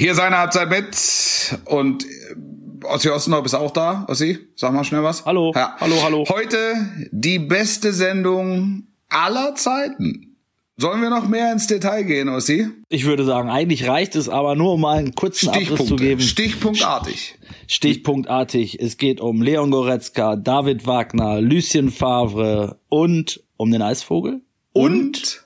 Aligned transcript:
Hier 0.00 0.12
ist 0.12 0.20
eine 0.20 0.38
Halbzeit 0.38 0.70
mit 0.70 1.58
und 1.64 2.04
äh, 2.04 2.84
Ossi 2.84 3.08
Ostendorf 3.10 3.44
ist 3.46 3.54
auch 3.54 3.72
da. 3.72 4.06
Ossi, 4.08 4.38
sag 4.54 4.72
mal 4.72 4.84
schnell 4.84 5.02
was. 5.02 5.24
Hallo, 5.26 5.52
Ja. 5.56 5.74
hallo, 5.80 5.96
hallo. 6.04 6.24
Heute 6.28 6.74
die 7.10 7.40
beste 7.40 7.92
Sendung 7.92 8.84
aller 9.08 9.56
Zeiten. 9.56 10.36
Sollen 10.76 11.02
wir 11.02 11.10
noch 11.10 11.26
mehr 11.26 11.50
ins 11.50 11.66
Detail 11.66 12.04
gehen, 12.04 12.28
Ossi? 12.28 12.68
Ich 12.88 13.04
würde 13.06 13.24
sagen, 13.24 13.50
eigentlich 13.50 13.88
reicht 13.88 14.14
es 14.14 14.28
aber 14.28 14.54
nur, 14.54 14.74
um 14.74 14.82
mal 14.82 14.98
einen 14.98 15.16
kurzen 15.16 15.48
Abriss 15.48 15.86
zu 15.86 15.96
geben. 15.96 16.20
Stichpunktartig. 16.20 17.34
Stichpunktartig. 17.66 18.80
Es 18.80 18.96
geht 18.96 19.20
um 19.20 19.42
Leon 19.42 19.72
Goretzka, 19.72 20.36
David 20.36 20.86
Wagner, 20.86 21.40
Lucien 21.40 21.90
Favre 21.90 22.78
und 22.88 23.42
um 23.56 23.72
den 23.72 23.82
Eisvogel 23.82 24.42
Und 24.72 25.44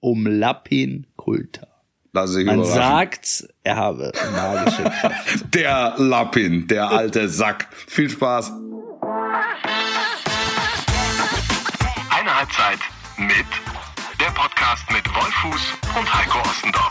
um 0.00 0.26
Lapin 0.26 1.06
Kulter. 1.14 1.68
Lass 2.12 2.30
sich 2.30 2.44
Man 2.46 2.64
sagt, 2.64 3.48
er 3.64 3.76
habe 3.76 4.12
magische 4.34 4.82
Kraft. 5.00 5.54
Der 5.54 5.94
Lappin, 5.96 6.66
der 6.66 6.90
alte 6.90 7.28
Sack. 7.28 7.68
Viel 7.86 8.10
Spaß. 8.10 8.52
Eine 12.10 12.36
Halbzeit 12.36 12.78
mit 13.16 13.46
der 14.20 14.30
Podcast 14.34 14.84
mit 14.92 15.08
Wolfuß 15.14 15.72
und 15.98 16.14
Heiko 16.14 16.38
Ostendorf. 16.40 16.90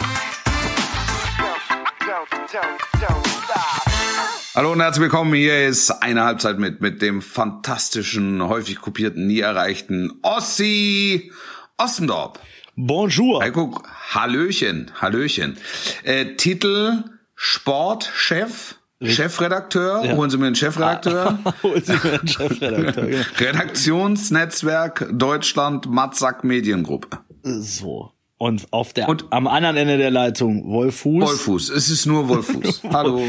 Hallo 4.55 4.71
und 4.73 4.81
herzlich 4.81 5.03
willkommen. 5.03 5.33
Hier 5.33 5.67
ist 5.67 5.91
eine 5.91 6.23
Halbzeit 6.23 6.57
mit, 6.59 6.81
mit 6.81 7.01
dem 7.01 7.21
fantastischen, 7.21 8.41
häufig 8.47 8.81
kopierten, 8.81 9.27
nie 9.27 9.39
erreichten 9.39 10.11
Ossi 10.23 11.31
Ostendorf. 11.77 12.33
Bonjour. 12.75 13.41
Heiko, 13.43 13.81
Hallöchen, 14.11 14.91
Hallöchen. 14.99 15.57
Äh, 16.03 16.35
Titel 16.35 17.03
Sportchef, 17.35 18.75
Chefredakteur. 19.01 20.03
Ja. 20.05 20.15
Holen 20.15 20.29
Sie 20.29 20.37
mir 20.37 20.47
einen 20.47 20.55
Chefredakteur. 20.55 21.39
Holen 21.63 21.83
Sie 21.83 21.91
mir 21.93 22.19
einen 22.19 22.27
Chefredakteur. 22.27 23.05
genau. 23.05 23.23
Redaktionsnetzwerk 23.39 25.07
Deutschland 25.11 25.87
Matzak 25.89 26.43
Mediengruppe. 26.43 27.17
So. 27.43 28.11
Und 28.37 28.67
auf 28.71 28.93
der, 28.93 29.09
Und- 29.09 29.25
am 29.31 29.47
anderen 29.47 29.77
Ende 29.77 29.97
der 29.97 30.11
Leitung 30.11 30.67
Wolfuß. 30.71 31.23
Wolfuß, 31.29 31.69
es 31.69 31.89
ist 31.89 32.05
nur 32.05 32.27
Wolfuß. 32.29 32.81
Hallo. 32.93 33.23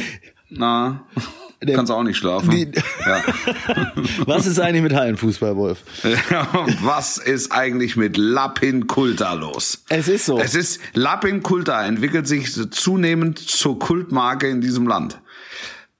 Na, 0.50 1.04
Der- 1.62 1.76
kannst 1.76 1.92
auch 1.92 2.02
nicht 2.02 2.16
schlafen. 2.16 2.50
Die- 2.50 2.70
Ja. 3.06 3.22
Was 4.26 4.46
ist 4.46 4.58
eigentlich 4.60 4.82
mit 4.82 4.94
Hallenfußball, 4.94 5.56
Wolf? 5.56 5.78
Was 6.82 7.18
ist 7.18 7.52
eigentlich 7.52 7.96
mit 7.96 8.16
Lapin 8.16 8.86
Kulta 8.86 9.32
los? 9.34 9.84
Es 9.88 10.08
ist 10.08 10.26
so. 10.26 10.38
Es 10.38 10.54
ist 10.54 10.80
Lapin 10.94 11.42
Kulta 11.42 11.84
entwickelt 11.86 12.26
sich 12.26 12.52
zunehmend 12.72 13.38
zur 13.38 13.78
Kultmarke 13.78 14.48
in 14.48 14.60
diesem 14.60 14.86
Land. 14.86 15.20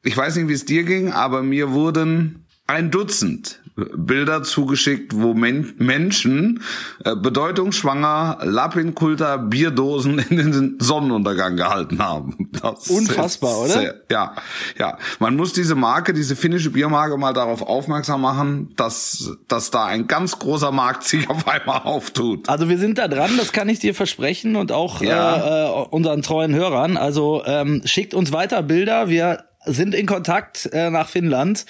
Ich 0.02 0.16
weiß 0.16 0.36
nicht, 0.36 0.48
wie 0.48 0.52
es 0.54 0.64
dir 0.64 0.82
ging, 0.82 1.12
aber 1.12 1.42
mir 1.42 1.70
wurden 1.70 2.44
ein 2.66 2.90
Dutzend 2.90 3.61
Bilder 3.74 4.42
zugeschickt, 4.42 5.12
wo 5.16 5.32
Men 5.34 5.72
Menschen 5.78 6.62
äh, 7.04 7.16
bedeutungsschwanger 7.16 8.38
Lapin 8.42 8.94
Kulta 8.94 9.36
Bierdosen 9.38 10.18
in 10.18 10.36
den 10.36 10.76
Sonnenuntergang 10.78 11.56
gehalten 11.56 11.98
haben. 12.02 12.50
Das 12.62 12.88
Unfassbar, 12.90 13.58
oder? 13.60 13.68
sehr- 13.72 14.02
ja, 14.10 14.34
ja. 14.78 14.98
Man 15.18 15.36
muss 15.36 15.52
diese 15.52 15.74
Marke, 15.74 16.12
diese 16.12 16.36
finnische 16.36 16.70
Biermarke 16.70 17.16
mal 17.16 17.32
darauf 17.32 17.62
aufmerksam 17.62 18.20
machen, 18.20 18.72
dass, 18.76 19.30
dass 19.48 19.70
da 19.70 19.86
ein 19.86 20.06
ganz 20.06 20.38
großer 20.38 20.70
Markt 20.70 21.04
sich 21.04 21.30
auf 21.30 21.48
einmal 21.48 21.80
auftut. 21.84 22.48
Also 22.48 22.68
wir 22.68 22.78
sind 22.78 22.98
da 22.98 23.08
dran, 23.08 23.30
das 23.38 23.52
kann 23.52 23.68
ich 23.68 23.78
dir 23.78 23.94
versprechen 23.94 24.56
und 24.56 24.70
auch 24.72 25.00
Ja. 25.00 25.66
äh, 25.66 25.86
unseren 25.90 26.22
treuen 26.22 26.54
Hörern. 26.54 26.96
Also 26.96 27.42
ähm, 27.46 27.82
schickt 27.84 28.12
uns 28.14 28.32
weiter 28.32 28.62
Bilder. 28.62 29.08
Wir 29.08 29.44
sind 29.64 29.94
in 29.94 30.06
Kontakt 30.06 30.68
äh, 30.72 30.90
nach 30.90 31.08
Finnland 31.08 31.66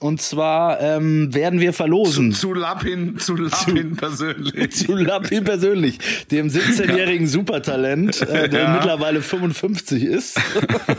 und 0.00 0.20
zwar 0.20 0.80
ähm, 0.80 1.32
werden 1.34 1.60
wir 1.60 1.72
verlosen. 1.72 2.32
Zu 2.32 2.52
Lapin, 2.52 3.18
zu 3.18 3.34
Lapin 3.36 3.96
persönlich. 3.96 4.70
Zu 4.76 4.94
Lappi 4.94 5.40
persönlich, 5.40 5.98
dem 6.30 6.48
17-jährigen 6.48 7.26
Supertalent, 7.26 8.20
äh, 8.22 8.48
der 8.48 8.62
Ja. 8.64 8.72
mittlerweile 8.74 9.22
55 9.22 10.04
ist. 10.04 10.38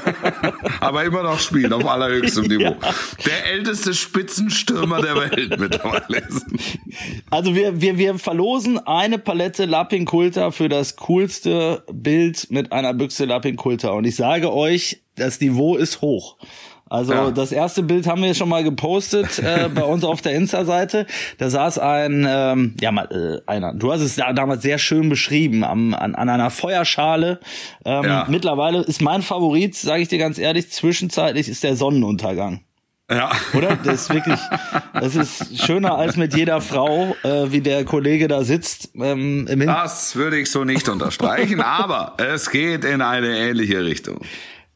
Aber 0.79 1.03
immer 1.05 1.23
noch 1.23 1.39
spielt 1.39 1.71
auf 1.71 1.85
allerhöchstem 1.85 2.45
Niveau. 2.45 2.63
Ja. 2.81 2.93
Der 3.25 3.51
älteste 3.53 3.93
Spitzenstürmer 3.93 5.01
der 5.01 5.15
Welt 5.15 5.59
mittlerweile. 5.59 6.17
ist. 6.27 6.45
Also 7.29 7.55
wir, 7.55 7.79
wir, 7.81 7.97
wir 7.97 8.17
verlosen 8.17 8.79
eine 8.79 9.19
Palette 9.19 9.65
Lapin 9.65 10.05
Kulta 10.05 10.51
für 10.51 10.69
das 10.69 10.95
coolste 10.95 11.83
Bild 11.93 12.47
mit 12.49 12.71
einer 12.71 12.93
Büchse 12.93 13.25
Lapin 13.25 13.55
Kulta. 13.55 13.89
Und 13.89 14.05
ich 14.05 14.15
sage 14.15 14.51
euch, 14.51 15.01
das 15.15 15.39
Niveau 15.41 15.75
ist 15.75 16.01
hoch. 16.01 16.37
Also 16.89 17.13
Ja. 17.13 17.31
das 17.31 17.51
erste 17.51 17.83
Bild 17.83 18.07
haben 18.07 18.23
wir 18.23 18.33
schon 18.33 18.49
mal 18.49 18.63
gepostet 18.63 19.39
äh, 19.39 19.69
bei 19.73 19.83
uns 19.83 20.03
auf 20.03 20.21
der 20.21 20.33
Insta-Seite. 20.33 21.05
Da 21.37 21.49
saß 21.49 21.79
ein, 21.79 22.25
ähm, 22.27 22.75
ja 22.81 22.91
mal 22.91 23.41
äh, 23.45 23.49
einer. 23.49 23.73
Du 23.73 23.91
hast 23.91 24.01
es 24.01 24.15
da 24.15 24.33
damals 24.33 24.63
sehr 24.63 24.77
schön 24.79 25.07
beschrieben 25.09 25.63
am, 25.63 25.93
an, 25.93 26.15
an 26.15 26.29
einer 26.29 26.49
Feuerschale. 26.49 27.39
Ähm, 27.85 28.03
Ja. 28.03 28.25
Mittlerweile 28.27 28.81
ist 28.81 29.01
mein 29.01 29.21
Favorit, 29.21 29.75
sage 29.75 30.01
ich 30.01 30.07
dir 30.07 30.17
ganz 30.17 30.37
ehrlich, 30.37 30.71
zwischenzeitlich 30.71 31.47
ist 31.47 31.63
der 31.63 31.75
Sonnenuntergang. 31.75 32.61
Ja. 33.11 33.31
Oder? 33.55 33.75
Das 33.83 34.01
ist 34.03 34.13
wirklich, 34.13 34.39
das 34.93 35.15
ist 35.15 35.65
schöner 35.65 35.95
als 35.97 36.15
mit 36.15 36.35
jeder 36.35 36.61
Frau, 36.61 37.15
äh, 37.23 37.51
wie 37.51 37.61
der 37.61 37.83
Kollege 37.83 38.27
da 38.27 38.43
sitzt. 38.43 38.91
Ähm, 38.95 39.47
im 39.49 39.59
Hin 39.61 39.67
Das 39.67 40.15
würde 40.15 40.37
ich 40.39 40.51
so 40.51 40.63
nicht 40.63 40.87
unterstreichen, 40.89 41.59
aber 41.59 42.13
es 42.17 42.51
geht 42.51 42.85
in 42.85 43.01
eine 43.01 43.35
ähnliche 43.37 43.83
Richtung. 43.83 44.19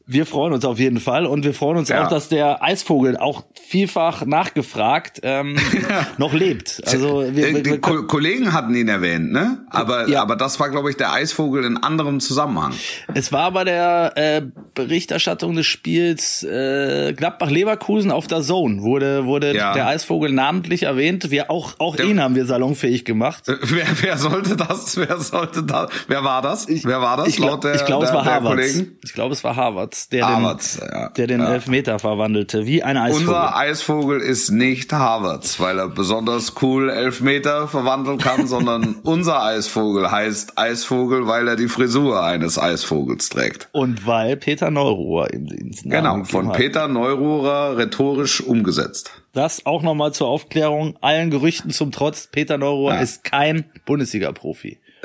Wir 0.06 0.26
freuen 0.26 0.52
uns 0.52 0.64
auf 0.66 0.78
jeden 0.78 1.00
Fall 1.00 1.24
und 1.26 1.44
wir 1.44 1.54
freuen 1.54 1.78
uns 1.78 1.88
Ja. 1.88 2.04
auch, 2.04 2.08
dass 2.10 2.28
der 2.28 2.62
Eisvogel 2.62 3.16
auch 3.16 3.44
vielfach 3.66 4.26
nachgefragt 4.26 5.20
ähm, 5.22 5.56
noch 6.18 6.32
lebt. 6.34 6.82
Also 6.86 7.24
wir, 7.30 7.54
die 7.62 7.64
wir 7.70 7.80
Ko 7.80 8.02
Kollegen 8.02 8.52
hatten 8.52 8.74
ihn 8.74 8.88
erwähnt, 8.88 9.32
ne? 9.32 9.64
Aber, 9.70 10.08
Ja. 10.08 10.20
aber 10.22 10.36
das 10.36 10.60
war, 10.60 10.68
glaube 10.68 10.90
ich, 10.90 10.96
der 10.96 11.12
Eisvogel 11.12 11.64
in 11.64 11.78
anderem 11.78 12.20
Zusammenhang. 12.20 12.72
es 13.14 13.32
war 13.32 13.50
bei 13.52 13.64
der 13.64 14.12
äh, 14.16 14.42
Berichterstattung 14.74 15.54
des 15.54 15.66
Spiels 15.66 16.42
äh, 16.42 17.12
Gladbach-Leverkusen 17.14 18.10
auf 18.10 18.26
der 18.26 18.42
Zone 18.42 18.82
wurde 18.82 19.24
wurde 19.26 19.54
Ja. 19.54 19.72
der 19.72 19.86
Eisvogel 19.86 20.32
namentlich 20.32 20.84
erwähnt. 20.84 21.30
Wir 21.30 21.50
auch 21.50 21.74
auch 21.78 21.96
Der- 21.96 22.06
ihn 22.06 22.20
haben 22.20 22.34
wir 22.34 22.46
salonfähig 22.46 23.04
gemacht. 23.04 23.48
Äh, 23.48 23.56
Wer, 23.62 23.86
wer 24.02 24.16
sollte 24.18 24.56
das? 24.56 24.96
Wer 24.96 25.18
sollte 25.18 25.62
das? 25.62 25.90
Wer 26.08 26.24
war 26.24 26.42
das? 26.42 26.66
wer 26.68 27.00
war 27.00 27.16
das? 27.16 27.28
Ich, 27.28 27.36
glaub, 27.36 27.60
der, 27.60 27.74
ich 27.76 27.84
glaube, 27.84 28.04
es 28.06 28.12
war 28.12 28.24
Harvards. 28.24 28.82
Ich 29.04 29.12
glaube, 29.14 29.32
es 29.34 29.42
war 29.44 29.56
Harvards, 29.56 30.08
der 30.08 30.26
Harvards, 30.28 30.78
den, 30.78 30.88
ja. 30.92 31.08
der 31.10 31.26
den 31.26 31.40
Ja. 31.40 31.52
Elfmeter 31.54 31.98
verwandelte, 31.98 32.66
wie 32.66 32.82
ein 32.82 32.96
Eisvogel. 32.96 33.28
Unser 33.28 33.56
Eisvogel 33.56 34.20
ist 34.20 34.50
nicht 34.50 34.92
Harvards, 34.92 35.60
weil 35.60 35.78
er 35.78 35.88
besonders 35.88 36.54
cool 36.62 36.90
Elfmeter 36.90 37.68
verwandeln 37.68 38.18
kann, 38.18 38.46
sondern 38.46 38.96
unser 39.04 39.42
Eisvogel 39.42 40.10
heißt 40.10 40.58
Eisvogel, 40.58 41.26
weil 41.26 41.48
er 41.48 41.56
die 41.56 41.68
Frisur 41.68 42.22
eines 42.22 42.58
Eisvogels 42.58 43.28
trägt. 43.28 43.68
Und 43.72 44.06
weil 44.06 44.36
Peter 44.36 44.63
Neuruhr 44.70 45.32
ihm 45.32 45.46
ins 45.46 45.84
Namen 45.84 46.02
Genau, 46.20 46.24
von 46.24 46.48
hat. 46.48 46.56
Peter 46.56 46.88
Neururer 46.88 47.76
rhetorisch 47.76 48.40
umgesetzt. 48.40 49.10
Das 49.32 49.66
auch 49.66 49.82
nochmal 49.82 50.12
zur 50.12 50.28
Aufklärung, 50.28 50.96
allen 51.00 51.30
Gerüchten 51.30 51.70
zum 51.70 51.90
Trotz, 51.92 52.28
Peter 52.28 52.58
Neuruhr 52.58 52.94
Ja. 52.94 53.00
ist 53.00 53.24
kein 53.24 53.64
Bundesliga-Profi. 53.84 54.78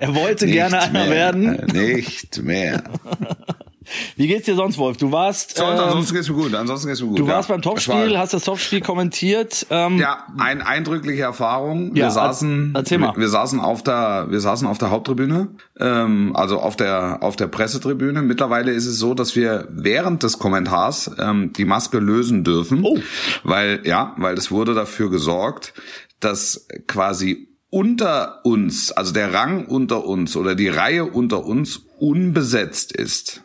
er 0.00 0.14
wollte 0.14 0.46
gerne 0.46 0.76
Nicht 0.76 0.88
einer 0.88 1.04
mehr, 1.04 1.10
werden. 1.10 1.66
Nicht 1.72 2.42
mehr. 2.42 2.82
Wie 4.16 4.26
geht's 4.26 4.46
dir 4.46 4.54
sonst, 4.54 4.78
Wolf? 4.78 4.96
Du 4.96 5.12
warst, 5.12 5.56
Sonst, 5.56 5.78
ähm, 5.78 5.84
ansonsten 5.86 6.14
geht's 6.14 6.28
mir 6.28 6.34
gut. 6.36 6.54
Ansonsten 6.54 6.88
geht's 6.88 7.00
mir 7.02 7.08
gut. 7.08 7.18
du 7.18 7.26
ja. 7.26 7.34
warst 7.34 7.48
beim 7.48 7.62
Topspiel, 7.62 8.18
hast 8.18 8.34
das 8.34 8.44
Topspiel 8.44 8.80
kommentiert. 8.80 9.66
Ähm, 9.70 9.98
Ja, 9.98 10.26
ein 10.38 10.62
eindrückliche 10.62 11.22
Erfahrung. 11.22 11.94
Wir 11.94 12.04
Ja, 12.04 12.10
saßen, 12.10 12.72
erzähl 12.74 12.98
mal. 12.98 13.14
Wir, 13.14 13.20
wir 13.22 13.28
saßen 13.28 13.60
auf 13.60 13.82
der, 13.82 14.26
wir 14.30 14.40
saßen 14.40 14.66
auf 14.66 14.78
der 14.78 14.90
Haupttribüne, 14.90 15.48
ähm, 15.78 16.32
also 16.34 16.58
auf 16.60 16.76
der 16.76 17.18
auf 17.22 17.36
der 17.36 17.46
Pressetribüne. 17.46 18.22
Mittlerweile 18.22 18.72
ist 18.72 18.86
es 18.86 18.98
so, 18.98 19.14
dass 19.14 19.36
wir 19.36 19.68
während 19.70 20.22
des 20.22 20.38
Kommentars 20.38 21.10
ähm, 21.18 21.52
die 21.52 21.64
Maske 21.64 21.98
lösen 21.98 22.44
dürfen, 22.44 22.80
Oh. 22.84 22.98
weil 23.42 23.80
ja, 23.84 24.14
weil 24.18 24.36
es 24.36 24.50
wurde 24.50 24.74
dafür 24.74 25.10
gesorgt, 25.10 25.74
dass 26.20 26.66
quasi 26.86 27.48
unter 27.70 28.44
uns, 28.44 28.92
also 28.92 29.12
der 29.12 29.32
Rang 29.34 29.66
unter 29.66 30.04
uns 30.04 30.36
oder 30.36 30.54
die 30.54 30.68
Reihe 30.68 31.04
unter 31.04 31.44
uns 31.44 31.82
unbesetzt 31.98 32.92
ist 32.92 33.43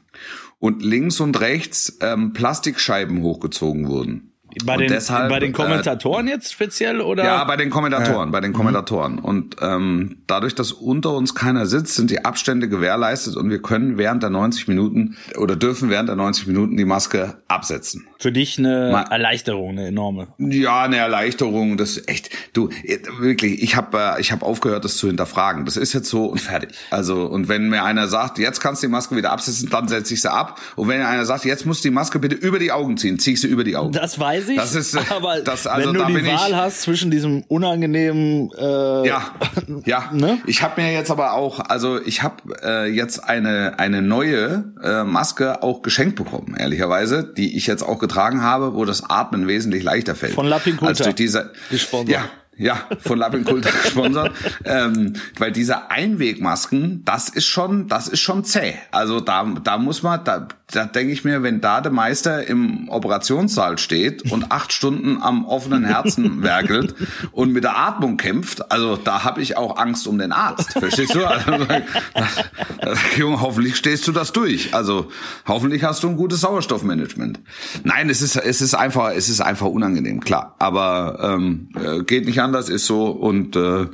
und 0.59 0.83
links 0.83 1.19
und 1.19 1.39
rechts 1.39 1.97
ähm, 2.01 2.33
Plastikscheiben 2.33 3.21
hochgezogen 3.21 3.87
wurden. 3.87 4.28
Bei 4.65 4.73
Und 4.73 4.81
den, 4.81 4.89
deshalb, 4.89 5.29
bei 5.29 5.39
den 5.39 5.49
äh, 5.51 5.53
Kommentatoren 5.53 6.27
jetzt 6.27 6.51
speziell 6.51 7.01
oder? 7.01 7.23
Ja, 7.23 7.43
bei 7.43 7.55
den 7.57 7.69
Kommentatoren, 7.69 8.31
bei 8.31 8.41
den 8.41 8.51
Mhm. 8.51 8.55
Kommentatoren. 8.55 9.19
Und 9.19 9.57
ähm, 9.61 10.17
dadurch, 10.27 10.55
dass 10.55 10.71
unter 10.71 11.13
uns 11.13 11.35
keiner 11.35 11.65
sitzt, 11.65 11.95
sind 11.95 12.09
die 12.09 12.25
Abstände 12.25 12.67
gewährleistet 12.69 13.35
und 13.37 13.49
wir 13.49 13.61
können 13.61 13.97
während 13.97 14.23
der 14.23 14.29
90 14.31 14.67
Minuten 14.67 15.17
oder 15.37 15.55
dürfen 15.55 15.89
während 15.89 16.09
der 16.09 16.15
90 16.15 16.47
Minuten 16.47 16.77
die 16.77 16.85
Maske 16.85 17.37
absetzen. 17.47 18.07
Für 18.17 18.31
dich 18.31 18.57
eine 18.57 18.89
Ma- 18.91 19.03
Erleichterung, 19.03 19.69
eine 19.69 19.87
enorme. 19.87 20.27
Ja, 20.39 20.83
eine 20.83 20.97
Erleichterung, 20.97 21.77
das 21.77 21.91
ist 21.97 22.09
echt, 22.09 22.29
du, 22.53 22.69
wirklich, 23.19 23.61
ich 23.63 23.75
habe 23.75 23.97
äh, 24.17 24.19
ich 24.21 24.31
hab 24.31 24.43
aufgehört, 24.43 24.83
das 24.83 24.97
zu 24.97 25.07
hinterfragen. 25.07 25.65
Das 25.65 25.77
ist 25.77 25.93
jetzt 25.93 26.09
so 26.09 26.25
und 26.25 26.41
fertig. 26.41 26.71
Also, 26.91 27.25
und 27.25 27.47
wenn 27.47 27.69
mir 27.69 27.83
einer 27.83 28.07
sagt, 28.07 28.37
jetzt 28.39 28.59
kannst 28.59 28.83
du 28.83 28.87
die 28.87 28.91
Maske 28.91 29.15
wieder 29.15 29.31
absetzen, 29.31 29.69
dann 29.69 29.87
setze 29.87 30.13
ich 30.13 30.21
sie 30.21 30.31
ab. 30.31 30.59
Und 30.75 30.87
wenn 30.87 31.01
einer 31.01 31.25
sagt, 31.25 31.45
jetzt 31.45 31.65
musst 31.65 31.83
du 31.83 31.89
die 31.89 31.93
Maske 31.93 32.19
bitte 32.19 32.35
über 32.35 32.59
die 32.59 32.71
Augen 32.71 32.97
ziehen, 32.97 33.19
zieh 33.19 33.33
ich 33.33 33.41
sie 33.41 33.47
über 33.47 33.63
die 33.63 33.75
Augen. 33.77 33.93
Das 33.93 34.19
weiß 34.41 34.49
ich. 34.49 34.55
Das 34.57 34.75
ist, 34.75 34.95
äh, 34.95 34.99
aber 35.09 35.41
das- 35.41 35.67
also 35.67 35.87
wenn 35.87 35.93
du 35.93 35.99
da 36.01 36.07
die 36.07 36.13
bin 36.13 36.25
ich- 36.25 36.31
Wahl 36.33 36.55
hast 36.55 36.81
zwischen 36.81 37.11
diesem 37.11 37.43
unangenehmen 37.47 38.51
äh, 38.57 39.07
Ja, 39.07 39.21
ja. 39.85 40.09
Ne? 40.13 40.39
Ich 40.45 40.61
habe 40.63 40.81
mir 40.81 40.91
jetzt 40.93 41.11
aber 41.11 41.33
auch, 41.33 41.59
also 41.59 41.99
ich 42.01 42.23
habe 42.23 42.35
äh, 42.63 42.85
jetzt 42.89 43.23
eine 43.23 43.77
eine 43.79 44.01
neue 44.01 44.65
äh, 44.83 45.03
Maske 45.03 45.63
auch 45.63 45.81
geschenkt 45.81 46.15
bekommen, 46.15 46.55
ehrlicherweise, 46.57 47.23
die 47.23 47.55
ich 47.57 47.67
jetzt 47.67 47.83
auch 47.83 47.99
getragen 47.99 48.41
habe, 48.41 48.73
wo 48.75 48.85
das 48.85 49.09
Atmen 49.09 49.47
wesentlich 49.47 49.83
leichter 49.83 50.15
fällt. 50.15 50.33
Von 50.33 50.47
Lapin 50.47 50.77
Kulta. 50.77 50.89
Als 50.89 50.97
durch 50.99 51.15
diese, 51.15 51.51
Gesponsert. 51.69 52.15
Ja, 52.15 52.25
ja, 52.59 52.77
von 52.99 53.17
Lapin 53.17 53.45
Kulta 53.45 53.69
gesponsert, 53.83 54.33
ähm, 54.65 55.13
weil 55.37 55.51
diese 55.51 55.89
Einwegmasken, 55.89 57.03
das 57.05 57.29
ist 57.29 57.47
schon, 57.47 57.87
das 57.87 58.07
ist 58.07 58.19
schon 58.19 58.43
zäh. 58.43 58.73
Also 58.91 59.21
da, 59.21 59.45
da 59.63 59.77
muss 59.77 60.03
man, 60.03 60.23
da, 60.25 60.47
da 60.67 60.85
denke 60.85 61.13
ich 61.13 61.23
mir, 61.23 61.41
wenn 61.41 61.61
da 61.61 61.79
der 61.79 61.91
Meister 61.91 62.45
im 62.45 62.89
Operationssaal 62.89 63.77
steht 63.77 64.29
und 64.31 64.51
acht 64.51 64.73
Stunden 64.73 65.21
am 65.21 65.45
offenen 65.45 65.85
Herzen 65.85 66.43
werkelt 66.43 66.95
und 67.31 67.53
mit 67.53 67.63
der 67.63 67.77
Atmung 67.77 68.17
kämpft, 68.17 68.71
also 68.71 68.97
da 68.97 69.23
habe 69.23 69.41
ich 69.41 69.55
auch 69.55 69.77
Angst 69.77 70.05
um 70.05 70.17
den 70.17 70.33
Arzt. 70.33 70.73
Verstehst 70.73 71.15
du? 71.15 71.25
Also, 71.25 71.65
Junge, 73.17 73.41
hoffentlich 73.41 73.77
stehst 73.77 74.07
du 74.07 74.11
das 74.11 74.33
durch. 74.33 74.73
Also 74.73 75.09
hoffentlich 75.47 75.83
hast 75.83 76.03
du 76.03 76.09
ein 76.09 76.17
gutes 76.17 76.41
Sauerstoffmanagement. 76.41 77.39
Nein, 77.83 78.09
es 78.09 78.21
ist, 78.21 78.35
es 78.35 78.61
ist 78.61 78.75
einfach, 78.75 79.11
es 79.11 79.29
ist 79.29 79.39
einfach 79.39 79.67
unangenehm, 79.67 80.19
klar. 80.19 80.55
Aber 80.59 81.19
ähm, 81.21 81.69
äh, 81.75 82.03
geht 82.03 82.25
nicht 82.25 82.39
anders, 82.49 82.69
ist 82.69 82.85
so 82.85 83.05
und 83.07 83.55
äh, 83.55 83.85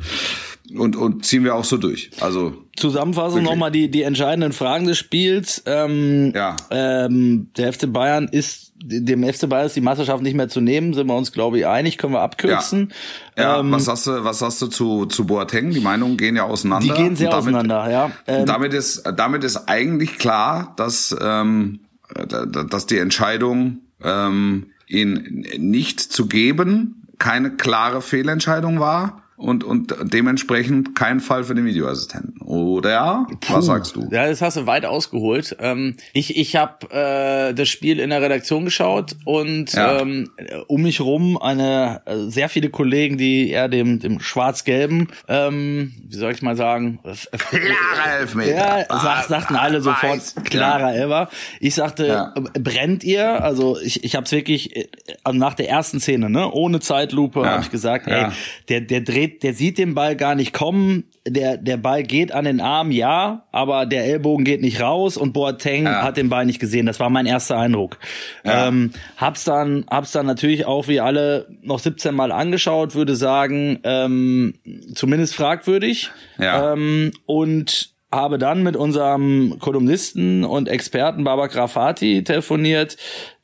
und 0.76 0.96
und 0.96 1.24
ziehen 1.26 1.44
wir 1.44 1.54
auch 1.56 1.64
so 1.64 1.78
durch. 1.78 2.10
Also 2.22 2.54
Zusammenfassung 2.76 3.44
nochmal 3.44 3.72
die, 3.72 3.90
die 3.92 4.02
entscheidenden 4.02 4.52
Fragen 4.52 4.86
des 4.88 4.98
Spiels. 4.98 5.62
Ähm, 5.68 6.32
Ja. 6.36 6.56
ähm, 6.72 7.50
der 7.56 7.72
FC 7.72 7.92
Bayern 7.94 8.28
ist, 8.28 8.74
dem 8.84 9.24
FC 9.24 9.48
Bayern 9.48 9.68
ist 9.68 9.76
die 9.76 9.82
Meisterschaft 9.82 10.24
nicht 10.24 10.34
mehr 10.36 10.50
zu 10.50 10.60
nehmen, 10.62 10.94
sind 10.94 11.08
wir 11.08 11.16
uns, 11.16 11.32
glaube 11.32 11.60
ich, 11.60 11.68
einig, 11.68 11.98
können 12.00 12.14
wir 12.14 12.22
abkürzen. 12.22 12.92
Ja, 13.38 13.60
Ähm, 13.60 13.72
was 13.72 13.86
sagst 13.86 14.08
du, 14.08 14.24
was 14.24 14.40
sagst 14.40 14.62
du 14.62 14.68
zu, 14.68 15.06
zu 15.06 15.26
Boateng? 15.28 15.70
Die 15.70 15.80
Meinungen 15.80 16.18
gehen 16.18 16.36
ja 16.36 16.44
auseinander. 16.44 16.86
die 16.94 17.00
gehen 17.02 17.16
sehr 17.16 17.30
damit, 17.30 17.44
auseinander, 17.56 17.90
ja. 17.92 18.12
Ähm, 18.28 18.46
damit 18.48 18.74
ist, 18.74 19.04
damit 19.16 19.44
ist 19.44 19.70
eigentlich 19.70 20.18
klar, 20.18 20.74
dass, 20.78 21.16
ähm, 21.22 21.80
da- 22.28 22.46
da- 22.48 22.64
dass 22.64 22.88
die 22.88 22.98
Entscheidung, 22.98 23.80
ähm, 24.04 24.66
ihn 24.88 25.46
nicht 25.58 26.00
zu 26.02 26.28
geben, 26.28 27.05
keine 27.20 27.52
klare 27.52 28.02
Fehlentscheidung 28.02 28.80
war. 28.80 29.25
Und, 29.38 29.66
und 29.66 29.94
dementsprechend 30.02 30.96
kein 30.96 31.20
Fall 31.20 31.44
für 31.44 31.56
den 31.56 31.66
Videoassistenten. 31.66 32.40
Oder? 32.42 33.28
Was 33.50 33.66
sagst 33.66 33.96
du? 33.98 34.08
Ja, 34.10 34.28
das 34.28 34.42
hast 34.42 34.56
du 34.56 34.66
weit 34.66 34.86
ausgeholt. 34.86 35.58
Ähm, 35.60 35.98
ich 36.14 36.38
ich 36.38 36.56
habe 36.56 36.90
äh, 36.90 37.54
das 37.54 37.68
Spiel 37.68 38.00
in 38.00 38.12
der 38.12 38.22
Redaktion 38.22 38.64
geschaut 38.64 39.16
und 39.26 39.74
Ja. 39.74 40.00
ähm, 40.00 40.30
um 40.68 40.84
mich 40.84 41.02
rum 41.02 41.38
eine 41.38 42.02
äh, 42.06 42.16
sehr 42.30 42.48
viele 42.48 42.70
Kollegen, 42.70 43.18
die 43.18 43.50
eher 43.50 43.68
dem 43.68 44.00
dem 44.00 44.22
schwarz-gelben, 44.22 45.10
ähm, 45.28 45.92
wie 46.08 46.16
soll 46.16 46.32
ich 46.32 46.42
mal 46.42 46.56
sagen, 46.56 47.00
Klarer 47.04 48.20
Elfmeter. 48.22 48.56
Ja, 48.56 48.86
sag, 48.90 49.26
sagten 49.26 49.56
alle 49.58 49.82
sofort 49.82 50.14
Weiß. 50.18 50.36
klarer 50.46 50.96
ever. 50.96 51.30
Ich 51.60 51.76
sagte, 51.76 52.08
Ja. 52.08 52.34
äh, 52.54 52.60
brennt 52.60 53.04
ihr? 53.04 53.44
Also 53.44 53.78
ich, 53.82 54.04
ich 54.06 54.16
habe 54.16 54.26
es 54.26 54.32
wirklich 54.32 54.76
äh, 54.78 54.88
nach 55.34 55.56
der 55.56 55.68
ersten 55.70 56.00
Szene, 56.00 56.30
ne, 56.30 56.50
ohne 56.52 56.80
Zeitlupe, 56.80 57.42
Ja. 57.42 57.52
habe 57.52 57.64
ich 57.64 57.72
gesagt, 57.72 58.08
ey, 58.08 58.28
der 58.70 58.80
der 58.82 59.02
dreht, 59.02 59.25
der 59.28 59.54
sieht 59.54 59.78
den 59.78 59.96
Ball 59.96 60.16
gar 60.16 60.36
nicht 60.36 60.54
kommen. 60.54 61.06
Der 61.28 61.58
der 61.58 61.78
Ball 61.78 62.04
geht 62.04 62.32
an 62.32 62.46
den 62.46 62.62
Arm, 62.62 62.92
ja, 62.92 63.46
aber 63.52 63.86
der 63.86 64.06
Ellbogen 64.06 64.46
geht 64.46 64.62
nicht 64.62 64.80
raus 64.82 65.18
und 65.18 65.34
Boateng 65.34 65.86
Ja. 65.86 66.04
hat 66.04 66.18
den 66.18 66.30
Ball 66.30 66.46
nicht 66.46 66.60
gesehen. 66.60 66.86
Das 66.86 67.00
war 67.00 67.10
mein 67.10 67.26
erster 67.26 67.58
Eindruck. 67.58 67.98
Ja. 68.44 68.68
Ähm, 68.68 68.92
hab's 69.18 69.44
dann 69.44 69.86
hab's 69.90 70.12
dann 70.12 70.26
natürlich 70.26 70.66
auch 70.66 70.88
wie 70.88 71.00
alle 71.00 71.48
noch 71.62 71.80
17 71.80 72.14
Mal 72.14 72.32
angeschaut, 72.32 72.96
würde 72.96 73.16
sagen, 73.16 73.80
ähm, 73.84 74.54
zumindest 74.94 75.36
fragwürdig. 75.36 76.12
Ja. 76.40 76.74
Ähm, 76.74 77.12
und 77.26 77.94
habe 78.12 78.38
dann 78.38 78.64
mit 78.64 78.78
unserem 78.78 79.58
Kolumnisten 79.60 80.46
und 80.46 80.70
Experten 80.70 81.24
Baba 81.26 81.48
Grafati 81.48 82.24
telefoniert, 82.24 82.96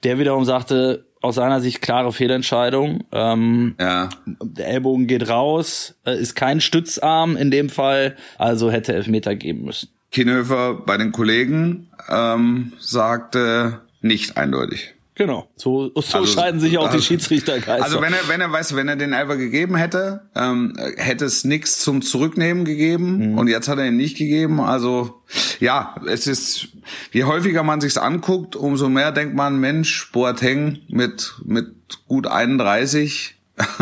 der 0.04 0.18
wiederum 0.18 0.46
sagte, 0.46 1.08
aus 1.22 1.36
seiner 1.36 1.62
Sicht 1.62 1.82
klare 1.82 2.12
Fehlentscheidung. 2.12 3.04
Ähm, 3.12 3.76
Ja. 3.80 4.10
der 4.26 4.68
Ellbogen 4.68 5.08
geht 5.08 5.30
raus, 5.30 5.96
äh, 6.06 6.18
ist 6.20 6.36
kein 6.36 6.60
Stützarm 6.62 7.38
in 7.38 7.52
dem 7.52 7.70
Fall, 7.70 8.16
also 8.38 8.72
hätte 8.72 8.94
Elfmeter 8.94 9.36
geben 9.36 9.64
müssen. 9.66 9.90
Kienhöfer 10.12 10.74
bei 10.74 10.98
den 10.98 11.12
Kollegen 11.12 11.88
ähm, 12.10 12.74
sagte 12.80 13.82
nicht 14.02 14.36
eindeutig. 14.38 14.94
Genau. 15.16 15.50
So, 15.58 15.92
so 15.94 16.20
Also, 16.20 16.26
scheiden 16.26 16.60
sich 16.62 16.78
auch 16.78 16.88
die 16.88 16.94
also- 16.96 17.06
Schiedsrichtergeister. 17.06 17.84
Also 17.84 18.02
wenn 18.02 18.14
er, 18.14 18.28
wenn 18.28 18.40
er, 18.42 18.52
weißt 18.52 18.72
du, 18.72 18.76
wenn 18.78 18.88
er 18.88 18.96
den 18.96 19.12
Elfer 19.14 19.36
gegeben 19.38 19.76
hätte, 19.76 20.30
ähm, 20.36 20.74
hätte 20.96 21.26
es 21.26 21.44
nichts 21.44 21.80
zum 21.80 22.02
Zurücknehmen 22.02 22.64
gegeben 22.66 23.38
und 23.38 23.48
jetzt 23.48 23.68
hat 23.68 23.78
er 23.78 23.88
ihn 23.88 23.98
nicht 23.98 24.18
gegeben. 24.18 24.62
Also 24.62 25.22
ja, 25.60 25.96
es 26.08 26.28
ist, 26.28 26.70
je 27.12 27.26
häufiger 27.26 27.62
man 27.64 27.82
sich's 27.82 27.98
anguckt, 27.98 28.56
umso 28.56 28.88
mehr 28.90 29.12
denkt 29.12 29.36
man, 29.36 29.60
Mensch, 29.60 30.12
Boateng 30.14 30.80
mit 30.88 31.36
mit 31.44 31.68
gut 32.08 32.26
31 32.28 33.36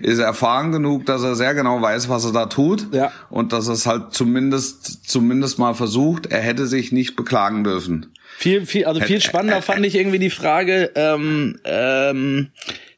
ist 0.00 0.18
erfahren 0.18 0.72
genug, 0.72 1.06
dass 1.06 1.22
er 1.22 1.34
sehr 1.34 1.54
genau 1.54 1.80
weiß, 1.80 2.08
was 2.08 2.24
er 2.26 2.32
da 2.32 2.46
tut 2.46 2.92
Ja. 2.94 3.10
und 3.30 3.52
dass 3.52 3.66
er 3.66 3.72
es 3.74 3.86
halt 3.86 4.12
zumindest 4.12 5.08
zumindest 5.08 5.58
mal 5.58 5.74
versucht. 5.74 6.26
Er 6.26 6.40
hätte 6.42 6.66
sich 6.66 6.92
nicht 6.92 7.16
beklagen 7.16 7.64
dürfen. 7.64 8.12
Viel, 8.38 8.66
viel, 8.66 8.84
also 8.84 9.00
viel 9.00 9.20
spannender 9.20 9.62
fand 9.62 9.84
ich 9.84 9.94
irgendwie 9.94 10.18
die 10.18 10.30
Frage, 10.30 10.90
ähm, 10.94 11.58
ähm, 11.64 12.48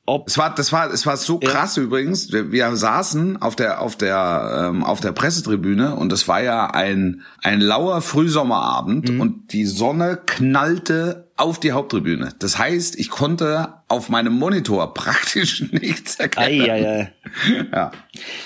ob 0.06 0.26
Es 0.26 0.38
war, 0.38 0.54
das 0.54 0.72
war, 0.72 0.90
es 0.90 1.04
war 1.04 1.18
so 1.18 1.38
krass 1.38 1.76
übrigens. 1.76 2.32
Wir, 2.32 2.50
wir 2.50 2.74
saßen 2.74 3.42
auf 3.42 3.56
der, 3.56 3.82
auf 3.82 3.94
der, 3.94 4.70
ähm, 4.70 4.82
auf 4.82 5.00
der 5.00 5.12
Pressetribüne 5.12 5.94
und 5.96 6.12
es 6.12 6.26
war 6.26 6.42
ja 6.42 6.66
ein, 6.70 7.22
ein 7.42 7.60
lauer 7.60 8.00
Frühsommerabend 8.00 9.10
Mhm. 9.10 9.20
und 9.20 9.52
die 9.52 9.66
Sonne 9.66 10.18
knallte 10.24 11.27
auf 11.38 11.60
die 11.60 11.72
Haupttribüne. 11.72 12.34
Das 12.40 12.58
heißt, 12.58 12.98
ich 12.98 13.10
konnte 13.10 13.74
auf 13.86 14.08
meinem 14.08 14.34
Monitor 14.34 14.92
praktisch 14.94 15.64
nichts 15.72 16.16
erkennen. 16.16 16.62
Ei, 16.62 16.70
ei, 16.70 16.88
ei. 16.88 17.12
Ja. 17.72 17.92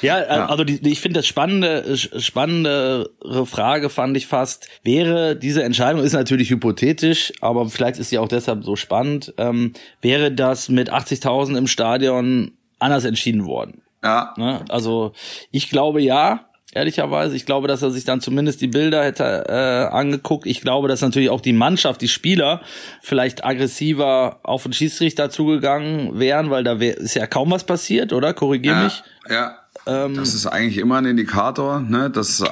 Ja, 0.03 0.21
äh, 0.21 0.27
also 0.27 0.65
die, 0.65 0.87
ich 0.91 1.01
finde 1.01 1.21
das 1.21 1.27
spannende, 1.27 1.97
spannendere 1.97 3.47
Frage 3.47 3.89
fand 3.89 4.17
ich 4.17 4.27
fast, 4.27 4.69
wäre 4.83 5.37
diese 5.37 5.63
Entscheidung, 5.63 6.03
ist 6.03 6.13
natürlich 6.13 6.51
hypothetisch, 6.51 7.33
aber 7.41 7.69
vielleicht 7.69 7.99
ist 7.99 8.11
sie 8.11 8.19
auch 8.19 8.29
deshalb 8.29 8.63
so 8.63 8.77
spannend, 8.77 9.33
ähm, 9.39 9.73
wäre 10.01 10.31
das 10.31 10.69
mit 10.69 10.93
80.000 10.93 11.57
im 11.57 11.67
Stadion 11.67 12.53
anders 12.79 13.05
entschieden 13.05 13.47
worden? 13.47 13.83
Ja. 14.05 14.35
Ne? 14.37 14.65
Also 14.69 15.13
ich 15.51 15.71
glaube 15.71 16.03
ja, 16.03 16.47
ehrlicherweise. 16.73 17.37
Ich 17.37 17.47
glaube, 17.47 17.69
dass 17.69 17.83
er 17.83 17.91
sich 17.91 18.05
dann 18.05 18.21
zumindest 18.21 18.61
die 18.61 18.67
Bilder 18.67 19.05
hätte 19.05 19.45
äh, 19.49 19.95
angeguckt. 19.95 20.47
Ich 20.47 20.61
glaube, 20.61 20.89
dass 20.89 21.01
natürlich 21.01 21.31
auch 21.31 21.41
die 21.41 21.53
Mannschaft, 21.53 22.01
die 22.01 22.09
Spieler 22.09 22.61
vielleicht 23.03 23.45
aggressiver 23.45 24.41
auf 24.43 24.65
den 24.65 24.73
Schiedsrichter 24.73 25.31
zugegangen 25.31 26.19
wären, 26.19 26.51
weil 26.51 26.65
da 26.65 26.81
wär, 26.81 26.97
ist 26.97 27.15
ja 27.15 27.27
kaum 27.27 27.51
was 27.51 27.65
passiert, 27.65 28.13
oder? 28.13 28.35
Korrigier 28.35 28.73
Ja, 28.73 28.85
mich. 28.85 29.03
ja. 29.29 29.59
Ähm, 29.87 30.15
das 30.15 30.35
ist 30.35 30.47
eigentlich 30.47 30.79
immer 30.79 30.99
ein 30.99 31.07
Indikator, 31.07 31.81
ne, 31.81 32.09
dass, 32.11 32.45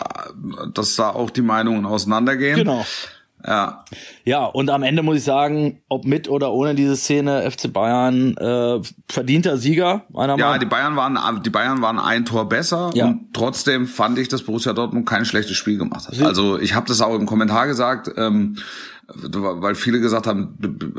dass 0.75 0.97
da 0.97 1.11
auch 1.11 1.31
die 1.31 1.43
Meinungen 1.43 1.87
auseinandergehen. 1.87 2.57
Genau. 2.57 2.85
Ja. 3.47 3.85
Ja, 4.25 4.44
und 4.44 4.70
am 4.70 4.82
Ende 4.82 5.02
muss 5.02 5.16
ich 5.16 5.25
sagen, 5.25 5.80
ob 5.88 6.04
mit 6.04 6.28
oder 6.28 6.52
ohne 6.52 6.75
diese 6.75 6.97
Szene, 6.97 7.50
FC 7.50 7.73
Bayern 7.73 8.37
äh, 8.37 8.80
verdienter 9.09 9.56
Sieger, 9.56 10.02
meiner 10.11 10.37
Ja, 10.38 10.47
Meinung 10.47 10.61
die 10.61 10.66
Bayern 10.66 10.97
waren, 10.97 11.42
die 11.42 11.50
Bayern 11.50 11.80
waren 11.82 11.99
ein 11.99 12.25
Tor 12.25 12.49
besser 12.49 12.90
Ja. 12.94 13.06
und 13.06 13.32
trotzdem 13.32 13.87
fand 13.87 14.18
ich, 14.18 14.28
dass 14.28 14.42
Borussia 14.42 14.73
Dortmund 14.73 15.06
kein 15.09 15.25
schlechtes 15.25 15.56
Spiel 15.56 15.78
gemacht 15.78 16.09
hat. 16.09 16.20
Also 16.23 16.59
ich 16.59 16.75
habe 16.75 16.87
das 16.87 17.00
auch 17.00 17.14
im 17.14 17.26
Kommentar 17.26 17.66
gesagt, 17.66 18.11
ähm, 18.16 18.56
weil 19.14 19.75
viele 19.75 20.00
gesagt 20.00 20.26
haben, 20.26 20.57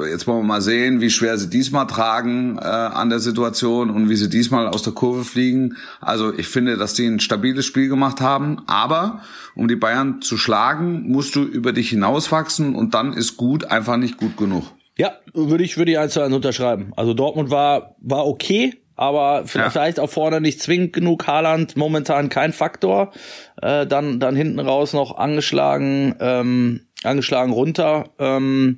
jetzt 0.09 0.27
wollen 0.27 0.39
wir 0.39 0.47
mal 0.47 0.61
sehen, 0.61 1.01
wie 1.01 1.09
schwer 1.09 1.37
sie 1.37 1.49
diesmal 1.49 1.87
tragen 1.87 2.57
äh, 2.57 2.61
an 2.61 3.09
der 3.09 3.19
Situation 3.19 3.89
und 3.89 4.09
wie 4.09 4.15
sie 4.15 4.29
diesmal 4.29 4.67
aus 4.67 4.83
der 4.83 4.93
Kurve 4.93 5.23
fliegen. 5.23 5.77
Also 6.01 6.33
ich 6.33 6.47
finde, 6.47 6.77
dass 6.77 6.93
die 6.93 7.07
ein 7.07 7.19
stabiles 7.19 7.65
Spiel 7.65 7.87
gemacht 7.87 8.19
haben, 8.19 8.61
aber 8.67 9.21
um 9.55 9.67
die 9.67 9.75
Bayern 9.75 10.21
zu 10.21 10.37
schlagen, 10.37 11.09
musst 11.09 11.35
du 11.35 11.43
über 11.43 11.73
dich 11.73 11.89
hinauswachsen 11.89 12.75
und 12.75 12.93
dann 12.93 13.13
ist 13.13 13.37
gut 13.37 13.65
einfach 13.65 13.97
nicht 13.97 14.17
gut 14.17 14.37
genug. 14.37 14.65
Ja, 14.97 15.13
würde 15.33 15.63
ich, 15.63 15.77
würde 15.77 15.91
ich 15.91 15.99
eins 15.99 16.13
zu 16.13 16.21
eins 16.21 16.35
unterschreiben. 16.35 16.91
Also 16.95 17.13
Dortmund 17.13 17.49
war, 17.49 17.95
war 18.01 18.27
okay, 18.27 18.81
aber 19.01 19.47
vielleicht 19.47 19.97
ja. 19.97 20.03
auch 20.03 20.09
vorne 20.09 20.41
nicht 20.41 20.61
zwingend 20.61 20.93
genug. 20.93 21.25
Haaland 21.25 21.75
momentan 21.75 22.29
kein 22.29 22.53
Faktor. 22.53 23.11
Äh, 23.59 23.87
dann, 23.87 24.19
dann 24.19 24.35
hinten 24.35 24.59
raus 24.59 24.93
noch 24.93 25.17
angeschlagen, 25.17 26.15
ähm, 26.19 26.81
angeschlagen 27.03 27.51
runter. 27.51 28.09
Ähm, 28.19 28.77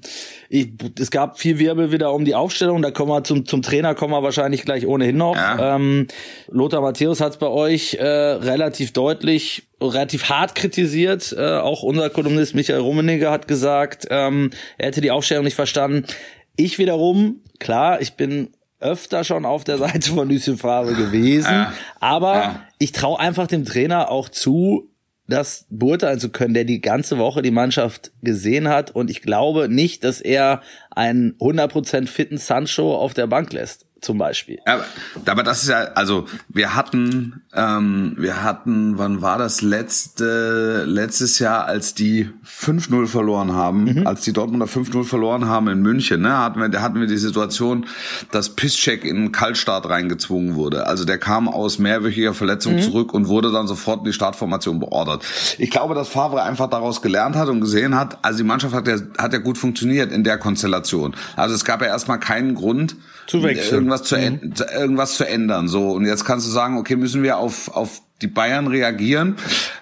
ich, 0.50 0.70
es 1.00 1.12
gab 1.12 1.40
viel 1.40 1.60
Wirbel 1.60 1.92
wieder 1.92 2.14
um 2.14 2.26
die 2.26 2.36
Aufstellung. 2.36 2.82
Da 2.82 2.92
kommen 2.92 3.12
wir 3.12 3.24
zum, 3.24 3.46
zum 3.46 3.62
Trainer 3.62 3.96
kommen 3.96 4.14
wir 4.14 4.24
wahrscheinlich 4.24 4.64
gleich 4.64 4.88
ohnehin 4.88 5.18
noch. 5.18 5.36
Ja. 5.36 5.76
Ähm, 5.76 6.08
Lothar 6.50 6.82
Matthäus 6.82 7.20
hat 7.20 7.34
es 7.34 7.38
bei 7.38 7.48
euch 7.48 7.96
äh, 7.96 8.06
relativ 8.06 8.94
deutlich, 8.94 9.68
relativ 9.82 10.30
hart 10.30 10.56
kritisiert. 10.56 11.36
Äh, 11.38 11.58
auch 11.58 11.84
unser 11.84 12.10
Kolumnist 12.10 12.56
Michael 12.56 12.80
Rummenigge 12.80 13.30
hat 13.30 13.48
gesagt, 13.48 14.08
ähm, 14.10 14.52
er 14.78 14.88
hätte 14.88 15.02
die 15.02 15.12
Aufstellung 15.12 15.44
nicht 15.44 15.56
verstanden. 15.56 16.06
Ich 16.56 16.78
wiederum, 16.78 17.42
klar, 17.60 18.02
ich 18.02 18.14
bin 18.14 18.50
öfter 18.80 19.24
schon 19.24 19.46
auf 19.46 19.64
der 19.64 19.78
Seite 19.80 20.12
von 20.12 20.30
Lucien 20.30 20.58
Favre 20.58 20.94
gewesen, 20.94 21.52
ja. 21.52 21.74
aber 22.00 22.36
ja. 22.36 22.62
ich 22.80 22.92
traue 22.92 23.20
einfach 23.20 23.48
dem 23.48 23.66
Trainer 23.66 24.10
auch 24.10 24.30
zu, 24.30 24.93
das 25.34 25.66
beurteilen 25.70 26.20
zu 26.20 26.30
können, 26.30 26.54
der 26.54 26.64
die 26.64 26.82
ganze 26.82 27.18
Woche 27.18 27.42
die 27.42 27.52
Mannschaft 27.52 28.12
gesehen 28.22 28.70
hat. 28.70 28.92
Und 28.92 29.10
ich 29.10 29.22
glaube 29.22 29.68
nicht, 29.68 30.04
dass 30.04 30.22
er 30.22 30.62
einen 30.92 31.34
100% 31.40 32.08
fitten 32.08 32.38
Sancho 32.38 32.96
auf 32.96 33.14
der 33.14 33.28
Bank 33.28 33.52
lässt 33.52 33.86
zum 34.04 34.18
Beispiel. 34.18 34.60
Aber, 34.66 34.84
aber 35.26 35.44
das 35.44 35.64
ist 35.64 35.70
ja, 35.70 35.92
also 35.96 36.26
wir 36.50 36.76
hatten, 36.76 37.42
ähm, 37.54 38.16
wir 38.18 38.44
hatten, 38.44 38.98
wann 38.98 39.22
war 39.22 39.38
das 39.38 39.62
letzte, 39.62 40.84
letztes 40.86 41.40
Jahr, 41.40 41.66
als 41.66 41.94
die 41.94 42.30
5-0 42.46 43.08
verloren 43.08 43.54
haben, 43.54 43.86
mhm. 43.86 44.08
als 44.08 44.22
die 44.22 44.34
Dortmunder 44.34 44.66
5-0 44.66 45.04
verloren 45.04 45.46
haben 45.48 45.68
in 45.68 45.82
München, 45.82 46.22
ne, 46.22 46.38
hatten 46.38 46.60
wir, 46.60 46.82
hatten 46.82 47.00
wir 47.00 47.08
die 47.08 47.18
Situation, 47.18 47.86
dass 48.32 48.50
Piszczek 48.50 49.06
in 49.06 49.18
einen 49.18 49.32
Kaltstart 49.32 49.90
reingezwungen 49.90 50.56
wurde. 50.56 50.88
Also 50.88 51.06
der 51.06 51.18
kam 51.18 51.48
aus 51.48 51.80
mehrwöchiger 51.80 52.34
Verletzung 52.34 52.76
mhm. 52.76 52.82
zurück 52.82 53.14
und 53.14 53.28
wurde 53.28 53.52
dann 53.52 53.68
sofort 53.68 54.00
in 54.00 54.06
die 54.06 54.14
Startformation 54.14 54.80
beordert. 54.80 55.24
Ich 55.58 55.72
glaube, 55.72 55.96
dass 55.96 56.10
Favre 56.10 56.44
einfach 56.44 56.70
daraus 56.70 57.02
gelernt 57.02 57.36
hat 57.36 57.50
und 57.50 57.62
gesehen 57.62 57.96
hat, 57.96 58.18
also 58.22 58.38
die 58.38 58.44
Mannschaft 58.44 58.74
hat 58.74 58.88
ja, 58.88 58.98
hat 59.18 59.34
ja 59.34 59.40
gut 59.40 59.58
funktioniert 59.58 60.12
in 60.12 60.24
der 60.24 60.38
Konstellation. 60.38 61.16
Also 61.36 61.56
es 61.56 61.66
gab 61.66 61.82
ja 61.82 61.88
erstmal 61.88 62.20
keinen 62.20 62.56
Grund, 62.56 62.96
zu 63.28 63.44
wechseln 63.44 63.76
irgendwas 63.76 64.04
zu, 64.04 64.18
mhm. 64.18 64.54
irgendwas 64.76 65.16
zu 65.16 65.28
ändern. 65.28 65.68
So 65.68 65.92
und 65.92 66.06
jetzt 66.06 66.26
kannst 66.26 66.48
du 66.48 66.52
sagen, 66.52 66.78
okay, 66.78 66.96
müssen 66.96 67.24
wir 67.24 67.38
auf 67.38 67.70
auf 67.70 68.02
die 68.24 68.28
Bayern 68.28 68.68
reagieren, 68.68 69.36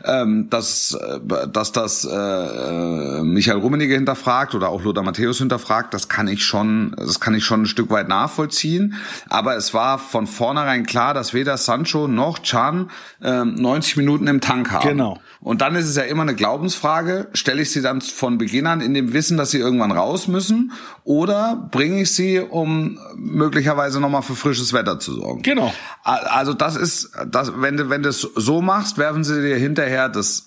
ähm, 0.04 0.50
dass, 0.50 0.94
äh, 0.94 1.48
dass 1.48 1.72
das 1.72 2.04
äh, 2.04 2.10
äh, 2.12 3.24
Michael 3.24 3.60
Rummenigge 3.60 3.94
hinterfragt 3.94 4.56
oder 4.56 4.70
auch 4.70 4.84
Lothar 4.84 5.04
Matthäus 5.04 5.38
hinterfragt, 5.38 5.94
das 5.94 6.10
kann 6.10 6.28
ich 6.28 6.44
schon, 6.44 6.96
das 6.98 7.20
kann 7.20 7.34
ich 7.34 7.46
schon 7.46 7.64
ein 7.64 7.66
Stück 7.68 7.90
weit 7.92 8.08
nachvollziehen. 8.08 8.96
Aber 9.30 9.56
es 9.56 9.74
war 9.74 10.00
von 10.00 10.28
vornherein 10.28 10.86
klar, 10.86 11.14
dass 11.14 11.34
weder 11.34 11.58
Sancho 11.58 12.08
noch 12.08 12.40
Chan 12.40 12.90
äh, 13.22 13.46
90 13.46 13.98
Minuten 13.98 14.28
im 14.28 14.42
Tank 14.42 14.72
haben. 14.72 14.88
Genau. 14.88 15.20
Und 15.40 15.62
dann 15.62 15.76
ist 15.76 15.88
es 15.88 15.96
ja 15.96 16.04
immer 16.04 16.22
eine 16.22 16.36
Glaubensfrage, 16.36 17.28
stelle 17.34 17.62
ich 17.64 17.72
sie 17.72 17.82
dann 17.82 18.02
von 18.02 18.38
Beginn 18.38 18.68
an 18.68 18.80
in 18.82 18.94
dem 18.94 19.14
Wissen, 19.14 19.38
dass 19.38 19.52
sie 19.52 19.58
irgendwann 19.58 19.92
raus 19.92 20.28
müssen 20.28 20.72
oder 21.04 21.68
bringe 21.72 22.02
ich 22.02 22.14
sie, 22.14 22.40
um 22.40 23.00
möglicherweise 23.16 24.00
nochmal 24.00 24.22
für 24.22 24.36
frisches 24.36 24.72
Wetter 24.74 25.00
zu 25.00 25.14
sorgen? 25.14 25.42
Genau. 25.42 25.74
Also 26.04 26.54
das 26.54 26.76
ist, 26.76 27.12
das, 27.28 27.54
wenn 27.60 27.78
du, 27.78 27.90
wenn 27.90 28.04
du 28.04 28.10
es 28.10 28.24
so 28.36 28.62
machst, 28.62 28.98
werfen 28.98 29.24
sie 29.24 29.42
dir 29.42 29.58
hinterher 29.58 30.10
das, 30.10 30.46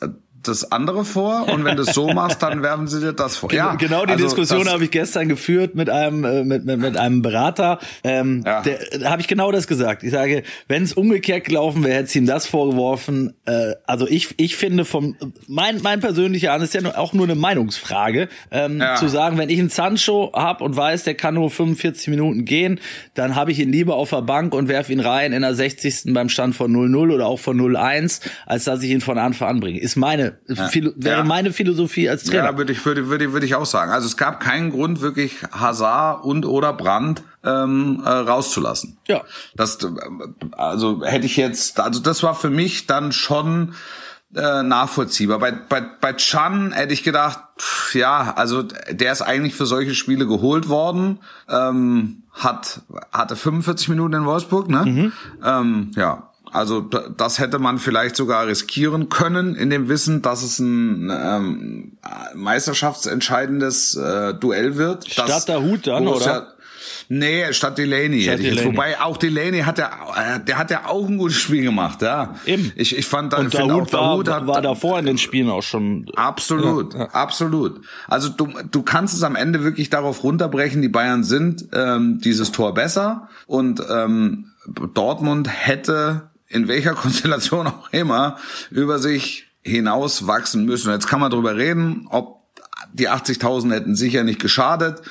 das 0.48 0.70
andere 0.72 1.04
vor 1.04 1.48
und 1.48 1.64
wenn 1.64 1.76
du 1.76 1.82
es 1.82 1.94
so 1.94 2.08
machst, 2.14 2.42
dann 2.42 2.62
werfen 2.62 2.86
sie 2.86 3.00
dir 3.00 3.12
das 3.12 3.36
vor. 3.36 3.48
Genau, 3.48 3.64
ja, 3.64 3.74
genau 3.74 4.04
die 4.04 4.12
also 4.12 4.24
Diskussion 4.24 4.68
habe 4.68 4.84
ich 4.84 4.90
gestern 4.90 5.28
geführt 5.28 5.74
mit 5.74 5.90
einem 5.90 6.24
äh, 6.24 6.44
mit, 6.44 6.64
mit, 6.64 6.78
mit 6.78 6.96
einem 6.96 7.22
Berater. 7.22 7.78
Ähm, 8.02 8.42
ja. 8.44 8.62
der, 8.62 8.78
da 9.00 9.10
habe 9.10 9.20
ich 9.20 9.28
genau 9.28 9.52
das 9.52 9.66
gesagt. 9.66 10.02
Ich 10.02 10.10
sage, 10.10 10.42
wenn 10.68 10.82
es 10.82 10.92
umgekehrt 10.92 11.44
gelaufen 11.44 11.84
wäre, 11.84 11.98
hätte 11.98 12.08
sie 12.08 12.18
ihm 12.18 12.26
das 12.26 12.46
vorgeworfen. 12.46 13.34
Äh, 13.46 13.72
also 13.86 14.06
ich 14.06 14.34
ich 14.38 14.56
finde 14.56 14.84
vom 14.84 15.16
mein 15.48 15.80
mein 15.82 16.00
persönlicher 16.00 16.52
An 16.52 16.62
ist 16.62 16.74
ja 16.74 16.80
auch 16.96 17.12
nur 17.12 17.26
eine 17.26 17.34
Meinungsfrage, 17.34 18.28
ähm, 18.50 18.80
ja. 18.80 18.96
zu 18.96 19.08
sagen, 19.08 19.38
wenn 19.38 19.48
ich 19.48 19.58
einen 19.58 19.70
Sancho 19.70 20.32
hab 20.34 20.60
und 20.60 20.76
weiß, 20.76 21.04
der 21.04 21.14
kann 21.14 21.34
nur 21.34 21.50
45 21.50 22.08
Minuten 22.08 22.44
gehen, 22.44 22.80
dann 23.14 23.34
habe 23.34 23.52
ich 23.52 23.58
ihn 23.58 23.70
lieber 23.70 23.96
auf 23.96 24.10
der 24.10 24.22
Bank 24.22 24.54
und 24.54 24.68
werfe 24.68 24.92
ihn 24.92 25.00
rein 25.00 25.32
in 25.32 25.42
der 25.42 25.54
60. 25.54 26.12
beim 26.14 26.28
Stand 26.28 26.54
von 26.54 26.72
0-0 26.72 27.14
oder 27.14 27.26
auch 27.26 27.38
von 27.38 27.60
0-1, 27.60 28.20
als 28.46 28.64
dass 28.64 28.82
ich 28.82 28.90
ihn 28.90 29.00
von 29.00 29.18
Anfang 29.18 29.48
an 29.48 29.60
bringe. 29.60 29.80
Ist 29.80 29.96
meine 29.96 30.33
ja. 30.46 30.70
wäre 30.96 31.18
ja. 31.18 31.24
meine 31.24 31.52
Philosophie 31.52 32.08
als 32.08 32.24
Trainer. 32.24 32.44
Ja, 32.44 32.58
würde 32.58 32.72
ich, 32.72 32.84
würde, 32.84 33.08
würde, 33.08 33.32
würde 33.32 33.46
ich 33.46 33.54
auch 33.54 33.66
sagen. 33.66 33.90
Also 33.92 34.06
es 34.06 34.16
gab 34.16 34.40
keinen 34.40 34.70
Grund, 34.70 35.00
wirklich 35.00 35.36
Hazard 35.52 36.24
und 36.24 36.46
oder 36.46 36.72
Brand 36.72 37.22
ähm, 37.44 38.02
äh, 38.04 38.08
rauszulassen. 38.08 38.98
Ja. 39.08 39.22
Das, 39.54 39.78
also 40.52 41.02
hätte 41.04 41.26
ich 41.26 41.36
jetzt, 41.36 41.80
also 41.80 42.00
das 42.00 42.22
war 42.22 42.34
für 42.34 42.50
mich 42.50 42.86
dann 42.86 43.12
schon 43.12 43.74
äh, 44.34 44.62
nachvollziehbar. 44.62 45.38
Bei, 45.38 45.52
bei, 45.52 45.80
bei 45.80 46.12
Chan 46.14 46.72
hätte 46.72 46.92
ich 46.92 47.02
gedacht, 47.02 47.38
pff, 47.58 47.94
ja, 47.94 48.34
also 48.36 48.62
der 48.62 49.12
ist 49.12 49.22
eigentlich 49.22 49.54
für 49.54 49.66
solche 49.66 49.94
Spiele 49.94 50.26
geholt 50.26 50.68
worden, 50.68 51.20
ähm, 51.48 52.24
hat 52.32 52.82
hatte 53.12 53.36
45 53.36 53.88
Minuten 53.90 54.14
in 54.14 54.24
Wolfsburg, 54.24 54.68
ne? 54.68 54.84
Mhm. 54.84 55.12
Ähm, 55.44 55.90
ja, 55.94 56.30
also 56.54 56.80
das 56.80 57.40
hätte 57.40 57.58
man 57.58 57.78
vielleicht 57.78 58.14
sogar 58.14 58.46
riskieren 58.46 59.08
können 59.08 59.56
in 59.56 59.70
dem 59.70 59.88
Wissen, 59.88 60.22
dass 60.22 60.44
es 60.44 60.60
ein 60.60 61.10
ähm, 61.10 61.98
meisterschaftsentscheidendes 62.34 63.96
äh, 63.96 64.34
Duell 64.34 64.76
wird. 64.76 65.10
Statt 65.10 65.48
der 65.48 65.60
Hut 65.60 65.88
dann, 65.88 66.06
oder? 66.06 66.54
Nee, 67.08 67.52
statt 67.52 67.76
Delaney. 67.76 68.22
Statt 68.22 68.38
Delaney. 68.38 68.66
Wobei 68.66 69.00
auch 69.00 69.16
Delaney 69.16 69.60
hat 69.62 69.78
ja, 69.78 69.90
äh, 70.16 70.40
der 70.44 70.56
hat 70.56 70.70
ja 70.70 70.86
auch 70.86 71.08
ein 71.08 71.18
gutes 71.18 71.36
Spiel 71.38 71.64
gemacht, 71.64 72.02
ja. 72.02 72.36
Eben. 72.46 72.72
Ich, 72.76 72.96
ich 72.96 73.04
fand, 73.04 73.34
Und 73.34 73.50
find 73.50 73.70
Dahut 73.70 73.92
auch, 73.94 74.26
war, 74.26 74.34
hat, 74.34 74.46
war 74.46 74.62
davor 74.62 74.98
in 75.00 75.06
den 75.06 75.18
Spielen 75.18 75.50
auch 75.50 75.62
schon. 75.62 76.06
Absolut, 76.14 76.94
ja. 76.94 77.06
absolut. 77.10 77.80
Also 78.06 78.28
du, 78.28 78.48
du 78.70 78.82
kannst 78.82 79.12
es 79.12 79.22
am 79.24 79.34
Ende 79.36 79.64
wirklich 79.64 79.90
darauf 79.90 80.22
runterbrechen, 80.22 80.82
die 80.82 80.88
Bayern 80.88 81.24
sind 81.24 81.66
ähm, 81.72 82.20
dieses 82.22 82.52
Tor 82.52 82.74
besser 82.74 83.28
und 83.46 83.82
ähm, 83.90 84.52
Dortmund 84.94 85.48
hätte 85.50 86.30
in 86.54 86.68
welcher 86.68 86.94
Konstellation 86.94 87.66
auch 87.66 87.92
immer, 87.92 88.38
über 88.70 88.98
sich 88.98 89.46
hinaus 89.62 90.26
wachsen 90.26 90.64
müssen. 90.64 90.92
Jetzt 90.92 91.08
kann 91.08 91.20
man 91.20 91.30
darüber 91.30 91.56
reden, 91.56 92.06
ob 92.10 92.44
die 92.92 93.08
80.000 93.08 93.72
hätten 93.72 93.96
sicher 93.96 94.22
nicht 94.22 94.40
geschadet. 94.40 95.02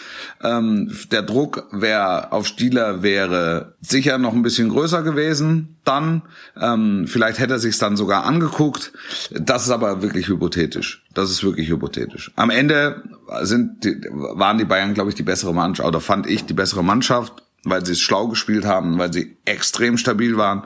Ähm, 0.41 0.89
der 1.11 1.21
Druck 1.21 1.67
wär, 1.71 2.31
auf 2.31 2.47
Stieler 2.47 3.03
wäre 3.03 3.75
sicher 3.81 4.17
noch 4.17 4.33
ein 4.33 4.41
bisschen 4.41 4.69
größer 4.69 5.03
gewesen. 5.03 5.77
Dann 5.83 6.21
ähm, 6.59 7.05
vielleicht 7.07 7.39
hätte 7.39 7.53
er 7.53 7.59
sich 7.59 7.77
dann 7.77 7.97
sogar 7.97 8.25
angeguckt. 8.25 8.93
Das 9.31 9.65
ist 9.65 9.69
aber 9.69 10.01
wirklich 10.01 10.29
hypothetisch. 10.29 11.03
Das 11.13 11.29
ist 11.29 11.43
wirklich 11.43 11.69
hypothetisch. 11.69 12.31
Am 12.37 12.49
Ende 12.49 13.03
sind 13.41 13.83
die, 13.83 13.97
waren 14.11 14.57
die 14.57 14.65
Bayern, 14.65 14.93
glaube 14.93 15.09
ich, 15.09 15.15
die 15.15 15.23
bessere 15.23 15.53
Mannschaft 15.53 15.87
oder 15.87 15.99
fand 15.99 16.25
ich 16.25 16.45
die 16.45 16.53
bessere 16.53 16.83
Mannschaft, 16.85 17.33
weil 17.65 17.85
sie 17.85 17.93
es 17.93 17.99
schlau 17.99 18.29
gespielt 18.29 18.65
haben, 18.65 18.97
weil 18.97 19.11
sie 19.11 19.35
extrem 19.43 19.97
stabil 19.97 20.37
waren. 20.37 20.63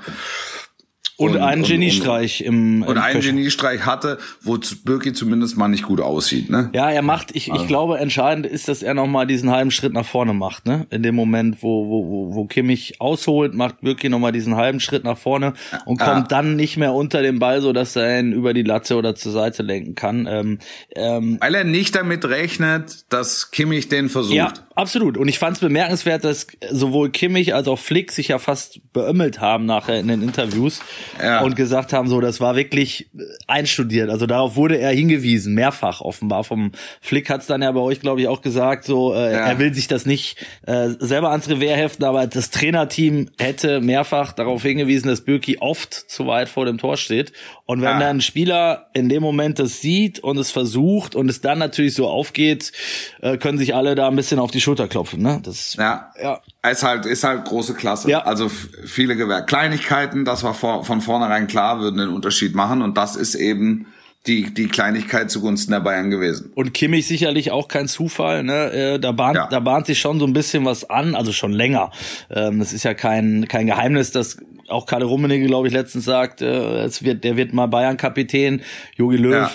Und, 1.19 1.31
und 1.31 1.41
einen 1.41 1.63
Geniestreich 1.63 2.41
im, 2.41 2.83
im 2.83 2.88
Und 2.88 3.00
einen 3.00 3.15
Köchen. 3.15 3.36
Geniestreich 3.38 3.88
hatte, 3.88 4.19
wo 4.41 4.59
Birki 4.86 5.13
zumindest 5.13 5.57
mal 5.57 5.67
nicht 5.67 5.83
gut 5.83 6.00
aussieht, 6.00 6.51
ne? 6.51 6.69
Ja, 6.74 6.91
er 6.91 7.01
macht, 7.01 7.36
ich, 7.36 7.51
also. 7.51 7.63
ich 7.63 7.67
glaube, 7.67 7.97
entscheidend 7.97 8.45
ist, 8.45 8.67
dass 8.67 8.83
er 8.83 8.93
nochmal 8.93 9.25
diesen 9.25 9.50
halben 9.50 9.71
Schritt 9.71 9.93
nach 9.93 10.05
vorne 10.05 10.33
macht, 10.33 10.67
ne? 10.67 10.86
In 10.91 11.01
dem 11.01 11.15
Moment, 11.15 11.63
wo, 11.63 11.88
wo, 11.89 12.05
wo, 12.07 12.36
wo 12.36 12.45
Kimmich 12.45 13.01
ausholt, 13.01 13.55
macht 13.55 13.81
Birki 13.81 14.09
nochmal 14.09 14.31
diesen 14.31 14.57
halben 14.57 14.79
Schritt 14.79 15.03
nach 15.05 15.17
vorne 15.17 15.53
und 15.86 15.97
kommt 15.97 16.31
ja. 16.31 16.38
dann 16.38 16.55
nicht 16.55 16.77
mehr 16.77 16.93
unter 16.93 17.24
den 17.24 17.39
Ball, 17.39 17.62
so 17.62 17.74
dass 17.74 17.95
er 17.95 18.19
ihn 18.19 18.31
über 18.31 18.53
die 18.53 18.62
Latte 18.62 18.95
oder 18.95 19.15
zur 19.15 19.31
Seite 19.31 19.63
lenken 19.63 19.95
kann. 19.95 20.27
Ähm, 20.29 20.59
ähm, 20.95 21.38
Weil 21.41 21.55
er 21.55 21.63
nicht 21.63 21.95
damit 21.95 22.25
rechnet, 22.25 23.12
dass 23.12 23.50
Kimmich 23.50 23.89
den 23.89 24.09
versucht. 24.09 24.36
Ja, 24.36 24.53
absolut. 24.75 25.17
Und 25.17 25.27
ich 25.29 25.39
fand 25.39 25.55
es 25.55 25.62
bemerkenswert, 25.62 26.24
dass 26.24 26.45
sowohl 26.69 27.09
Kimmich 27.09 27.55
als 27.55 27.67
auch 27.67 27.79
Flick 27.79 28.12
sich 28.12 28.27
ja 28.27 28.38
fast 28.38 28.81
beömmelt 28.93 29.41
haben 29.41 29.65
nachher 29.65 30.00
in 30.00 30.09
den 30.09 30.21
Interviews 30.21 30.79
ja. 31.21 31.41
und 31.41 31.55
gesagt 31.55 31.93
haben, 31.93 32.07
so, 32.07 32.21
das 32.21 32.39
war 32.39 32.55
wirklich 32.55 33.09
einstudiert. 33.47 34.09
Also 34.09 34.25
darauf 34.25 34.55
wurde 34.55 34.77
er 34.77 34.91
hingewiesen, 34.91 35.53
mehrfach 35.53 36.01
offenbar. 36.01 36.43
Vom 36.43 36.71
Flick 37.01 37.29
hat 37.29 37.41
es 37.41 37.47
dann 37.47 37.61
ja 37.61 37.71
bei 37.71 37.79
euch, 37.79 37.99
glaube 37.99 38.21
ich, 38.21 38.27
auch 38.27 38.41
gesagt, 38.41 38.85
so, 38.85 39.13
äh, 39.13 39.31
ja. 39.31 39.39
er 39.39 39.59
will 39.59 39.73
sich 39.73 39.87
das 39.87 40.05
nicht 40.05 40.37
äh, 40.65 40.89
selber 40.99 41.31
ans 41.31 41.49
Revier 41.49 41.75
heften, 41.75 42.05
aber 42.05 42.27
das 42.27 42.49
Trainerteam 42.49 43.29
hätte 43.39 43.81
mehrfach 43.81 44.33
darauf 44.33 44.61
hingewiesen, 44.61 45.07
dass 45.07 45.21
Birki 45.21 45.57
oft 45.59 45.93
zu 45.93 46.27
weit 46.27 46.49
vor 46.49 46.65
dem 46.65 46.77
Tor 46.77 46.97
steht. 46.97 47.33
Und 47.65 47.81
wenn 47.81 47.89
ja. 47.89 47.99
dann 47.99 48.17
ein 48.17 48.21
Spieler 48.21 48.87
in 48.93 49.09
dem 49.09 49.21
Moment 49.21 49.59
das 49.59 49.81
sieht 49.81 50.19
und 50.19 50.37
es 50.37 50.51
versucht 50.51 51.15
und 51.15 51.29
es 51.29 51.41
dann 51.41 51.59
natürlich 51.59 51.93
so 51.93 52.07
aufgeht, 52.07 52.71
äh, 53.21 53.37
können 53.37 53.57
sich 53.57 53.75
alle 53.75 53.95
da 53.95 54.07
ein 54.07 54.15
bisschen 54.15 54.39
auf 54.39 54.51
die 54.51 54.61
Schulter 54.61 54.87
klopfen. 54.87 55.21
Ne? 55.21 55.41
Das, 55.43 55.75
ja, 55.75 56.11
ja. 56.21 56.41
Ist 56.69 56.83
halt, 56.83 57.05
ist 57.05 57.23
halt 57.23 57.45
große 57.45 57.75
Klasse. 57.75 58.09
Ja. 58.09 58.23
Also 58.23 58.49
viele 58.49 59.15
Gewehr. 59.15 59.41
Kleinigkeiten, 59.41 60.25
das 60.25 60.43
war 60.43 60.53
vor, 60.53 60.83
von 60.83 60.96
vornherein 61.01 61.47
klar, 61.47 61.79
würden 61.79 61.97
den 61.97 62.09
Unterschied 62.09 62.55
machen. 62.55 62.81
Und 62.81 62.97
das 62.97 63.15
ist 63.15 63.35
eben 63.35 63.87
die, 64.25 64.53
die 64.53 64.67
Kleinigkeit 64.67 65.31
zugunsten 65.31 65.71
der 65.71 65.79
Bayern 65.79 66.09
gewesen. 66.09 66.51
Und 66.55 66.73
Kimmich 66.73 67.07
sicherlich 67.07 67.51
auch 67.51 67.67
kein 67.69 67.87
Zufall. 67.87 68.43
Ne? 68.43 68.71
Äh, 68.71 68.99
Da, 68.99 69.11
bahnt, 69.13 69.37
Ja. 69.37 69.47
da 69.47 69.59
bahnt 69.61 69.85
sich 69.85 69.99
schon 69.99 70.19
so 70.19 70.25
ein 70.25 70.33
bisschen 70.33 70.65
was 70.65 70.89
an, 70.89 71.15
also 71.15 71.31
schon 71.31 71.53
länger. 71.53 71.91
Ähm, 72.29 72.59
Es 72.59 72.73
ist 72.73 72.83
ja 72.83 72.93
kein, 72.93 73.47
kein 73.47 73.67
Geheimnis, 73.67 74.11
dass 74.11 74.37
auch 74.67 74.85
Kalle 74.85 75.05
Rummenigge, 75.05 75.45
glaube 75.45 75.67
ich, 75.69 75.73
letztens 75.73 76.03
sagt, 76.03 76.41
äh, 76.41 76.83
es 76.83 77.03
wird, 77.03 77.23
der 77.23 77.37
wird 77.37 77.53
mal 77.53 77.67
Bayern-Kapitän. 77.67 78.61
Jogi 78.97 79.15
Löw 79.15 79.31
Ja. 79.33 79.51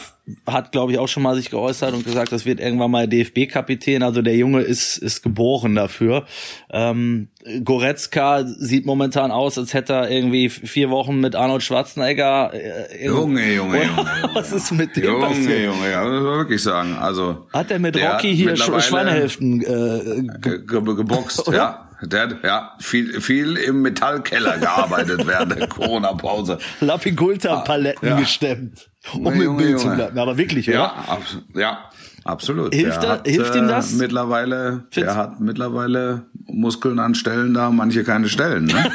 Hat, 0.46 0.70
glaube 0.70 0.92
ich, 0.92 0.98
auch 0.98 1.08
schon 1.08 1.24
mal 1.24 1.34
sich 1.34 1.50
geäußert 1.50 1.92
und 1.94 2.04
gesagt, 2.04 2.30
das 2.30 2.44
wird 2.44 2.60
irgendwann 2.60 2.92
mal 2.92 3.08
DFB-Kapitän. 3.08 4.04
Also 4.04 4.22
der 4.22 4.36
Junge 4.36 4.60
ist, 4.60 4.96
ist 4.98 5.22
geboren 5.22 5.74
dafür. 5.74 6.26
Ähm, 6.70 7.28
Goretzka 7.64 8.44
sieht 8.44 8.86
momentan 8.86 9.32
aus, 9.32 9.58
als 9.58 9.74
hätte 9.74 9.94
er 9.94 10.10
irgendwie 10.10 10.48
vier 10.48 10.90
Wochen 10.90 11.18
mit 11.18 11.34
Arnold 11.34 11.64
Schwarzenegger. 11.64 12.52
Äh, 12.54 13.04
Junge, 13.04 13.52
Junge, 13.54 13.84
Junge, 13.84 13.84
Junge. 13.96 14.30
Was 14.34 14.52
ist 14.52 14.70
mit 14.70 14.94
dem 14.96 15.04
Junge, 15.04 15.26
passiert? 15.26 15.64
Junge, 15.64 15.90
ja, 15.90 16.02
muss 16.04 16.22
man 16.22 16.36
wirklich 16.38 16.62
sagen. 16.62 16.96
Also 17.00 17.48
Hat 17.52 17.70
er 17.72 17.80
mit 17.80 17.96
Rocky 17.96 18.34
hier 18.36 18.56
Sch 18.56 18.70
Schweinehälften 18.80 19.60
äh, 19.62 20.22
ge 20.40 20.64
ge 20.64 20.80
geboxt, 20.94 21.48
ja. 21.52 21.88
Der 22.04 22.22
hat 22.22 22.36
ja 22.42 22.72
viel, 22.80 23.20
viel 23.20 23.56
im 23.56 23.82
Metallkeller 23.82 24.58
gearbeitet 24.58 25.24
während 25.24 25.56
der 25.56 25.66
Corona-Pause. 25.68 26.58
Lapigulta-Paletten 26.80 28.08
Ja. 28.08 28.16
gestemmt, 28.18 28.90
um 29.14 29.24
Junge, 29.24 29.36
im 29.36 29.42
Junge, 29.42 29.62
Bild 29.62 29.80
zu 29.80 29.90
bleiben. 29.90 30.18
Aber 30.18 30.36
wirklich, 30.38 30.68
oder? 30.68 30.76
Ja, 30.78 31.04
abs 31.08 31.38
ja, 31.54 31.78
absolut. 32.24 32.74
Hilft 32.74 33.02
der 33.02 33.08
er- 33.08 33.14
hat, 33.18 33.26
hilft 33.26 33.54
ihm 33.54 33.64
äh, 33.64 33.68
das? 33.68 33.92
Mittlerweile, 33.92 34.84
Find's- 34.90 34.94
der 35.12 35.16
hat 35.16 35.40
mittlerweile 35.40 36.22
Muskeln 36.46 36.98
an 36.98 37.14
Stellen 37.14 37.54
da, 37.54 37.70
manche 37.70 38.04
keine 38.04 38.28
Stellen. 38.28 38.64
Ne? 38.66 38.92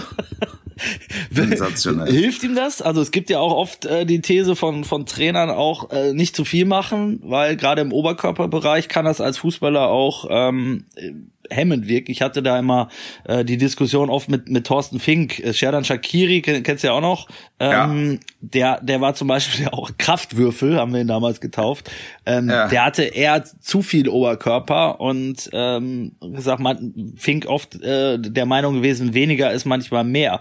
Sensationell. 1.30 2.10
Hilft 2.12 2.42
ihm 2.42 2.54
das? 2.56 2.82
Also 2.82 3.00
es 3.02 3.10
gibt 3.10 3.30
ja 3.30 3.38
auch 3.38 3.52
oft 3.54 3.84
äh, 3.84 4.04
die 4.04 4.20
These 4.20 4.56
von, 4.56 4.84
von 4.84 5.06
Trainern 5.06 5.50
auch 5.50 5.90
äh, 5.90 6.12
nicht 6.12 6.34
zu 6.34 6.44
viel 6.44 6.64
machen, 6.64 7.20
weil 7.22 7.56
gerade 7.56 7.82
im 7.82 7.92
Oberkörperbereich 7.92 8.88
kann 8.88 9.04
das 9.04 9.20
als 9.20 9.38
Fußballer 9.38 9.88
auch 9.88 10.26
ähm, 10.30 10.84
äh, 10.96 11.12
hemmend 11.50 11.88
wirken. 11.88 12.10
Ich 12.12 12.22
hatte 12.22 12.42
da 12.42 12.58
immer 12.58 12.88
äh, 13.24 13.44
die 13.44 13.56
Diskussion 13.58 14.10
oft 14.10 14.28
mit, 14.28 14.48
mit 14.48 14.66
Thorsten 14.66 15.00
Fink, 15.00 15.38
äh, 15.40 15.52
Sherdan 15.52 15.84
Shakiri, 15.84 16.40
kenn, 16.42 16.62
kennst 16.62 16.84
du 16.84 16.88
ja 16.88 16.94
auch 16.94 17.00
noch. 17.00 17.28
Ähm, 17.58 18.20
der, 18.40 18.80
der 18.80 19.00
war 19.00 19.14
zum 19.14 19.28
Beispiel 19.28 19.68
auch 19.72 19.90
Kraftwürfel, 19.98 20.76
haben 20.76 20.92
wir 20.94 21.00
ihn 21.00 21.06
damals 21.08 21.40
getauft. 21.40 21.90
Ähm, 22.26 22.48
Ja. 22.48 22.68
Der 22.68 22.84
hatte 22.84 23.02
eher 23.02 23.44
zu 23.60 23.82
viel 23.82 24.08
Oberkörper 24.08 25.00
und 25.00 25.48
ähm, 25.52 26.12
gesagt, 26.20 26.60
man 26.60 27.14
Fink 27.16 27.46
oft 27.46 27.80
äh, 27.82 28.18
der 28.18 28.46
Meinung 28.46 28.74
gewesen, 28.76 29.14
weniger 29.14 29.52
ist 29.52 29.64
manchmal 29.64 30.04
mehr. 30.04 30.40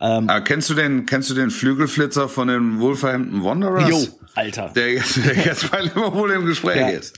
Ähm, 0.00 0.28
Aber 0.28 0.40
kennst 0.40 0.68
du 0.70 0.74
den, 0.74 1.06
kennst 1.06 1.30
du 1.30 1.34
den 1.34 1.50
Flügelflitzer 1.50 2.28
von 2.28 2.48
den 2.48 2.80
Wolverhampton 2.80 3.44
Wanderers? 3.44 3.88
Jo, 3.88 3.98
Alter. 4.34 4.70
Der 4.74 4.92
jetzt, 4.94 5.16
der 5.24 5.36
jetzt 5.36 5.70
bei 5.70 5.80
Liverpool 5.82 6.30
im 6.32 6.44
Gespräch 6.46 6.76
Ja. 6.80 6.88
ist. 6.88 7.16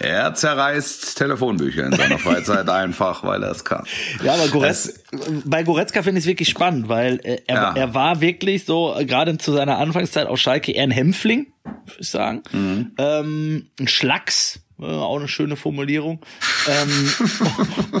Er 0.00 0.34
zerreißt 0.34 1.16
Telefonbücher 1.18 1.86
in 1.86 1.92
seiner 1.92 2.18
Freizeit 2.18 2.68
einfach, 2.68 3.24
weil 3.24 3.42
er 3.42 3.50
es 3.50 3.64
kann. 3.64 3.84
Ja, 4.22 4.34
aber 4.34 4.48
Goretz, 4.48 4.92
bei 5.44 5.62
Goretzka 5.62 6.02
finde 6.02 6.18
ich 6.18 6.24
es 6.24 6.28
wirklich 6.28 6.48
spannend, 6.48 6.88
weil 6.88 7.20
äh, 7.24 7.38
er, 7.46 7.54
Ja. 7.54 7.74
er 7.74 7.94
war 7.94 8.20
wirklich 8.20 8.64
so, 8.64 8.94
äh, 8.96 9.04
gerade 9.06 9.38
zu 9.38 9.52
seiner 9.52 9.78
Anfangszeit 9.78 10.26
auf 10.26 10.38
Schalke, 10.38 10.72
eher 10.72 10.82
ein 10.82 10.90
Hämpfling, 10.90 11.46
würde 11.64 12.00
ich 12.00 12.08
sagen. 12.10 12.42
Mhm. 12.52 12.92
Ähm, 12.98 13.66
ein 13.80 13.88
Schlacks, 13.88 14.60
äh, 14.80 14.84
auch 14.84 15.16
eine 15.18 15.28
schöne 15.28 15.56
Formulierung. 15.56 16.20
ähm, 16.68 17.10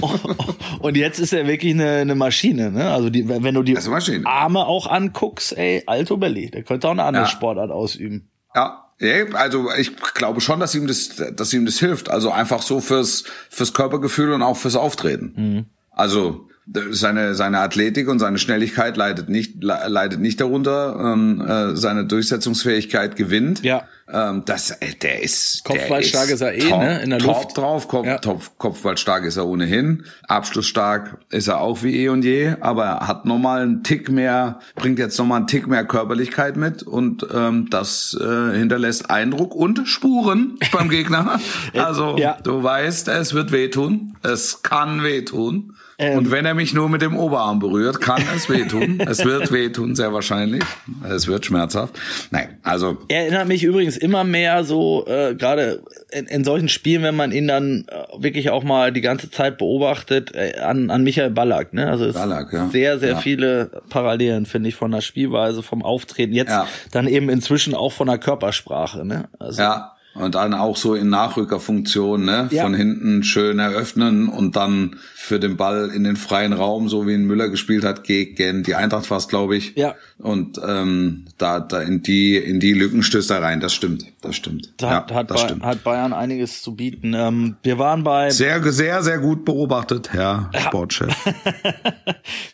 und 0.80 0.96
jetzt 0.96 1.18
ist 1.18 1.32
er 1.32 1.46
wirklich 1.46 1.72
eine, 1.74 1.90
eine 1.98 2.14
Maschine, 2.14 2.70
ne? 2.70 2.90
Also 2.90 3.10
die, 3.10 3.28
wenn 3.28 3.54
du 3.54 3.62
die. 3.62 3.76
Arme 4.24 4.66
auch 4.66 4.86
anguckst, 4.86 5.56
ey, 5.56 5.82
Alto 5.86 6.16
Belli, 6.16 6.50
der 6.50 6.62
könnte 6.62 6.88
auch 6.88 6.92
eine 6.92 7.04
andere 7.04 7.24
Ja. 7.24 7.28
Sportart 7.30 7.70
ausüben. 7.70 8.28
Ja, 8.54 8.85
ja, 9.00 9.24
also 9.34 9.68
ich 9.78 9.96
glaube 10.14 10.40
schon, 10.40 10.60
dass 10.60 10.74
ihm 10.74 10.86
das, 10.86 11.10
dass 11.34 11.52
ihm 11.52 11.66
das 11.66 11.78
hilft. 11.78 12.08
Also 12.08 12.30
einfach 12.30 12.62
so 12.62 12.80
fürs, 12.80 13.24
fürs 13.50 13.72
Körpergefühl 13.74 14.32
und 14.32 14.42
auch 14.42 14.56
fürs 14.56 14.76
Auftreten. 14.76 15.66
Also 15.90 16.48
seine, 16.90 17.34
seine 17.34 17.60
Athletik 17.60 18.08
und 18.08 18.18
seine 18.18 18.38
Schnelligkeit 18.38 18.96
leidet 18.96 19.28
nicht, 19.28 19.62
le- 19.62 19.86
leidet 19.86 20.20
nicht 20.20 20.40
darunter. 20.40 20.98
Ähm, 21.00 21.40
äh, 21.40 21.76
seine 21.76 22.06
Durchsetzungsfähigkeit 22.06 23.16
gewinnt. 23.16 23.62
Ja. 23.62 23.86
Ähm, 24.12 24.42
das, 24.46 24.70
äh, 24.70 24.94
der 25.02 25.22
ist, 25.22 25.64
Kopfballstark 25.64 26.26
der 26.26 26.34
ist 26.36 26.40
er 26.40 26.54
eh, 26.54 26.60
top, 26.60 26.78
ne, 26.80 27.00
in 27.02 27.10
der 27.10 27.18
top 27.18 27.42
Luft. 27.44 27.58
drauf. 27.58 27.88
Kopf, 27.88 28.06
Ja. 28.06 28.18
top, 28.18 28.56
Kopfballstark 28.58 29.24
ist 29.24 29.36
er 29.36 29.46
ohnehin. 29.46 30.04
Abschlussstark 30.28 31.18
ist 31.30 31.48
er 31.48 31.60
auch 31.60 31.82
wie 31.82 31.96
eh 32.04 32.08
und 32.08 32.22
je. 32.24 32.54
Aber 32.60 32.84
er 32.84 33.08
hat 33.08 33.24
nochmal 33.24 33.62
einen 33.62 33.82
Tick 33.82 34.08
mehr, 34.08 34.60
bringt 34.76 34.98
jetzt 35.00 35.18
nochmal 35.18 35.38
einen 35.38 35.46
Tick 35.48 35.66
mehr 35.66 35.84
Körperlichkeit 35.84 36.56
mit 36.56 36.82
und 36.84 37.26
ähm, 37.34 37.66
das 37.70 38.16
äh, 38.20 38.56
hinterlässt 38.56 39.10
Eindruck 39.10 39.54
und 39.54 39.88
Spuren 39.88 40.58
beim 40.72 40.88
Gegner. 40.88 41.40
Also 41.74 42.16
Ja. 42.16 42.36
du 42.42 42.62
weißt, 42.62 43.08
es 43.08 43.34
wird 43.34 43.50
wehtun. 43.52 44.16
Es 44.22 44.62
kann 44.62 45.02
wehtun. 45.02 45.72
Ähm. 45.98 46.18
und 46.18 46.30
wenn 46.30 46.44
er 46.44 46.52
mich 46.52 46.74
nur 46.74 46.90
mit 46.90 47.00
dem 47.00 47.16
Oberarm 47.16 47.58
berührt, 47.58 48.02
kann 48.02 48.22
es 48.36 48.50
wehtun. 48.50 49.00
es 49.06 49.24
wird 49.24 49.50
wehtun, 49.50 49.94
sehr 49.96 50.12
wahrscheinlich. 50.12 50.62
Es 51.08 51.26
wird 51.26 51.46
schmerzhaft. 51.46 51.98
Nein, 52.30 52.58
also 52.62 52.98
Er 53.08 53.22
erinnert 53.22 53.48
mich 53.48 53.64
übrigens 53.64 53.95
immer 53.98 54.24
mehr 54.24 54.64
so, 54.64 55.06
äh, 55.06 55.34
gerade 55.34 55.82
in, 56.10 56.26
in 56.26 56.44
solchen 56.44 56.68
Spielen, 56.68 57.02
wenn 57.02 57.16
man 57.16 57.32
ihn 57.32 57.48
dann 57.48 57.86
äh, 57.88 58.22
wirklich 58.22 58.50
auch 58.50 58.62
mal 58.64 58.92
die 58.92 59.00
ganze 59.00 59.30
Zeit 59.30 59.58
beobachtet, 59.58 60.34
äh, 60.34 60.58
an, 60.58 60.90
an 60.90 61.02
Michael 61.02 61.30
Ballack. 61.30 61.72
Ne? 61.72 61.88
Also 61.90 62.04
es 62.06 62.14
Ballack, 62.14 62.52
ja. 62.52 62.68
sehr, 62.68 62.98
sehr 62.98 63.10
Ja. 63.12 63.16
viele 63.18 63.82
Parallelen, 63.88 64.46
finde 64.46 64.68
ich, 64.68 64.74
von 64.74 64.90
der 64.90 65.00
Spielweise, 65.00 65.62
vom 65.62 65.82
Auftreten. 65.84 66.32
Jetzt 66.34 66.50
Ja. 66.50 66.66
dann 66.92 67.06
eben 67.08 67.28
inzwischen 67.28 67.74
auch 67.74 67.92
von 67.92 68.06
der 68.08 68.18
Körpersprache. 68.18 69.04
Ne? 69.04 69.28
Also, 69.38 69.62
Ja, 69.62 69.95
und 70.18 70.34
dann 70.34 70.54
auch 70.54 70.76
so 70.76 70.94
in 70.94 71.08
Nachrückerfunktion, 71.10 72.24
ne? 72.24 72.48
Ja. 72.50 72.62
Von 72.62 72.74
hinten 72.74 73.22
schön 73.22 73.58
eröffnen 73.58 74.28
und 74.28 74.56
dann 74.56 74.96
für 75.14 75.40
den 75.40 75.56
Ball 75.56 75.90
in 75.94 76.04
den 76.04 76.16
freien 76.16 76.52
Raum, 76.52 76.88
so 76.88 77.06
wie 77.06 77.14
ihn 77.14 77.24
Müller 77.26 77.48
gespielt 77.48 77.84
hat 77.84 78.04
gegen 78.04 78.62
die 78.62 78.74
Eintracht 78.74 79.06
fast, 79.06 79.28
glaube 79.28 79.56
ich. 79.56 79.74
Ja. 79.76 79.94
Und 80.18 80.60
ähm, 80.66 81.26
da, 81.36 81.58
da 81.60 81.80
in 81.82 82.02
die 82.02 82.36
in 82.36 82.60
die 82.60 82.72
Lücken 82.72 83.02
stößt 83.02 83.30
er 83.32 83.42
rein. 83.42 83.60
Das 83.60 83.74
stimmt, 83.74 84.04
das 84.22 84.36
stimmt. 84.36 84.72
Da 84.76 84.90
hat, 84.90 85.10
ja, 85.10 85.16
hat, 85.16 85.30
das 85.30 85.40
Bay- 85.42 85.48
stimmt. 85.48 85.64
hat 85.64 85.84
Bayern 85.84 86.12
einiges 86.12 86.62
zu 86.62 86.74
bieten. 86.76 87.12
Ähm, 87.14 87.56
wir 87.62 87.78
waren 87.78 88.04
bei 88.04 88.30
Sehr, 88.30 88.62
sehr, 88.72 89.02
sehr 89.02 89.18
gut 89.18 89.44
beobachtet, 89.44 90.12
Herr 90.12 90.50
Sportchef. 90.56 91.12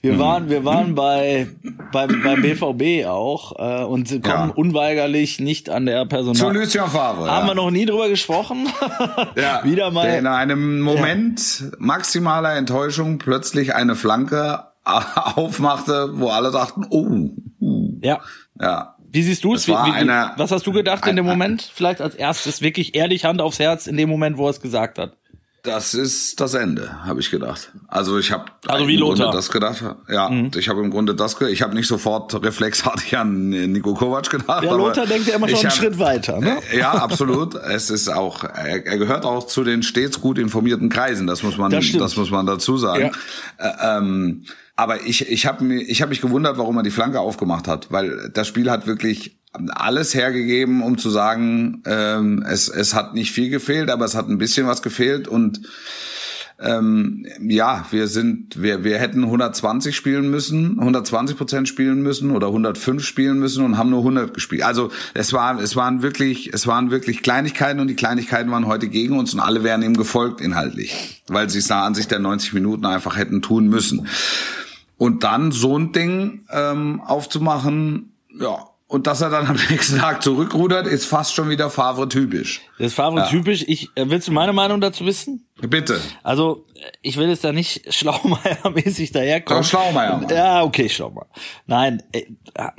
Wir 0.02 0.18
waren, 0.18 0.50
wir 0.50 0.64
waren 0.64 0.94
bei, 0.94 1.46
beim, 1.92 2.22
beim 2.22 2.42
BVB 2.42 3.06
auch 3.06 3.52
äh, 3.58 3.84
und 3.84 4.08
kommen 4.08 4.22
Ja. 4.24 4.52
unweigerlich 4.54 5.38
nicht 5.40 5.70
an 5.70 5.86
der 5.86 6.02
Zu 6.02 6.08
Personal. 6.08 6.54
Lucien 6.56 6.86
Favre. 6.88 7.30
Ja. 7.52 7.56
wir 7.56 7.62
noch 7.64 7.70
nie 7.70 7.86
drüber 7.86 8.08
gesprochen. 8.08 8.68
Ja, 9.36 9.62
Wieder 9.64 9.90
mal. 9.90 10.06
Der 10.06 10.18
in 10.18 10.26
einem 10.26 10.80
Moment 10.80 11.64
maximaler 11.78 12.54
Enttäuschung 12.56 13.18
plötzlich 13.18 13.74
eine 13.74 13.94
Flanke 13.94 14.64
aufmachte, 14.84 16.10
wo 16.14 16.28
alle 16.28 16.50
dachten, 16.50 16.86
oh, 16.90 17.30
uh, 17.60 17.98
ja. 18.02 18.20
ja. 18.60 18.96
Wie 19.10 19.22
siehst 19.22 19.44
du 19.44 19.54
es? 19.54 19.68
Wie, 19.68 19.72
wie, 19.72 19.76
eine- 19.92 20.32
was 20.36 20.50
hast 20.50 20.66
du 20.66 20.72
gedacht 20.72 21.06
in 21.06 21.16
dem 21.16 21.26
ein- 21.26 21.30
Moment? 21.30 21.70
Vielleicht 21.74 22.00
als 22.00 22.14
erstes 22.14 22.62
wirklich 22.62 22.94
ehrlich 22.94 23.24
Hand 23.24 23.40
aufs 23.42 23.58
Herz 23.58 23.86
in 23.86 23.96
dem 23.96 24.08
Moment, 24.08 24.38
wo 24.38 24.46
er 24.46 24.50
es 24.50 24.60
gesagt 24.60 24.98
hat. 24.98 25.16
Das 25.64 25.94
ist 25.94 26.40
das 26.40 26.54
Ende, 26.54 27.04
habe 27.04 27.20
ich 27.20 27.30
gedacht. 27.30 27.70
Also 27.86 28.18
ich 28.18 28.32
habe 28.32 28.46
Also 28.66 28.88
wie 28.88 28.94
im 28.94 29.00
Grunde 29.00 29.22
Lothar. 29.22 29.32
Mhm. 29.32 29.36
das 29.36 29.50
gedacht. 29.50 29.84
Ja, 30.08 30.28
ich 30.56 30.68
habe 30.68 30.80
im 30.80 30.90
Grunde 30.90 31.14
das. 31.14 31.38
ge- 31.38 31.50
Ich 31.50 31.62
habe 31.62 31.74
nicht 31.76 31.86
sofort 31.86 32.34
reflexartig 32.42 33.16
an 33.16 33.50
Nico 33.50 33.94
Kovac 33.94 34.28
gedacht. 34.28 34.48
Aber 34.66 34.76
Lothar 34.76 35.06
denkt 35.06 35.28
ja 35.28 35.36
immer 35.36 35.46
schon 35.48 35.58
einen 35.60 35.66
hab- 35.68 35.72
Schritt 35.76 35.98
weiter. 36.00 36.40
Ne? 36.40 36.58
Äh, 36.72 36.78
Ja, 36.80 36.92
absolut. 36.94 37.54
Es 37.72 37.90
ist 37.90 38.08
auch, 38.08 38.42
er, 38.42 38.84
er 38.84 38.98
gehört 38.98 39.24
auch 39.24 39.46
zu 39.46 39.62
den 39.62 39.84
stets 39.84 40.20
gut 40.20 40.36
informierten 40.38 40.88
Kreisen. 40.88 41.28
Das 41.28 41.44
muss 41.44 41.56
man, 41.56 41.70
Das 41.70 41.92
das, 41.92 42.16
muss 42.16 42.32
man 42.32 42.44
dazu 42.44 42.76
sagen. 42.76 43.12
Äh, 43.58 43.68
ähm, 43.98 44.44
aber 44.74 45.06
ich, 45.06 45.28
ich 45.30 45.46
habe 45.46 45.62
mir, 45.62 45.80
ich 45.80 46.02
habe 46.02 46.08
mich 46.10 46.20
gewundert, 46.20 46.58
warum 46.58 46.76
er 46.78 46.82
die 46.82 46.90
Flanke 46.90 47.20
aufgemacht 47.20 47.68
hat, 47.68 47.92
weil 47.92 48.30
das 48.34 48.48
Spiel 48.48 48.68
hat 48.68 48.88
wirklich 48.88 49.38
alles 49.52 50.14
hergegeben, 50.14 50.82
um 50.82 50.98
zu 50.98 51.10
sagen, 51.10 51.82
ähm, 51.86 52.44
es, 52.48 52.68
es 52.68 52.94
hat 52.94 53.14
nicht 53.14 53.32
viel 53.32 53.50
gefehlt, 53.50 53.90
aber 53.90 54.04
es 54.04 54.14
hat 54.14 54.28
ein 54.28 54.38
bisschen 54.38 54.66
was 54.66 54.82
gefehlt 54.82 55.28
und 55.28 55.60
ähm, 56.62 57.26
ja, 57.40 57.86
wir 57.90 58.06
sind, 58.06 58.62
wir, 58.62 58.84
wir 58.84 58.98
hätten 58.98 59.24
120 59.24 59.96
spielen 59.96 60.30
müssen, 60.30 60.78
120 60.78 61.36
Prozent 61.36 61.68
spielen 61.68 62.02
müssen 62.02 62.30
oder 62.30 62.48
105 62.48 63.04
spielen 63.04 63.38
müssen 63.38 63.64
und 63.64 63.78
haben 63.78 63.90
nur 63.90 64.00
100 64.00 64.32
gespielt. 64.32 64.62
Also 64.62 64.90
es 65.12 65.32
waren, 65.32 65.58
es 65.58 65.74
waren 65.74 66.02
wirklich, 66.02 66.52
es 66.52 66.66
waren 66.66 66.90
wirklich 66.90 67.22
Kleinigkeiten 67.22 67.80
und 67.80 67.88
die 67.88 67.96
Kleinigkeiten 67.96 68.50
waren 68.50 68.66
heute 68.66 68.88
gegen 68.88 69.18
uns 69.18 69.34
und 69.34 69.40
alle 69.40 69.64
wären 69.64 69.82
ihm 69.82 69.96
gefolgt 69.96 70.40
inhaltlich, 70.40 71.22
weil 71.26 71.50
sie 71.50 71.58
es 71.58 71.68
nach 71.68 71.82
Ansicht 71.82 72.10
der 72.10 72.20
90 72.20 72.52
Minuten 72.52 72.86
einfach 72.86 73.16
hätten 73.16 73.42
tun 73.42 73.68
müssen. 73.68 74.06
Und 74.98 75.24
dann 75.24 75.50
so 75.50 75.76
ein 75.76 75.90
Ding 75.90 76.44
ähm, 76.50 77.00
aufzumachen, 77.00 78.12
ja. 78.38 78.71
Und 78.92 79.06
dass 79.06 79.22
er 79.22 79.30
dann 79.30 79.46
am 79.46 79.56
nächsten 79.70 79.96
Tag 79.96 80.22
zurückrudert, 80.22 80.86
ist 80.86 81.06
fast 81.06 81.34
schon 81.34 81.48
wieder 81.48 81.70
Favre 81.70 82.10
typisch. 82.10 82.60
Das 82.76 82.88
ist 82.88 82.94
Favre 82.94 83.26
typisch. 83.26 83.64
Ich, 83.66 83.88
äh, 83.94 84.04
willst 84.08 84.28
du 84.28 84.32
meine 84.32 84.52
Meinung 84.52 84.82
dazu 84.82 85.06
wissen? 85.06 85.46
Bitte. 85.60 86.00
Also, 86.22 86.66
ich 87.02 87.16
will 87.18 87.28
jetzt 87.28 87.44
da 87.44 87.52
nicht 87.52 87.86
Schlaumeier-mäßig 87.92 89.12
daherkommen. 89.12 89.62
Doch, 89.62 89.68
Schlaumeier, 89.68 90.16
Mann. 90.16 90.28
Ja, 90.28 90.62
okay, 90.64 90.88
Schlaumeier. 90.88 91.28
Nein, 91.66 92.02
äh, 92.12 92.22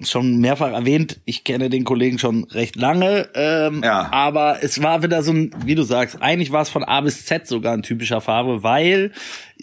schon 0.03 0.37
mehrfach 0.39 0.71
erwähnt, 0.73 1.21
ich 1.25 1.43
kenne 1.43 1.69
den 1.69 1.83
Kollegen 1.85 2.19
schon 2.19 2.43
recht 2.45 2.75
lange, 2.75 3.29
ähm, 3.35 3.81
Ja. 3.83 4.09
aber 4.11 4.63
es 4.63 4.81
war 4.81 5.03
wieder 5.03 5.21
so 5.21 5.31
ein, 5.31 5.51
wie 5.65 5.75
du 5.75 5.83
sagst, 5.83 6.21
eigentlich 6.21 6.51
war 6.51 6.61
es 6.63 6.69
von 6.69 6.83
A 6.83 6.99
bis 7.01 7.25
Z 7.25 7.47
sogar 7.47 7.73
ein 7.73 7.83
typischer 7.83 8.19
Favre, 8.21 8.63
weil 8.63 9.11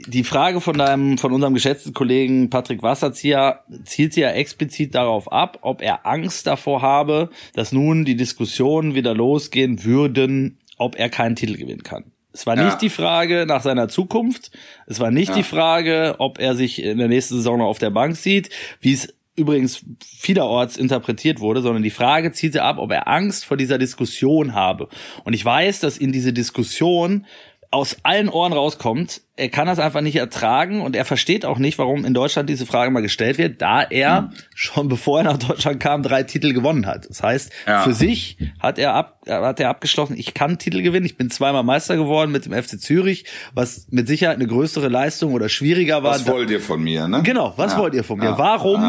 die 0.06 0.24
Frage 0.24 0.60
von 0.60 0.78
deinem, 0.78 1.18
von 1.18 1.32
unserem 1.32 1.52
geschätzten 1.52 1.92
Kollegen 1.92 2.48
Patrick 2.48 2.82
Wasserzieher 2.82 3.64
zielt 3.84 4.14
sie 4.14 4.20
ja 4.22 4.30
explizit 4.30 4.94
darauf 4.94 5.30
ab, 5.30 5.58
ob 5.62 5.82
er 5.82 6.06
Angst 6.06 6.46
davor 6.46 6.80
habe, 6.80 7.28
dass 7.54 7.72
nun 7.72 8.04
die 8.06 8.16
Diskussionen 8.16 8.94
wieder 8.94 9.14
losgehen 9.14 9.84
würden, 9.84 10.58
ob 10.78 10.96
er 10.96 11.10
keinen 11.10 11.36
Titel 11.36 11.56
gewinnen 11.56 11.82
kann. 11.82 12.04
Es 12.32 12.46
war 12.46 12.56
Ja. 12.56 12.64
nicht 12.64 12.80
die 12.80 12.90
Frage 12.90 13.44
nach 13.46 13.62
seiner 13.62 13.88
Zukunft. 13.88 14.50
Es 14.86 15.00
war 15.00 15.10
nicht 15.10 15.34
die 15.34 15.42
Frage, 15.42 16.14
ob 16.18 16.38
er 16.38 16.54
sich 16.54 16.82
in 16.82 16.98
der 16.98 17.08
nächsten 17.08 17.34
Saison 17.36 17.58
noch 17.58 17.66
auf 17.66 17.78
der 17.78 17.90
Bank 17.90 18.16
sieht, 18.16 18.50
wie 18.80 18.92
es 18.92 19.12
übrigens 19.36 19.82
vielerorts 20.04 20.76
interpretiert 20.76 21.40
wurde, 21.40 21.62
sondern 21.62 21.82
die 21.82 21.90
Frage 21.90 22.32
zielte 22.32 22.62
ab, 22.62 22.78
ob 22.78 22.92
er 22.92 23.08
Angst 23.08 23.44
vor 23.44 23.56
dieser 23.56 23.78
Diskussion 23.78 24.54
habe. 24.54 24.88
Und 25.24 25.32
ich 25.32 25.44
weiß, 25.44 25.80
dass 25.80 25.96
in 25.96 26.12
diese 26.12 26.32
Diskussion 26.32 27.26
aus 27.70 27.96
allen 28.02 28.28
Ohren 28.28 28.52
rauskommt, 28.52 29.22
er 29.36 29.48
kann 29.48 29.66
das 29.66 29.78
einfach 29.78 30.02
nicht 30.02 30.16
ertragen 30.16 30.82
und 30.82 30.94
er 30.94 31.06
versteht 31.06 31.46
auch 31.46 31.58
nicht, 31.58 31.78
warum 31.78 32.04
in 32.04 32.12
Deutschland 32.12 32.50
diese 32.50 32.66
Frage 32.66 32.90
mal 32.90 33.00
gestellt 33.00 33.38
wird, 33.38 33.62
da 33.62 33.82
er 33.82 34.32
schon 34.54 34.88
bevor 34.90 35.20
er 35.20 35.24
nach 35.24 35.38
Deutschland 35.38 35.80
kam, 35.80 36.02
drei 36.02 36.24
Titel 36.24 36.52
gewonnen 36.52 36.84
hat. 36.86 37.08
Das 37.08 37.22
heißt, 37.22 37.50
Ja. 37.66 37.82
für 37.82 37.94
sich 37.94 38.36
hat 38.58 38.78
er, 38.78 38.92
ab, 38.94 39.20
hat 39.26 39.58
er 39.60 39.70
abgeschlossen, 39.70 40.14
ich 40.18 40.34
kann 40.34 40.58
Titel 40.58 40.82
gewinnen, 40.82 41.06
ich 41.06 41.16
bin 41.16 41.30
zweimal 41.30 41.62
Meister 41.62 41.96
geworden 41.96 42.32
mit 42.32 42.44
dem 42.44 42.52
FC 42.52 42.78
Zürich, 42.78 43.24
was 43.54 43.86
mit 43.90 44.08
Sicherheit 44.08 44.36
eine 44.36 44.46
größere 44.46 44.88
Leistung 44.88 45.32
oder 45.32 45.48
schwieriger 45.48 46.02
war. 46.02 46.12
Was 46.12 46.26
wollt 46.26 46.50
ihr 46.50 46.60
von 46.60 46.82
mir, 46.82 47.08
ne? 47.08 47.22
Genau, 47.22 47.54
was 47.56 47.72
Ja. 47.72 47.78
wollt 47.78 47.94
ihr 47.94 48.04
von 48.04 48.18
mir? 48.18 48.26
Ja. 48.26 48.38
Warum? 48.38 48.82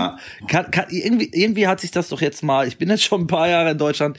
Kann, 0.47 0.69
kann, 0.71 0.85
irgendwie, 0.89 1.29
irgendwie 1.31 1.67
hat 1.67 1.79
sich 1.79 1.91
das 1.91 2.09
doch 2.09 2.19
jetzt 2.19 2.43
mal, 2.43 2.67
ich 2.67 2.77
bin 2.77 2.89
jetzt 2.89 3.03
schon 3.03 3.21
ein 3.21 3.27
paar 3.27 3.47
Jahre 3.47 3.71
in 3.71 3.77
Deutschland, 3.77 4.17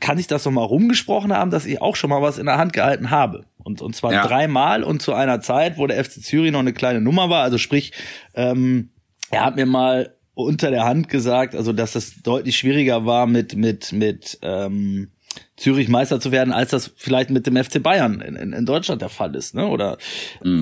kann 0.00 0.18
ich 0.18 0.26
das 0.26 0.42
doch 0.42 0.50
mal 0.50 0.64
rumgesprochen 0.64 1.32
haben, 1.32 1.50
dass 1.50 1.66
ich 1.66 1.80
auch 1.80 1.94
schon 1.94 2.10
mal 2.10 2.20
was 2.22 2.38
in 2.38 2.46
der 2.46 2.58
Hand 2.58 2.72
gehalten 2.72 3.10
habe. 3.10 3.44
Und, 3.62 3.82
und 3.82 3.94
zwar 3.94 4.10
dreimal 4.26 4.82
und 4.82 5.02
zu 5.02 5.12
einer 5.20 5.40
Zeit, 5.40 5.78
wo 5.78 5.86
der 5.86 6.02
FC 6.04 6.22
Zürich 6.22 6.52
noch 6.52 6.60
eine 6.60 6.72
kleine 6.72 7.00
Nummer 7.00 7.30
war. 7.30 7.42
Also 7.42 7.58
sprich, 7.58 7.92
ähm, 8.34 8.90
er 9.30 9.44
hat 9.44 9.56
mir 9.56 9.66
mal 9.66 10.16
unter 10.34 10.70
der 10.70 10.84
Hand 10.84 11.08
gesagt, 11.08 11.54
also 11.54 11.72
dass 11.72 11.92
das 11.92 12.22
deutlich 12.22 12.56
schwieriger 12.56 13.04
war 13.04 13.26
mit 13.26 13.56
mit 13.56 13.92
mit 13.92 14.38
ähm, 14.42 15.10
Zürich 15.56 15.88
Meister 15.88 16.18
zu 16.20 16.32
werden, 16.32 16.52
als 16.52 16.70
das 16.70 16.92
vielleicht 16.96 17.30
mit 17.30 17.46
dem 17.46 17.56
FC 17.56 17.82
Bayern 17.82 18.20
in, 18.20 18.34
in, 18.34 18.52
in 18.52 18.66
Deutschland 18.66 19.02
der 19.02 19.10
Fall 19.10 19.34
ist, 19.36 19.54
ne? 19.54 19.68
Oder 19.68 19.98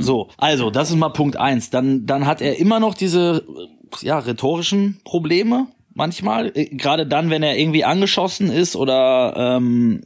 so. 0.01 0.29
Also 0.37 0.71
das 0.71 0.91
ist 0.91 0.97
mal 0.97 1.09
Punkt 1.11 1.37
eins. 1.37 1.71
Dann 1.71 2.07
dann 2.07 2.27
hat 2.27 2.41
er 2.41 2.59
immer 2.59 2.81
noch 2.81 2.95
diese 2.95 3.45
ja 4.03 4.19
rhetorischen 4.19 5.01
Probleme 5.05 5.69
manchmal, 5.99 6.53
äh, 6.55 6.67
gerade 6.67 7.07
dann, 7.07 7.29
wenn 7.29 7.43
er 7.43 7.59
irgendwie 7.59 7.85
angeschossen 7.85 8.51
ist 8.51 8.77
oder 8.77 9.35
ähm, 9.37 10.01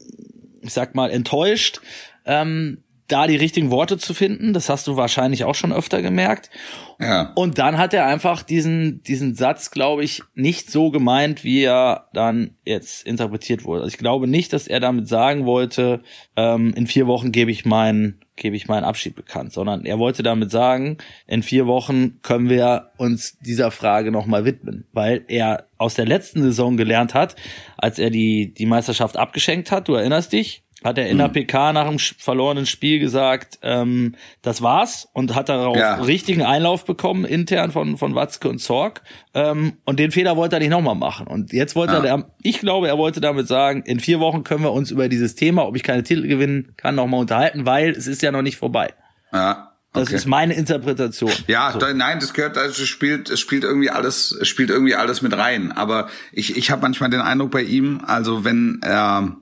ich 0.62 0.72
sag 0.72 0.94
mal 0.96 1.10
enttäuscht. 1.10 1.80
Ähm, 2.24 2.82
da 3.08 3.26
die 3.26 3.36
richtigen 3.36 3.70
Worte 3.70 3.98
zu 3.98 4.14
finden, 4.14 4.52
das 4.52 4.68
hast 4.68 4.86
du 4.86 4.96
wahrscheinlich 4.96 5.44
auch 5.44 5.54
schon 5.54 5.72
öfter 5.72 6.02
gemerkt. 6.02 6.50
Ja. 6.98 7.32
Und 7.34 7.58
dann 7.58 7.76
hat 7.76 7.92
er 7.92 8.06
einfach 8.06 8.42
diesen, 8.42 9.02
diesen 9.02 9.34
Satz, 9.34 9.70
glaube 9.70 10.04
ich, 10.04 10.22
nicht 10.34 10.70
so 10.70 10.90
gemeint, 10.90 11.44
wie 11.44 11.62
er 11.62 12.08
dann 12.12 12.54
jetzt 12.64 13.06
interpretiert 13.06 13.64
wurde. 13.64 13.82
Also 13.82 13.92
ich 13.92 13.98
glaube 13.98 14.26
nicht, 14.26 14.52
dass 14.52 14.68
er 14.68 14.80
damit 14.80 15.08
sagen 15.08 15.44
wollte, 15.44 16.02
ähm, 16.36 16.72
in 16.74 16.86
vier 16.86 17.06
Wochen 17.06 17.32
gebe 17.32 17.50
ich 17.50 17.64
meinen, 17.64 18.20
gebe 18.36 18.56
ich 18.56 18.68
meinen 18.68 18.84
Abschied 18.84 19.14
bekannt, 19.14 19.52
sondern 19.52 19.84
er 19.84 19.98
wollte 19.98 20.22
damit 20.22 20.50
sagen, 20.50 20.98
in 21.26 21.42
vier 21.42 21.66
Wochen 21.66 22.20
können 22.22 22.48
wir 22.48 22.92
uns 22.96 23.38
dieser 23.40 23.70
Frage 23.70 24.10
nochmal 24.12 24.44
widmen, 24.44 24.86
weil 24.92 25.24
er 25.28 25.66
aus 25.76 25.94
der 25.94 26.06
letzten 26.06 26.42
Saison 26.42 26.76
gelernt 26.76 27.14
hat, 27.14 27.36
als 27.76 27.98
er 27.98 28.10
die, 28.10 28.54
die 28.54 28.66
Meisterschaft 28.66 29.16
abgeschenkt 29.16 29.70
hat, 29.70 29.88
du 29.88 29.94
erinnerst 29.94 30.32
dich, 30.32 30.62
hat 30.84 30.98
er 30.98 31.08
in 31.08 31.18
der 31.18 31.28
PK 31.28 31.72
nach 31.72 31.88
dem 31.88 31.98
verlorenen 31.98 32.66
Spiel 32.66 32.98
gesagt, 32.98 33.58
ähm, 33.62 34.14
das 34.42 34.62
war's 34.62 35.08
und 35.12 35.34
hat 35.34 35.48
darauf 35.48 35.76
Ja. 35.76 35.94
richtigen 36.02 36.42
Einlauf 36.42 36.84
bekommen 36.84 37.24
intern 37.24 37.70
von 37.72 37.96
von 37.96 38.14
Watzke 38.14 38.48
und 38.48 38.58
Zorg 38.58 39.02
ähm, 39.34 39.74
und 39.84 39.98
den 39.98 40.10
Fehler 40.10 40.36
wollte 40.36 40.56
er 40.56 40.60
nicht 40.60 40.70
nochmal 40.70 40.94
machen 40.94 41.26
und 41.26 41.52
jetzt 41.52 41.76
wollte 41.76 41.94
Ja. 41.94 42.04
er, 42.04 42.30
ich 42.42 42.60
glaube, 42.60 42.88
er 42.88 42.98
wollte 42.98 43.20
damit 43.20 43.48
sagen, 43.48 43.82
in 43.86 44.00
vier 44.00 44.20
Wochen 44.20 44.44
können 44.44 44.62
wir 44.64 44.72
uns 44.72 44.90
über 44.90 45.08
dieses 45.08 45.34
Thema, 45.34 45.66
ob 45.66 45.76
ich 45.76 45.82
keine 45.82 46.02
Titel 46.02 46.26
gewinnen 46.26 46.74
kann, 46.76 46.94
nochmal 46.94 47.20
unterhalten, 47.20 47.66
weil 47.66 47.90
es 47.90 48.06
ist 48.06 48.22
ja 48.22 48.32
noch 48.32 48.42
nicht 48.42 48.56
vorbei. 48.56 48.92
Ja. 49.32 49.68
Das 49.94 50.08
okay. 50.08 50.16
ist 50.16 50.26
meine 50.26 50.54
Interpretation. 50.54 51.30
Ja, 51.48 51.70
da, 51.76 51.92
nein, 51.92 52.18
das 52.18 52.32
gehört, 52.32 52.56
also 52.56 52.82
es 52.82 52.88
spielt, 52.88 53.28
es 53.28 53.40
spielt 53.40 53.62
irgendwie 53.62 53.90
alles, 53.90 54.32
es 54.32 54.48
spielt 54.48 54.70
irgendwie 54.70 54.94
alles 54.94 55.20
mit 55.20 55.36
rein. 55.36 55.70
Aber 55.70 56.08
ich, 56.32 56.56
ich 56.56 56.70
habe 56.70 56.80
manchmal 56.80 57.10
den 57.10 57.20
Eindruck 57.20 57.50
bei 57.50 57.60
ihm, 57.60 58.00
also 58.06 58.42
wenn 58.42 58.80
er, 58.82 59.36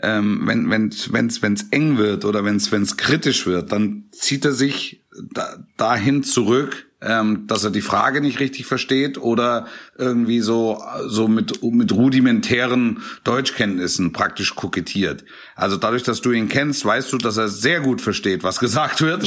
ähm, 0.00 0.42
wenn 0.44 0.70
wenn's 0.70 1.12
wenn's 1.12 1.42
wenn's 1.42 1.66
eng 1.70 1.98
wird 1.98 2.24
oder 2.24 2.44
wenn's 2.44 2.72
wenn's 2.72 2.96
kritisch 2.96 3.46
wird, 3.46 3.72
dann 3.72 4.04
zieht 4.12 4.44
er 4.44 4.52
sich 4.52 5.04
da, 5.32 5.64
dahin 5.76 6.22
zurück, 6.24 6.90
ähm, 7.04 7.46
dass 7.46 7.64
er 7.64 7.70
die 7.70 7.80
Frage 7.82 8.20
nicht 8.20 8.40
richtig 8.40 8.66
versteht 8.66 9.18
oder 9.18 9.66
irgendwie 9.98 10.40
so 10.40 10.82
so 11.06 11.28
mit 11.28 11.62
mit 11.62 11.92
rudimentären 11.92 13.02
Deutschkenntnissen 13.24 14.12
praktisch 14.12 14.54
kokettiert. 14.54 15.24
Also 15.56 15.76
dadurch, 15.76 16.02
dass 16.02 16.20
du 16.20 16.30
ihn 16.32 16.48
kennst, 16.48 16.84
weißt 16.84 17.12
du, 17.12 17.18
dass 17.18 17.36
er 17.36 17.48
sehr 17.48 17.80
gut 17.80 18.00
versteht, 18.00 18.42
was 18.42 18.58
gesagt 18.60 19.00
wird 19.00 19.24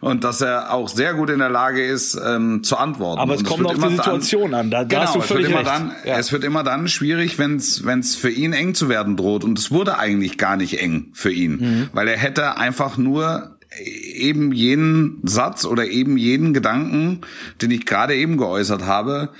und 0.00 0.24
dass 0.24 0.40
er 0.40 0.72
auch 0.72 0.88
sehr 0.88 1.14
gut 1.14 1.30
in 1.30 1.38
der 1.38 1.50
Lage 1.50 1.84
ist 1.84 2.18
ähm, 2.24 2.62
zu 2.62 2.76
antworten. 2.76 3.20
Aber 3.20 3.34
es 3.34 3.40
Und 3.40 3.46
kommt 3.48 3.60
wird 3.60 3.70
auf 3.78 3.88
die 3.88 3.96
Situation 3.96 4.54
an, 4.54 4.70
da- 4.70 4.84
da 4.84 5.02
hast 5.02 5.14
du 5.14 5.20
es 5.20 5.28
wird 5.28 5.38
völlig 5.40 5.48
immer 5.50 5.58
recht. 5.60 5.68
Dann, 5.70 5.92
Ja. 6.04 6.18
Es 6.18 6.32
wird 6.32 6.44
immer 6.44 6.62
dann 6.62 6.88
schwierig, 6.88 7.38
wenn 7.38 7.56
es 7.56 8.14
für 8.16 8.30
ihn 8.30 8.52
eng 8.52 8.74
zu 8.74 8.88
werden 8.88 9.16
droht. 9.16 9.44
Und 9.44 9.58
es 9.58 9.70
wurde 9.70 9.98
eigentlich 9.98 10.38
gar 10.38 10.56
nicht 10.56 10.80
eng 10.80 11.10
für 11.12 11.30
ihn, 11.30 11.52
Mhm. 11.56 11.88
weil 11.92 12.08
er 12.08 12.16
hätte 12.16 12.56
einfach 12.56 12.96
nur 12.96 13.55
eben 13.84 14.52
jenen 14.52 15.20
Satz 15.24 15.64
oder 15.64 15.86
eben 15.86 16.16
jeden 16.16 16.54
Gedanken, 16.54 17.20
den 17.60 17.70
ich 17.70 17.86
gerade 17.86 18.14
eben 18.14 18.36
geäußert 18.36 18.84
habe, 18.84 19.30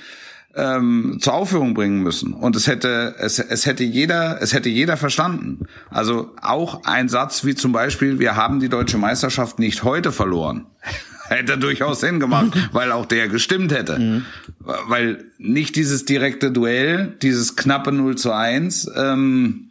ähm, 0.57 1.17
zur 1.21 1.33
Aufführung 1.35 1.73
bringen 1.73 2.01
müssen. 2.01 2.33
Und 2.33 2.55
es 2.55 2.67
hätte, 2.67 3.15
es, 3.19 3.39
es 3.39 3.65
hätte 3.65 3.83
jeder, 3.83 4.41
es 4.41 4.53
hätte 4.53 4.69
jeder 4.69 4.97
verstanden. 4.97 5.67
Also 5.89 6.33
auch 6.41 6.83
ein 6.83 7.09
Satz 7.09 7.45
wie 7.45 7.55
zum 7.55 7.71
Beispiel, 7.71 8.19
wir 8.19 8.35
haben 8.35 8.59
die 8.59 8.69
deutsche 8.69 8.97
Meisterschaft 8.97 9.59
nicht 9.59 9.83
heute 9.83 10.11
verloren. 10.11 10.65
Hätte 11.29 11.57
durchaus 11.57 11.99
Sinn 11.99 12.21
gemacht, 12.21 12.57
weil 12.71 12.93
auch 12.93 13.05
der 13.05 13.27
gestimmt 13.27 13.73
hätte. 13.73 14.23
Weil 14.59 15.25
nicht 15.37 15.75
dieses 15.75 16.05
direkte 16.05 16.51
Duell, 16.51 17.17
dieses 17.21 17.57
knappe 17.57 17.91
0 17.91 18.15
zu 18.15 18.31
1, 18.31 18.89
ähm, 18.95 19.66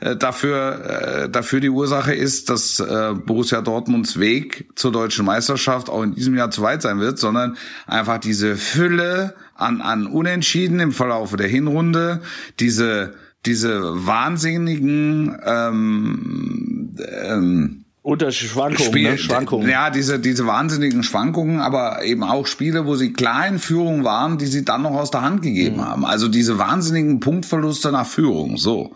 äh, 0.00 0.16
dafür, 0.16 1.24
äh, 1.24 1.28
dafür 1.30 1.60
die 1.60 1.68
Ursache 1.70 2.14
ist, 2.14 2.50
dass 2.50 2.80
äh, 2.80 3.12
Borussia 3.14 3.60
Dortmunds 3.60 4.18
Weg 4.18 4.68
zur 4.74 4.92
deutschen 4.92 5.24
Meisterschaft 5.26 5.88
auch 5.88 6.02
in 6.02 6.14
diesem 6.14 6.36
Jahr 6.36 6.50
zu 6.50 6.62
weit 6.62 6.82
sein 6.82 7.00
wird, 7.00 7.18
sondern 7.18 7.56
einfach 7.86 8.18
diese 8.18 8.56
Fülle 8.56 9.34
an, 9.54 9.80
an 9.80 10.06
Unentschieden 10.06 10.80
im 10.80 10.92
Verlauf 10.92 11.36
der 11.36 11.48
Hinrunde, 11.48 12.22
diese, 12.60 13.14
diese 13.46 14.06
wahnsinnigen 14.06 15.36
ähm, 15.44 16.96
ähm, 17.22 17.84
Unterschied 18.02 18.48
Schwankungen, 18.48 18.90
Spiel, 18.90 19.10
ne? 19.10 19.18
Schwankungen. 19.18 19.68
Ja, 19.68 19.90
diese, 19.90 20.18
diese 20.18 20.46
wahnsinnigen 20.46 21.02
Schwankungen, 21.02 21.60
aber 21.60 22.02
eben 22.02 22.22
auch 22.22 22.46
Spiele, 22.46 22.86
wo 22.86 22.96
sie 22.96 23.12
klar 23.12 23.46
in 23.46 23.58
Führung 23.58 24.04
waren, 24.04 24.38
die 24.38 24.46
sie 24.46 24.64
dann 24.64 24.80
noch 24.82 24.92
aus 24.92 25.10
der 25.10 25.20
Hand 25.20 25.42
gegeben 25.42 25.76
Mhm. 25.76 25.84
haben. 25.84 26.04
Also 26.06 26.28
diese 26.28 26.58
wahnsinnigen 26.58 27.20
Punktverluste 27.20 27.92
nach 27.92 28.06
Führung, 28.06 28.56
so. 28.56 28.94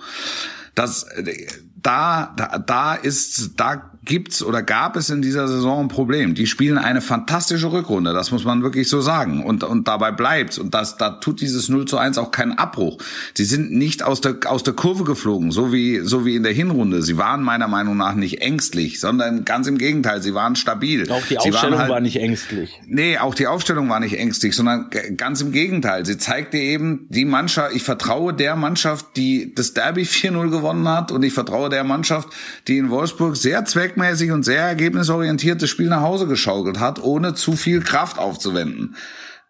Das, 0.74 1.04
äh, 1.04 1.46
da, 1.84 2.32
da, 2.36 2.58
da 2.58 2.94
ist, 2.94 3.52
da 3.56 3.90
gibt's 4.04 4.42
oder 4.42 4.62
gab 4.62 4.96
es 4.96 5.10
in 5.10 5.22
dieser 5.22 5.48
Saison 5.48 5.84
ein 5.84 5.88
Problem. 5.88 6.34
Die 6.34 6.46
spielen 6.46 6.78
eine 6.78 7.00
fantastische 7.00 7.72
Rückrunde, 7.72 8.12
das 8.12 8.30
muss 8.30 8.44
man 8.44 8.62
wirklich 8.62 8.88
so 8.88 9.00
sagen. 9.00 9.44
Und, 9.44 9.64
und 9.64 9.88
dabei 9.88 10.10
bleibt's. 10.12 10.58
Und 10.58 10.74
das, 10.74 10.96
da 10.96 11.10
tut 11.10 11.40
dieses 11.40 11.68
0 11.68 11.86
zu 11.86 11.98
1 11.98 12.18
auch 12.18 12.30
keinen 12.30 12.52
Abbruch. 12.52 12.98
Sie 13.34 13.44
sind 13.44 13.70
nicht 13.72 14.02
aus 14.02 14.20
der, 14.20 14.36
aus 14.46 14.62
der 14.62 14.74
Kurve 14.74 15.04
geflogen, 15.04 15.50
so 15.52 15.72
wie, 15.72 16.00
so 16.00 16.24
wie 16.24 16.36
in 16.36 16.42
der 16.42 16.52
Hinrunde. 16.52 17.02
Sie 17.02 17.16
waren 17.18 17.42
meiner 17.42 17.68
Meinung 17.68 17.96
nach 17.96 18.14
nicht 18.14 18.40
ängstlich, 18.40 19.00
sondern 19.00 19.44
ganz 19.44 19.66
im 19.66 19.78
Gegenteil, 19.78 20.22
sie 20.22 20.34
waren 20.34 20.56
stabil. 20.56 21.10
Auch 21.10 21.22
die 21.22 21.28
sie 21.42 21.50
Aufstellung 21.50 21.78
halt- 21.78 21.90
war 21.90 22.00
nicht 22.00 22.16
ängstlich. 22.16 22.80
Nee, 22.86 23.18
auch 23.18 23.34
die 23.34 23.46
Aufstellung 23.46 23.88
war 23.88 24.00
nicht 24.00 24.18
ängstlich, 24.18 24.54
sondern 24.56 24.90
ganz 25.16 25.40
im 25.40 25.52
Gegenteil. 25.52 26.04
Sie 26.06 26.18
zeigte 26.18 26.56
eben 26.58 27.06
die 27.10 27.24
Mannschaft, 27.24 27.74
ich 27.74 27.82
vertraue 27.82 28.32
der 28.34 28.56
Mannschaft, 28.56 29.16
die 29.16 29.54
das 29.54 29.74
Derby 29.74 30.02
4-0 30.02 30.50
gewonnen 30.50 30.88
hat 30.88 31.10
und 31.12 31.22
ich 31.22 31.32
vertraue 31.32 31.68
der 31.74 31.84
Mannschaft, 31.84 32.28
die 32.68 32.78
in 32.78 32.90
Wolfsburg 32.90 33.36
sehr 33.36 33.64
zweckmäßig 33.64 34.32
und 34.32 34.44
sehr 34.44 34.62
ergebnisorientiert 34.62 35.60
das 35.60 35.70
Spiel 35.70 35.88
nach 35.88 36.00
Hause 36.00 36.26
geschaukelt 36.26 36.80
hat, 36.80 37.02
ohne 37.02 37.34
zu 37.34 37.52
viel 37.56 37.80
Kraft 37.82 38.18
aufzuwenden. 38.18 38.96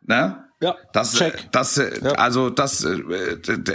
Ne? 0.06 0.44
Ja, 0.60 0.76
Das, 0.92 1.14
check. 1.14 1.48
das, 1.52 1.76
äh, 1.78 1.90
Ja. 2.02 2.12
also 2.12 2.48
das, 2.50 2.84
äh, 2.84 2.98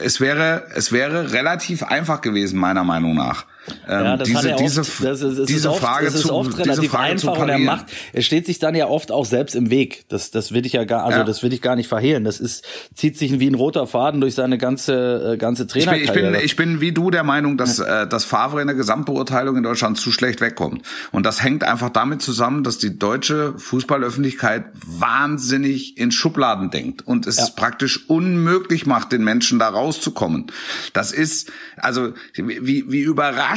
es 0.02 0.20
wäre, 0.20 0.68
es 0.74 0.92
wäre 0.92 1.32
relativ 1.34 1.84
einfach 1.84 2.22
gewesen 2.22 2.60
meiner 2.60 2.84
Meinung 2.84 3.16
nach. 3.16 3.46
Ähm, 3.88 4.04
Ja, 4.06 4.18
das 4.18 4.28
diese, 4.28 4.54
oft, 4.54 4.60
diese, 4.64 4.82
das 5.04 5.22
ist, 5.22 5.38
es 5.38 5.46
diese 5.48 5.70
oft, 5.72 5.80
Frage 5.82 6.08
ist 6.08 6.20
zu, 6.20 6.34
oft 6.34 6.52
diese 6.52 6.60
relativ 6.70 6.92
zu 6.92 6.98
einfach 6.98 7.38
und 7.38 7.50
er 7.50 7.60
macht, 7.60 7.86
er 8.14 8.22
steht 8.22 8.46
sich 8.46 8.60
dann 8.60 8.76
ja 8.76 8.88
oft 8.88 9.12
auch 9.12 9.26
selbst 9.26 9.56
im 9.56 9.70
Weg. 9.70 10.06
Das, 10.10 10.32
das 10.32 10.52
will 10.52 10.66
ich 10.66 10.74
ja 10.74 10.84
gar, 10.84 11.04
also 11.06 11.20
Ja. 11.20 11.24
das 11.24 11.44
will 11.44 11.54
ich 11.54 11.62
gar 11.62 11.76
nicht 11.76 11.88
verhehlen. 11.88 12.24
Das 12.24 12.40
ist, 12.40 12.66
zieht 12.96 13.18
sich 13.18 13.40
wie 13.40 13.48
ein 13.50 13.56
roter 13.56 13.88
Faden 13.88 14.22
durch 14.22 14.36
seine 14.36 14.58
ganze, 14.58 15.34
äh, 15.34 15.38
ganze 15.38 15.64
Ich 15.64 15.74
bin, 15.74 15.84
Trainerkarriere. 15.84 16.28
ich, 16.44 16.56
bin, 16.56 16.68
ich 16.70 16.74
bin 16.76 16.82
wie 16.82 16.92
du 16.92 17.12
der 17.12 17.24
Meinung, 17.24 17.58
dass, 17.58 17.80
äh, 17.80 18.08
dass 18.08 18.26
Favre 18.26 18.62
in 18.62 18.68
der 18.68 18.76
Gesamtbeurteilung 18.76 19.58
in 19.58 19.64
Deutschland 19.64 19.98
zu 19.98 20.12
schlecht 20.12 20.42
wegkommt. 20.42 20.84
Und 21.12 21.26
das 21.26 21.44
hängt 21.44 21.64
einfach 21.64 21.90
damit 21.90 22.22
zusammen, 22.22 22.64
dass 22.64 22.78
die 22.78 22.98
deutsche 22.98 23.54
Fußballöffentlichkeit 23.58 24.66
wahnsinnig 24.86 25.98
in 25.98 26.12
Schubladen 26.12 26.70
denkt 26.72 27.06
und 27.08 27.28
es 27.28 27.38
Ja. 27.38 27.48
praktisch 27.56 28.08
unmöglich 28.10 28.86
macht, 28.86 29.12
den 29.12 29.24
Menschen 29.24 29.60
da 29.60 29.70
rauszukommen. 29.70 30.48
Das 30.94 31.12
ist, 31.12 31.52
also 31.78 32.14
wie, 32.36 32.92
wie 32.92 33.02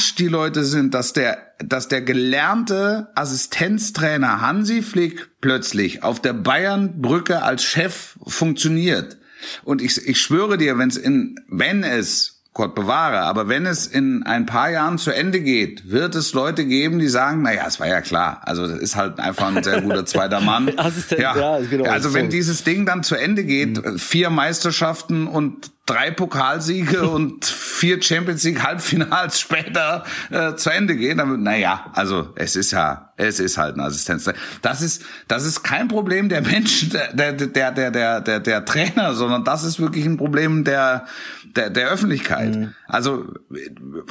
überrascht 0.02 0.18
die 0.18 0.28
Leute 0.28 0.64
sind, 0.64 0.94
dass 0.94 1.12
der, 1.12 1.38
dass 1.58 1.88
der 1.88 2.02
gelernte 2.02 3.08
Assistenztrainer 3.14 4.40
Hansi 4.40 4.82
Flick 4.82 5.40
plötzlich 5.40 6.02
auf 6.02 6.20
der 6.20 6.32
Bayernbrücke 6.32 7.42
als 7.42 7.62
Chef 7.62 8.16
funktioniert. 8.26 9.18
Und 9.64 9.82
ich, 9.82 10.06
ich 10.06 10.20
schwöre 10.20 10.58
dir, 10.58 10.78
wenn 10.78 10.88
es 10.88 10.96
in, 10.96 11.36
wenn 11.48 11.84
es 11.84 12.40
Gott 12.54 12.74
bewahre, 12.74 13.20
aber 13.20 13.48
wenn 13.48 13.64
es 13.64 13.86
in 13.86 14.24
ein 14.24 14.44
paar 14.44 14.70
Jahren 14.70 14.98
zu 14.98 15.10
Ende 15.10 15.40
geht, 15.40 15.90
wird 15.90 16.14
es 16.14 16.34
Leute 16.34 16.66
geben, 16.66 16.98
die 16.98 17.08
sagen, 17.08 17.42
naja, 17.42 17.64
es 17.66 17.80
war 17.80 17.88
ja 17.88 18.02
klar. 18.02 18.42
Also 18.44 18.66
das 18.66 18.78
ist 18.78 18.94
halt 18.94 19.18
einfach 19.18 19.54
ein 19.54 19.62
sehr 19.62 19.80
guter 19.80 20.04
zweiter 20.04 20.40
Mann. 20.40 20.70
Assistent, 20.78 21.22
ja, 21.22 21.58
genau. 21.60 21.88
Also 21.88 22.12
wenn 22.12 22.28
dieses 22.28 22.62
Ding 22.62 22.84
dann 22.84 23.02
zu 23.04 23.14
Ende 23.14 23.44
geht, 23.44 23.80
vier 23.98 24.28
Meisterschaften 24.28 25.26
und 25.26 25.70
drei 25.86 26.10
Pokalsiege 26.10 27.08
und 27.08 27.44
vier 27.44 28.00
Champions 28.00 28.44
League 28.44 28.62
Halbfinals 28.62 29.40
später 29.40 30.04
äh, 30.30 30.54
zu 30.54 30.70
Ende 30.70 30.96
gehen, 30.96 31.18
dann 31.18 31.42
naja, 31.42 31.90
also 31.94 32.30
es 32.36 32.54
ist 32.54 32.70
ja, 32.70 33.12
es 33.16 33.40
ist 33.40 33.58
halt 33.58 33.76
ein 33.76 33.80
Assistenz. 33.80 34.30
Das 34.62 34.82
ist 34.82 35.04
das 35.28 35.44
ist 35.44 35.62
kein 35.62 35.88
Problem 35.88 36.28
der 36.28 36.42
Menschen, 36.42 36.90
der 36.90 37.12
der 37.12 37.32
der 37.32 37.72
der 37.72 37.90
der 37.90 38.20
der, 38.20 38.40
der 38.40 38.64
Trainer, 38.64 39.14
sondern 39.14 39.44
das 39.44 39.64
ist 39.64 39.80
wirklich 39.80 40.06
ein 40.06 40.16
Problem 40.16 40.64
der 40.64 41.06
der, 41.56 41.70
der 41.70 41.88
Öffentlichkeit. 41.88 42.70
Also 42.86 43.26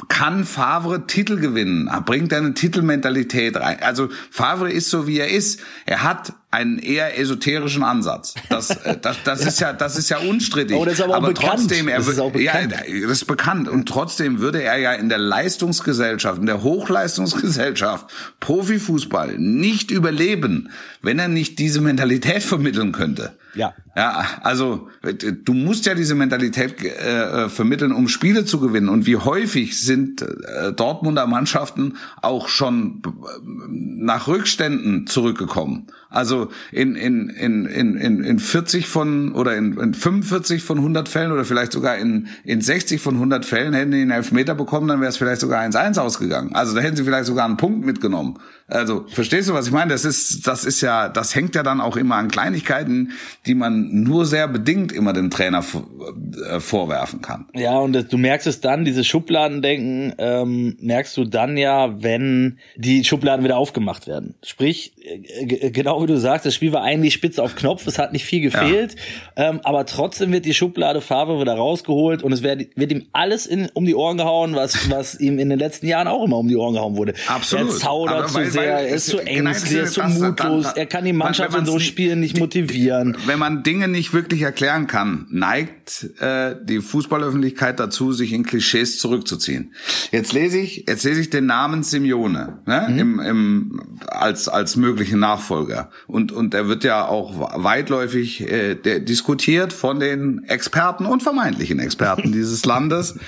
kann 0.08 0.44
Favre 0.44 1.06
Titel 1.06 1.38
gewinnen? 1.38 1.90
Bringt 2.04 2.32
er 2.32 2.38
eine 2.38 2.54
Titelmentalität 2.54 3.56
rein? 3.56 3.78
Also 3.80 4.08
Favre 4.30 4.70
ist 4.70 4.90
so 4.90 5.06
wie 5.06 5.18
er 5.18 5.28
ist. 5.28 5.60
Er 5.86 6.02
hat 6.02 6.34
einen 6.52 6.78
eher 6.78 7.18
esoterischen 7.18 7.82
Ansatz. 7.82 8.34
Das, 8.50 8.70
äh, 8.70 8.96
das, 9.00 9.16
das 9.24 9.40
ist 9.46 9.58
ja, 9.58 9.72
das 9.72 9.96
ist 9.96 10.10
ja 10.10 10.18
unstrittig. 10.18 10.76
Oh, 10.76 10.84
das 10.84 10.94
ist 10.94 11.00
aber 11.00 11.20
bekannt. 11.20 11.38
trotzdem, 11.38 11.88
er 11.88 11.98
Das 11.98 12.08
ist 12.08 12.20
auch 12.20 12.34
ja, 12.36 12.66
das 12.66 13.10
ist 13.10 13.24
bekannt. 13.26 13.68
Und 13.68 13.88
trotzdem 13.88 14.38
würde 14.40 14.62
er 14.62 14.76
ja 14.76 14.92
in 14.92 15.08
der 15.08 15.18
Leistungsgesellschaft, 15.18 16.38
in 16.38 16.46
der 16.46 16.62
Hochleistungsgesellschaft, 16.62 18.06
Profifußball 18.40 19.38
nicht 19.38 19.90
überleben, 19.90 20.68
wenn 21.02 21.18
er 21.18 21.28
nicht 21.28 21.58
diese 21.58 21.80
Mentalität 21.80 22.42
vermitteln 22.42 22.92
könnte. 22.92 23.36
Ja. 23.54 23.74
Ja, 23.94 24.24
also 24.42 24.88
du 25.44 25.52
musst 25.52 25.84
ja 25.84 25.94
diese 25.94 26.14
Mentalität 26.14 26.82
äh, 26.82 27.44
äh, 27.44 27.48
vermitteln, 27.50 27.92
um 27.92 28.08
Spiele 28.08 28.46
zu 28.46 28.58
gewinnen. 28.58 28.88
Und 28.88 29.04
wie 29.04 29.16
häufig 29.16 29.78
sind 29.78 30.22
äh, 30.22 30.72
Dortmunder 30.72 31.26
Mannschaften 31.26 31.98
auch 32.22 32.48
schon 32.48 33.02
äh, 33.04 33.10
nach 33.68 34.28
Rückständen 34.28 35.06
zurückgekommen? 35.06 35.88
Also 36.08 36.48
in 36.70 36.96
in 36.96 37.28
in 37.28 37.66
in 37.66 37.96
in, 37.96 38.24
in 38.24 38.38
40 38.38 38.86
von 38.86 39.34
oder 39.34 39.56
in, 39.56 39.78
in 39.78 39.92
45 39.92 40.62
von 40.62 40.78
100 40.78 41.08
Fällen 41.08 41.32
oder 41.32 41.44
vielleicht 41.44 41.72
sogar 41.72 41.98
in 41.98 42.28
in 42.44 42.62
60 42.62 43.00
von 43.00 43.14
100 43.14 43.44
Fällen 43.44 43.74
hätten 43.74 43.90
die 43.90 44.00
einen 44.00 44.10
Elfmeter 44.10 44.54
bekommen, 44.54 44.88
dann 44.88 45.00
wäre 45.00 45.10
es 45.10 45.18
vielleicht 45.18 45.40
sogar 45.42 45.62
1-1 45.62 45.98
ausgegangen. 45.98 46.54
Also 46.54 46.74
da 46.74 46.80
hätten 46.80 46.96
sie 46.96 47.04
vielleicht 47.04 47.26
sogar 47.26 47.44
einen 47.44 47.58
Punkt 47.58 47.84
mitgenommen. 47.84 48.38
Also 48.68 49.06
verstehst 49.08 49.48
du, 49.50 49.54
was 49.54 49.66
ich 49.66 49.72
meine? 49.72 49.90
Das 49.90 50.04
ist 50.06 50.46
das 50.46 50.64
ist 50.64 50.80
ja 50.80 50.91
das 51.08 51.34
hängt 51.34 51.54
ja 51.54 51.62
dann 51.62 51.80
auch 51.80 51.96
immer 51.96 52.16
an 52.16 52.28
Kleinigkeiten, 52.28 53.12
die 53.46 53.54
man 53.54 54.02
nur 54.02 54.26
sehr 54.26 54.48
bedingt 54.48 54.92
immer 54.92 55.12
dem 55.12 55.30
Trainer 55.30 55.64
äh, 56.48 56.60
vorwerfen 56.60 57.20
kann. 57.20 57.46
Ja, 57.54 57.78
und 57.78 58.12
du 58.12 58.18
merkst 58.18 58.46
es 58.46 58.60
dann, 58.60 58.84
diese 58.84 59.04
Schubladendenken, 59.04 60.14
ähm, 60.18 60.76
merkst 60.80 61.16
du 61.16 61.24
dann 61.24 61.56
ja, 61.56 62.02
wenn 62.02 62.58
die 62.76 63.04
Schubladen 63.04 63.44
wieder 63.44 63.56
aufgemacht 63.56 64.06
werden. 64.06 64.34
Sprich, 64.42 64.92
genau 65.72 66.02
wie 66.02 66.06
du 66.06 66.18
sagst, 66.18 66.46
das 66.46 66.54
Spiel 66.54 66.72
war 66.72 66.82
eigentlich 66.82 67.14
spitz 67.14 67.38
auf 67.38 67.54
Knopf, 67.56 67.86
es 67.86 67.98
hat 67.98 68.12
nicht 68.12 68.24
viel 68.24 68.40
gefehlt, 68.40 68.96
ähm, 69.36 69.60
aber 69.64 69.86
trotzdem 69.86 70.32
wird 70.32 70.44
die 70.44 70.54
Schublade 70.54 71.00
Farbe 71.00 71.40
wieder 71.40 71.54
rausgeholt 71.54 72.22
und 72.22 72.32
es 72.32 72.42
wird, 72.42 72.68
wird 72.76 72.92
ihm 72.92 73.06
alles 73.12 73.46
in, 73.46 73.68
um 73.74 73.84
die 73.84 73.94
Ohren 73.94 74.16
gehauen, 74.16 74.54
was, 74.54 74.90
was 74.90 75.18
ihm 75.18 75.38
in 75.38 75.50
den 75.50 75.58
letzten 75.58 75.86
Jahren 75.86 76.08
auch 76.08 76.24
immer 76.24 76.38
um 76.38 76.48
die 76.48 76.56
Ohren 76.56 76.74
gehauen 76.74 76.96
wurde. 76.96 77.14
Absolut. 77.26 77.70
Er 77.72 77.76
zaudert 77.78 78.30
zu 78.30 78.44
sehr, 78.50 78.64
er 78.64 78.88
ist 78.88 79.06
zu 79.06 79.16
genau, 79.18 79.50
ängstlich, 79.50 79.78
er 79.78 79.84
ist 79.84 79.94
zu 79.94 80.02
mutlos, 80.02 80.64
dann- 80.64 80.76
er 80.76 80.86
kann 80.86 81.04
die 81.04 81.12
Mannschaft 81.12 81.56
in 81.56 81.66
so 81.66 81.78
Spielen 81.78 82.20
nicht 82.20 82.38
motivieren. 82.38 83.16
Wenn 83.26 83.38
man 83.38 83.62
Dinge 83.62 83.88
nicht 83.88 84.12
wirklich 84.12 84.42
erklären 84.42 84.86
kann, 84.86 85.26
neigt 85.30 86.06
äh, 86.20 86.54
die 86.62 86.80
Fußballöffentlichkeit 86.80 87.80
dazu, 87.80 88.12
sich 88.12 88.32
in 88.32 88.44
Klischees 88.44 88.98
zurückzuziehen. 88.98 89.72
Jetzt 90.10 90.32
lese 90.32 90.58
ich, 90.58 90.84
jetzt 90.88 91.04
lese 91.04 91.20
ich 91.20 91.30
den 91.30 91.46
Namen 91.46 91.82
Simeone 91.82 92.60
ne, 92.66 92.94
im, 92.98 93.20
im, 93.20 93.98
als 94.06 94.48
als 94.48 94.76
möglichen 94.92 95.18
Nachfolger 95.18 95.88
und 96.06 96.32
und 96.32 96.52
er 96.54 96.68
wird 96.68 96.84
ja 96.84 97.06
auch 97.06 97.50
weitläufig 97.62 98.42
äh, 98.42 98.74
der, 98.74 99.00
diskutiert 99.00 99.72
von 99.72 100.00
den 100.00 100.44
Experten 100.44 101.06
und 101.06 101.22
vermeintlichen 101.22 101.78
Experten 101.78 102.32
dieses 102.32 102.64
Landes. 102.66 103.18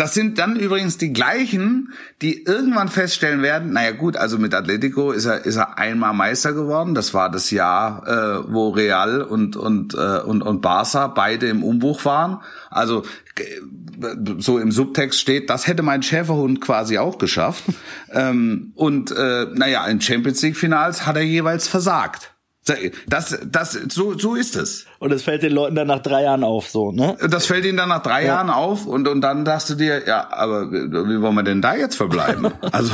Das 0.00 0.14
sind 0.14 0.38
dann 0.38 0.56
übrigens 0.56 0.96
die 0.96 1.12
gleichen, 1.12 1.92
die 2.22 2.44
irgendwann 2.44 2.88
feststellen 2.88 3.42
werden, 3.42 3.74
naja 3.74 3.90
gut, 3.90 4.16
also 4.16 4.38
mit 4.38 4.54
Atletico 4.54 5.12
ist 5.12 5.26
er, 5.26 5.44
ist 5.44 5.56
er 5.56 5.76
einmal 5.76 6.14
Meister 6.14 6.54
geworden. 6.54 6.94
Das 6.94 7.12
war 7.12 7.30
das 7.30 7.50
Jahr, 7.50 8.08
äh, 8.08 8.50
wo 8.50 8.70
Real 8.70 9.20
und, 9.20 9.56
und, 9.56 9.92
äh, 9.92 10.20
und, 10.20 10.40
und 10.40 10.62
Barca 10.62 11.08
beide 11.08 11.48
im 11.48 11.62
Umbruch 11.62 12.06
waren. 12.06 12.40
Also 12.70 13.02
so 14.38 14.58
im 14.58 14.72
Subtext 14.72 15.20
steht, 15.20 15.50
das 15.50 15.66
hätte 15.66 15.82
mein 15.82 16.02
Schäferhund 16.02 16.62
quasi 16.62 16.96
auch 16.96 17.18
geschafft. 17.18 17.64
ähm, 18.10 18.72
und 18.76 19.10
äh, 19.10 19.48
naja, 19.52 19.86
in 19.86 20.00
Champions 20.00 20.40
League 20.40 20.56
Finals 20.56 21.04
hat 21.04 21.16
er 21.16 21.24
jeweils 21.24 21.68
versagt. 21.68 22.29
Das, 23.08 23.36
das, 23.46 23.72
so, 23.88 24.16
so 24.16 24.34
ist 24.34 24.54
es. 24.54 24.84
Und 25.00 25.12
es 25.12 25.22
fällt 25.22 25.42
den 25.42 25.52
Leuten 25.52 25.74
dann 25.74 25.88
nach 25.88 26.02
drei 26.02 26.22
Jahren 26.22 26.44
auf, 26.44 26.68
so, 26.68 26.92
ne? 26.92 27.16
Das 27.28 27.46
fällt 27.46 27.64
ihnen 27.64 27.78
dann 27.78 27.88
nach 27.88 28.02
drei 28.02 28.24
Jahren 28.26 28.48
auf 28.50 28.86
und, 28.86 29.08
und 29.08 29.22
dann 29.22 29.44
dachtest 29.44 29.70
du 29.70 29.74
dir, 29.76 30.06
ja, 30.06 30.28
aber 30.30 30.70
wie 30.70 31.20
wollen 31.20 31.34
wir 31.34 31.42
denn 31.42 31.62
da 31.62 31.74
jetzt 31.74 31.96
verbleiben? 31.96 32.52
also, 32.72 32.92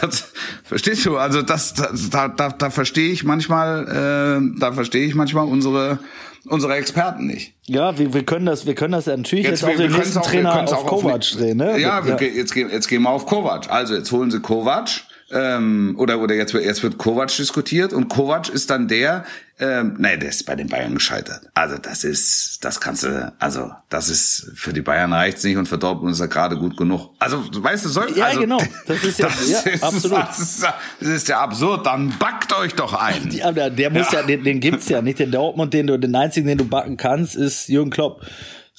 das, 0.00 0.32
verstehst 0.64 1.04
du? 1.06 1.16
Also 1.18 1.42
das, 1.42 1.74
das 1.74 2.10
da, 2.10 2.28
da, 2.28 2.48
da 2.48 2.70
verstehe 2.70 3.12
ich 3.12 3.22
manchmal, 3.24 4.40
äh, 4.42 4.58
da 4.58 4.72
verstehe 4.72 5.06
ich 5.06 5.14
manchmal 5.14 5.46
unsere 5.46 5.98
unsere 6.46 6.76
Experten 6.76 7.26
nicht. 7.26 7.52
Ja, 7.66 7.98
wir, 7.98 8.14
wir 8.14 8.22
können 8.24 8.46
das, 8.46 8.64
wir 8.64 8.74
können 8.74 8.92
das 8.92 9.04
ja 9.04 9.14
natürlich 9.16 9.44
jetzt, 9.44 9.62
wir- 9.62 9.70
auf 9.70 9.76
den 9.76 9.92
nächsten 9.92 10.18
auch- 10.18 10.26
Trainer 10.26 10.60
auf 10.62 10.86
Kovac 10.86 11.20
drehen, 11.20 11.58
ne? 11.58 11.78
Ja, 11.78 12.00
ge- 12.00 12.34
Jetzt, 12.34 12.54
gehen- 12.54 12.70
jetzt 12.70 12.88
gehen 12.88 13.02
wir 13.02 13.10
auf 13.10 13.26
Kovac. 13.26 13.70
Also 13.70 13.94
jetzt 13.94 14.10
holen 14.12 14.30
sie 14.30 14.40
Kovac. 14.40 14.88
Ähm, 15.30 15.94
oder 15.98 16.20
oder 16.20 16.34
jetzt, 16.34 16.54
wird- 16.54 16.64
jetzt 16.64 16.82
wird 16.82 16.96
Kovac 16.96 17.28
diskutiert 17.36 17.92
und 17.92 18.08
Kovac 18.08 18.48
ist 18.48 18.70
dann 18.70 18.88
der, 18.88 19.26
ähm, 19.60 19.96
nee, 19.98 20.16
der 20.16 20.30
ist 20.30 20.46
bei 20.46 20.54
den 20.56 20.68
Bayern 20.68 20.94
gescheitert. 20.94 21.42
Also 21.52 21.76
das 21.76 22.02
ist, 22.02 22.64
das 22.64 22.80
kannst 22.80 23.02
du, 23.02 23.30
also 23.38 23.70
das 23.90 24.08
ist 24.08 24.50
für 24.54 24.72
die 24.72 24.80
Bayern 24.80 25.12
reicht's 25.12 25.44
nicht 25.44 25.58
und 25.58 25.66
für 25.66 25.76
Dortmund 25.76 26.14
ist 26.14 26.20
er 26.20 26.28
gerade 26.28 26.56
gut 26.56 26.78
genug. 26.78 27.10
Also 27.18 27.44
weißt 27.52 27.84
du, 27.84 27.88
soll 27.90 28.10
Ja, 28.16 28.26
also, 28.26 28.40
genau. 28.40 28.58
Das 28.86 29.04
ist 29.04 29.18
ja- 29.18 29.28
ja, 29.48 29.82
absolut. 29.82 30.18
Das 30.18 30.38
ist, 30.38 30.62
das 30.62 31.08
ist 31.08 31.28
ja 31.28 31.40
absurd. 31.40 31.84
Dann 31.84 32.14
backt 32.18 32.54
euch 32.56 32.74
doch 32.74 32.94
ein. 32.94 33.30
Ja, 33.30 33.52
der, 33.52 33.68
der 33.68 33.90
muss 33.90 34.10
ja, 34.10 34.22
den, 34.22 34.44
den 34.44 34.60
gibt's 34.60 34.88
ja 34.88 35.02
nicht. 35.02 35.18
Den 35.18 35.30
Dortmund, 35.30 35.74
den 35.74 35.88
du, 35.88 35.98
den 35.98 36.14
einzigen, 36.16 36.46
den 36.46 36.56
du 36.58 36.64
backen 36.64 36.96
kannst, 36.96 37.36
ist 37.36 37.68
Jürgen 37.68 37.90
Klopp. 37.90 38.24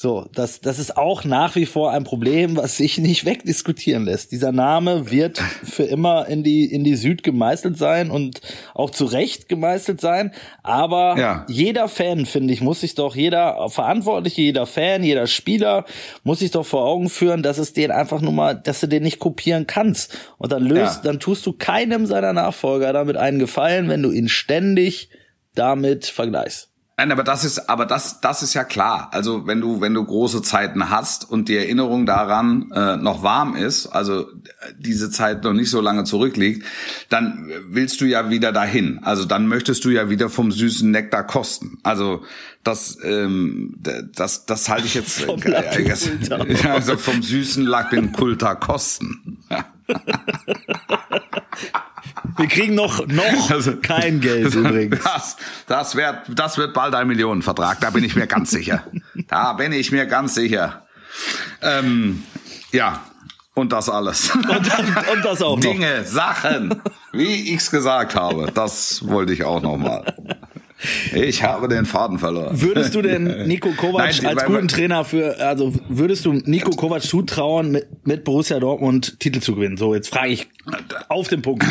So, 0.01 0.29
das, 0.33 0.61
das 0.61 0.79
ist 0.79 0.95
auch 0.95 1.25
nach 1.25 1.57
wie 1.57 1.65
vor 1.65 1.91
ein 1.91 2.05
Problem, 2.05 2.55
was 2.55 2.77
sich 2.77 2.99
nicht 2.99 3.25
wegdiskutieren 3.25 4.05
lässt. 4.05 4.31
Dieser 4.31 4.53
Name 4.53 5.11
wird 5.11 5.39
für 5.39 5.83
immer 5.83 6.25
in 6.27 6.41
die, 6.41 6.63
in 6.71 6.85
die 6.85 6.95
Süd 6.95 7.21
gemeißelt 7.21 7.77
sein 7.77 8.09
und 8.09 8.39
auch 8.73 8.91
zu 8.91 9.03
Recht 9.03 9.49
gemeißelt 9.49 9.99
sein. 9.99 10.31
Aber 10.63 11.17
Ja. 11.19 11.45
jeder 11.49 11.89
Fan, 11.89 12.25
finde 12.25 12.53
ich, 12.53 12.61
muss 12.61 12.79
sich 12.79 12.95
doch, 12.95 13.13
jeder 13.13 13.67
Verantwortliche, 13.67 14.41
jeder 14.41 14.65
Fan, 14.65 15.03
jeder 15.03 15.27
Spieler 15.27 15.83
muss 16.23 16.39
sich 16.39 16.51
doch 16.51 16.65
vor 16.65 16.85
Augen 16.85 17.09
führen, 17.09 17.43
dass 17.43 17.57
es 17.57 17.73
den 17.73 17.91
einfach 17.91 18.21
nur 18.21 18.31
mal, 18.31 18.55
dass 18.55 18.79
du 18.79 18.87
den 18.87 19.03
nicht 19.03 19.19
kopieren 19.19 19.67
kannst. 19.67 20.17
Und 20.37 20.53
dann 20.53 20.63
löst, 20.63 21.03
Ja. 21.03 21.11
dann 21.11 21.19
tust 21.19 21.45
du 21.45 21.51
keinem 21.51 22.05
seiner 22.05 22.31
Nachfolger 22.31 22.93
damit 22.93 23.17
einen 23.17 23.39
Gefallen, 23.39 23.89
wenn 23.89 24.01
du 24.01 24.11
ihn 24.11 24.29
ständig 24.29 25.09
damit 25.55 26.05
vergleichst. 26.05 26.68
Nein, 26.99 27.13
aber 27.13 27.23
das 27.23 27.45
ist, 27.45 27.69
aber 27.69 27.85
das, 27.85 28.19
das 28.19 28.43
ist 28.43 28.55
ja 28.55 28.65
klar. 28.65 29.07
Also 29.13 29.47
wenn 29.47 29.61
du, 29.61 29.79
wenn 29.79 29.93
du 29.93 30.03
große 30.03 30.41
Zeiten 30.41 30.89
hast 30.89 31.23
und 31.31 31.47
die 31.47 31.55
Erinnerung 31.55 32.05
daran 32.05 32.73
äh, 32.75 32.97
noch 32.97 33.23
warm 33.23 33.55
ist, 33.55 33.87
also 33.87 34.27
diese 34.77 35.09
Zeit 35.09 35.45
noch 35.45 35.53
nicht 35.53 35.69
so 35.69 35.79
lange 35.79 36.03
zurückliegt, 36.03 36.65
dann 37.07 37.49
willst 37.69 38.01
du 38.01 38.05
ja 38.05 38.29
wieder 38.29 38.51
dahin. 38.51 38.99
Also 39.01 39.23
dann 39.23 39.47
möchtest 39.47 39.85
du 39.85 39.91
ja 39.91 40.09
wieder 40.09 40.27
vom 40.27 40.51
süßen 40.51 40.91
Nektar 40.91 41.25
kosten. 41.25 41.77
Also 41.83 42.21
das, 42.65 42.97
ähm, 43.01 43.77
das, 44.13 44.45
das 44.45 44.67
halte 44.67 44.87
ich 44.87 44.95
jetzt 44.95 45.21
Vom 45.25 45.41
äh, 45.43 45.51
äh, 45.51 45.95
Kulta. 45.95 46.35
also 46.69 46.97
vom 46.97 47.23
süßen 47.23 47.65
Kulta 48.11 48.55
kosten. 48.55 49.37
Ja. 49.49 49.63
Wir 52.37 52.47
kriegen 52.47 52.75
noch, 52.75 53.05
noch 53.07 53.49
Also- 53.51 53.77
kein 53.77 54.21
Geld 54.21 54.53
übrigens. 54.55 55.03
Das, 55.03 55.37
das, 55.67 55.95
wird, 55.95 56.15
das 56.29 56.57
wird 56.57 56.73
bald 56.73 56.95
ein 56.95 57.07
Millionenvertrag, 57.07 57.79
da 57.81 57.89
bin 57.89 58.03
ich 58.03 58.15
mir 58.15 58.27
ganz 58.27 58.51
sicher. 58.51 58.83
Da 59.27 59.53
bin 59.53 59.71
ich 59.71 59.91
mir 59.91 60.05
ganz 60.05 60.35
sicher. 60.35 60.85
Ähm, 61.61 62.23
ja, 62.71 63.01
und 63.55 63.71
das 63.73 63.89
alles. 63.89 64.29
Und, 64.33 64.45
und 64.47 65.25
das 65.25 65.41
auch 65.41 65.55
noch. 65.57 65.61
Dinge, 65.61 66.03
Sachen, 66.05 66.81
wie 67.11 67.53
ich's 67.53 67.71
gesagt 67.71 68.15
habe, 68.15 68.51
das 68.53 69.05
wollte 69.07 69.33
ich 69.33 69.43
auch 69.43 69.61
noch 69.61 69.77
mal. 69.77 70.05
Ich 71.13 71.43
habe 71.43 71.67
den 71.67 71.85
Faden 71.85 72.19
verloren. 72.19 72.61
Würdest 72.61 72.95
du 72.95 73.01
denn 73.01 73.23
Nico 73.47 73.71
Kovac 73.71 74.15
Nein, 74.21 74.37
als 74.37 74.45
guten 74.45 74.67
Trainer 74.67 75.03
für, 75.03 75.37
also 75.39 75.73
würdest 75.89 76.25
du 76.25 76.33
Nico 76.33 76.71
Kovac 76.71 77.01
zutrauen, 77.01 77.71
mit, 77.71 78.07
mit 78.07 78.23
Borussia 78.23 78.59
Dortmund 78.59 79.19
Titel 79.19 79.41
zu 79.41 79.55
gewinnen? 79.55 79.77
So, 79.77 79.93
jetzt 79.93 80.09
frage 80.09 80.29
ich 80.29 80.47
auf 81.09 81.27
den 81.27 81.41
Punkt. 81.41 81.65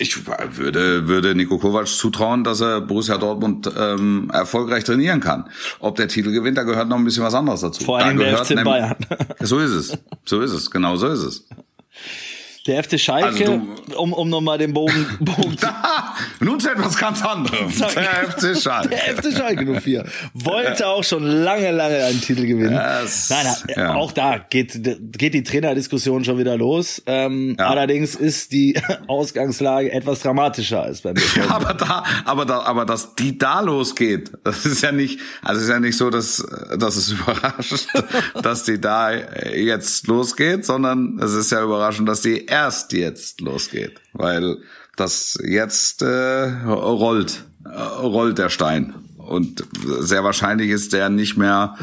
Ich 0.00 0.16
würde, 0.26 1.08
würde 1.08 1.34
Nico 1.34 1.58
Kovac 1.58 1.88
zutrauen, 1.88 2.44
dass 2.44 2.60
er 2.60 2.80
Borussia 2.80 3.18
Dortmund 3.18 3.68
ähm, 3.76 4.30
erfolgreich 4.32 4.84
trainieren 4.84 5.18
kann. 5.18 5.50
Ob 5.80 5.96
der 5.96 6.06
Titel 6.06 6.30
gewinnt, 6.30 6.56
da 6.56 6.62
gehört 6.62 6.88
noch 6.88 6.96
ein 6.96 7.04
bisschen 7.04 7.24
was 7.24 7.34
anderes 7.34 7.62
dazu. 7.62 7.82
Vor 7.82 7.98
Da 7.98 8.06
allem 8.06 8.18
der 8.18 8.30
gehört 8.30 8.46
FC 8.46 8.62
Bayern. 8.62 8.96
So 9.40 9.58
ist 9.58 9.72
es. 9.72 9.98
So 10.24 10.40
ist 10.40 10.52
es. 10.52 10.70
Genau 10.70 10.94
so 10.94 11.08
ist 11.08 11.24
es. 11.24 11.48
Der 12.68 12.84
FC 12.84 13.00
Schalke, 13.00 13.26
Also 13.26 13.62
um, 13.96 14.12
um 14.12 14.28
nochmal 14.28 14.58
den 14.58 14.72
Bogen, 14.74 15.06
Bogen 15.20 15.58
zu 15.58 15.66
Nun 16.40 16.60
zu 16.60 16.70
etwas 16.70 16.96
ganz 16.96 17.24
anderem. 17.24 17.72
Zack. 17.72 17.94
Der 17.94 18.30
FC 18.54 18.62
Schalke. 18.62 18.88
Der 18.90 19.16
FC 19.16 19.36
Schalke 19.36 19.80
04 19.80 20.04
wollte 20.34 20.86
auch 20.86 21.02
schon 21.02 21.24
lange, 21.24 21.70
lange 21.72 22.04
einen 22.04 22.20
Titel 22.20 22.46
gewinnen. 22.46 22.74
Das- 22.74 23.30
Nein, 23.30 23.46
ja. 23.76 23.94
auch 23.94 24.12
da 24.12 24.38
geht, 24.38 24.78
geht 25.18 25.34
die 25.34 25.42
Trainerdiskussion 25.42 26.24
schon 26.24 26.38
wieder 26.38 26.56
los. 26.56 27.02
Ähm, 27.06 27.56
Ja. 27.58 27.68
Allerdings 27.70 28.14
ist 28.14 28.52
die 28.52 28.78
Ausgangslage 29.06 29.90
etwas 29.90 30.20
dramatischer 30.20 30.82
als 30.82 31.00
beim 31.00 31.14
BVB. 31.14 31.50
Aber 31.50 31.74
da, 31.74 32.04
aber 32.24 32.44
da, 32.44 32.60
aber 32.60 32.84
dass 32.84 33.14
die 33.14 33.38
da 33.38 33.60
losgeht, 33.60 34.30
das 34.44 34.66
ist 34.66 34.82
ja 34.82 34.92
nicht, 34.92 35.18
also 35.42 35.60
ist 35.62 35.68
ja 35.68 35.80
nicht 35.80 35.96
so, 35.96 36.10
dass, 36.10 36.46
dass 36.76 36.96
es 36.96 37.10
überrascht, 37.12 37.86
dass 38.42 38.64
die 38.64 38.80
da 38.80 39.10
jetzt 39.12 40.06
losgeht, 40.06 40.64
sondern 40.66 41.18
es 41.22 41.32
ist 41.32 41.50
ja 41.50 41.62
überraschend, 41.62 42.08
dass 42.08 42.20
die 42.20 42.46
erst 42.64 42.92
jetzt 42.92 43.40
losgeht, 43.40 44.00
weil 44.12 44.58
das 44.96 45.38
jetzt 45.44 46.02
äh, 46.02 46.06
rollt, 46.66 47.44
äh, 47.64 47.68
rollt 47.70 48.38
der 48.38 48.50
Stein 48.50 48.94
und 49.16 49.64
sehr 50.00 50.24
wahrscheinlich 50.24 50.70
ist 50.70 50.92
der 50.92 51.08
nicht 51.08 51.36
mehr 51.36 51.76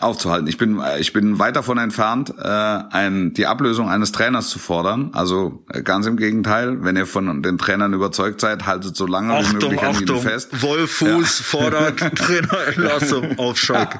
aufzuhalten. 0.00 0.46
Ich 0.46 0.58
bin 0.58 0.82
ich 0.98 1.14
bin 1.14 1.38
weit 1.38 1.56
davon 1.56 1.78
entfernt, 1.78 2.34
äh, 2.38 2.42
ein, 2.44 3.32
die 3.32 3.46
Ablösung 3.46 3.88
eines 3.88 4.12
Trainers 4.12 4.50
zu 4.50 4.58
fordern. 4.58 5.10
Also 5.14 5.64
ganz 5.84 6.06
im 6.06 6.16
Gegenteil, 6.16 6.82
wenn 6.82 6.96
ihr 6.96 7.06
von 7.06 7.42
den 7.42 7.56
Trainern 7.56 7.94
überzeugt 7.94 8.40
seid, 8.40 8.66
haltet 8.66 8.94
so 8.96 9.06
lange 9.06 9.32
wie 9.32 9.52
möglich 9.54 9.82
an 9.82 10.02
ihnen 10.02 10.20
fest. 10.20 10.60
Wolfuß 10.60 11.40
fordert 11.40 11.98
Trainerentlassung 12.14 13.38
auf 13.38 13.56
Schalke. 13.56 13.98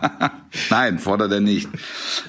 Nein, 0.69 0.99
fordert 0.99 1.33
er 1.33 1.41
nicht. 1.41 1.69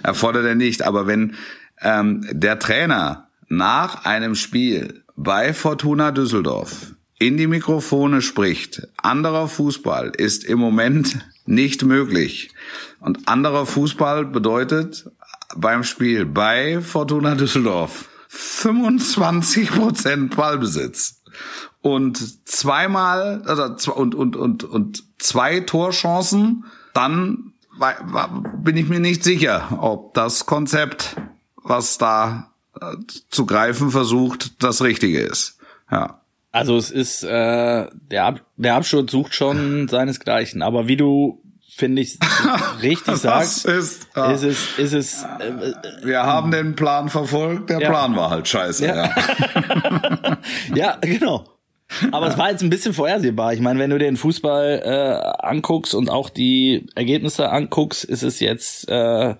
Er 0.04 0.14
fordert 0.14 0.46
er 0.46 0.56
nicht. 0.56 0.84
Aber 0.84 1.08
wenn 1.08 1.36
ähm, 1.82 2.26
der 2.32 2.60
Trainer 2.60 3.27
nach 3.48 4.06
einem 4.06 4.36
Spiel 4.36 5.04
bei 5.16 5.54
Fortuna 5.54 6.12
Düsseldorf 6.12 6.94
in 7.20 7.38
die 7.38 7.48
Mikrofone 7.48 8.22
spricht, 8.22 8.88
anderer 8.98 9.48
Fußball 9.48 10.12
ist 10.16 10.44
im 10.44 10.60
Moment 10.60 11.18
nicht 11.46 11.84
möglich. 11.84 12.52
Und 13.00 13.28
anderer 13.28 13.66
Fußball 13.66 14.26
bedeutet 14.26 15.10
beim 15.56 15.84
Spiel 15.84 16.26
bei 16.26 16.82
Fortuna 16.82 17.36
Düsseldorf 17.36 18.10
25 18.28 19.72
Prozent 19.72 20.36
Ballbesitz 20.36 21.24
und 21.82 22.48
zweimal 22.48 23.42
zwei, 23.78 23.94
und 23.94 24.14
und 24.14 24.36
und 24.36 24.64
und 24.64 25.04
zwei 25.18 25.62
Torchancen, 25.62 26.66
dann 26.94 27.54
bin 28.60 28.76
ich 28.76 28.90
mir 28.90 29.00
nicht 29.00 29.24
sicher, 29.24 29.78
ob 29.80 30.14
das 30.14 30.46
Konzept, 30.46 31.16
was 31.64 31.98
da 31.98 32.52
zu 33.30 33.46
greifen 33.46 33.92
versucht, 33.92 34.64
das 34.64 34.82
richtige 34.82 35.20
ist. 35.20 35.58
Ja. 35.92 36.22
Also 36.52 36.78
es 36.78 36.92
ist 36.92 37.24
äh, 37.24 37.88
der 37.92 38.26
Ab 38.26 38.42
der 38.56 38.76
Absturz 38.76 39.12
sucht 39.12 39.36
schon 39.36 39.88
seinesgleichen, 39.90 40.62
aber 40.62 40.88
wie 40.88 40.98
du 40.98 41.44
finde 41.76 42.02
ich 42.02 42.18
richtig 42.82 43.18
sagst, 43.18 43.66
ist, 43.66 44.08
ja. 44.16 44.32
ist 44.32 44.44
es 44.44 44.80
ist 44.80 44.94
es 44.94 45.24
äh, 45.24 45.74
Wir 46.04 46.24
haben 46.24 46.50
den 46.52 46.76
Plan 46.76 47.10
verfolgt, 47.10 47.70
der 47.70 47.80
Ja. 47.80 47.90
Plan 47.90 48.16
war 48.16 48.32
halt 48.32 48.48
scheiße. 48.48 48.86
Ja. 48.86 48.96
Ja. 48.96 50.38
ja 50.76 50.98
genau. 51.02 51.46
Aber 52.12 52.28
es 52.28 52.38
war 52.38 52.52
jetzt 52.52 52.64
ein 52.64 52.70
bisschen 52.70 52.94
vorhersehbar. 52.94 53.54
Ich 53.54 53.62
meine, 53.62 53.80
wenn 53.80 53.90
du 53.92 53.98
den 53.98 54.18
Fußball 54.18 54.82
äh, 54.84 55.46
anguckst 55.46 55.96
und 55.96 56.10
auch 56.10 56.30
die 56.30 56.88
Ergebnisse 56.96 57.50
anguckst, 57.50 58.04
ist 58.04 58.24
es 58.24 58.42
jetzt 58.42 58.90
äh, 58.90 59.36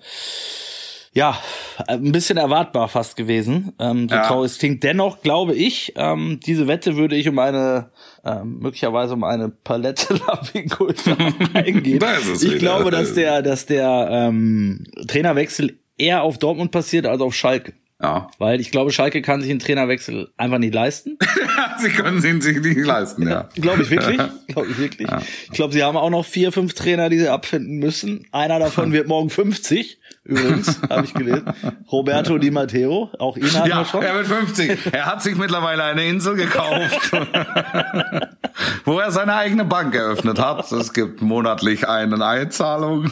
ja 1.14 1.38
ein 1.86 2.12
bisschen 2.12 2.36
erwartbar 2.38 2.88
fast 2.88 3.16
gewesen. 3.16 3.72
Ähm, 3.78 4.08
so 4.08 4.14
Ja. 4.14 4.26
traurig 4.26 4.52
es 4.52 4.58
klingt. 4.58 4.82
Dennoch 4.82 5.22
glaube 5.22 5.54
ich, 5.54 5.92
ähm, 5.96 6.40
diese 6.44 6.66
Wette 6.68 6.96
würde 6.96 7.16
ich 7.16 7.28
um 7.28 7.38
eine 7.38 7.90
ähm, 8.24 8.58
möglicherweise 8.60 9.14
um 9.14 9.24
eine 9.24 9.48
Palette 9.48 10.14
Lapinkulta 10.26 11.16
eingehen. 11.54 11.98
Da 11.98 12.12
ist 12.14 12.26
es 12.28 12.42
ich 12.42 12.48
wieder. 12.50 12.58
glaube, 12.58 12.90
dass 12.90 13.14
der, 13.14 13.42
dass 13.42 13.66
der 13.66 14.08
ähm, 14.10 14.84
Trainerwechsel 15.06 15.78
eher 15.96 16.22
auf 16.22 16.38
Dortmund 16.38 16.70
passiert 16.70 17.06
als 17.06 17.20
auf 17.20 17.34
Schalke. 17.34 17.72
ja. 18.00 18.28
Weil 18.38 18.60
ich 18.60 18.70
glaube, 18.70 18.92
Schalke 18.92 19.22
kann 19.22 19.40
sich 19.40 19.50
einen 19.50 19.58
Trainerwechsel 19.60 20.28
einfach 20.36 20.58
nicht 20.58 20.74
leisten. 20.74 21.16
Sie 21.80 21.88
können 21.90 22.22
ihn 22.24 22.40
sich 22.40 22.60
nicht 22.60 22.76
leisten, 22.84 23.26
ja. 23.28 23.48
Glaube 23.54 23.82
ich 23.82 23.90
wirklich. 23.90 24.18
Glaube 24.48 24.68
ich 24.70 24.78
wirklich. 24.78 25.08
Ich 25.44 25.50
glaube, 25.50 25.72
sie 25.72 25.82
haben 25.84 25.96
auch 25.96 26.10
noch 26.10 26.24
vier, 26.24 26.50
fünf 26.52 26.74
Trainer, 26.74 27.08
die 27.08 27.18
sie 27.18 27.28
abfinden 27.28 27.78
müssen. 27.78 28.26
Einer 28.32 28.58
davon 28.58 28.92
wird 28.92 29.06
morgen 29.08 29.30
50. 29.30 29.98
Übrigens, 30.28 30.78
habe 30.90 31.04
ich 31.06 31.14
gelesen. 31.14 31.42
Roberto 31.90 32.36
Di 32.38 32.50
Matteo, 32.50 33.10
auch 33.18 33.36
ihn 33.38 33.44
hatten 33.52 33.64
wir 33.64 33.74
Ja, 33.76 33.84
schon. 33.84 34.02
er 34.02 34.14
wird 34.14 34.26
50. 34.26 34.78
Er 34.92 35.06
hat 35.06 35.22
sich 35.22 35.34
mittlerweile 35.36 35.82
eine 35.84 36.04
Insel 36.06 36.36
gekauft, 36.36 37.10
wo 38.84 38.98
er 38.98 39.10
seine 39.10 39.34
eigene 39.34 39.64
Bank 39.64 39.94
eröffnet 39.94 40.38
hat. 40.38 40.70
Es 40.70 40.92
gibt 40.92 41.22
monatlich 41.22 41.88
eine 41.88 42.24
Einzahlung, 42.24 43.10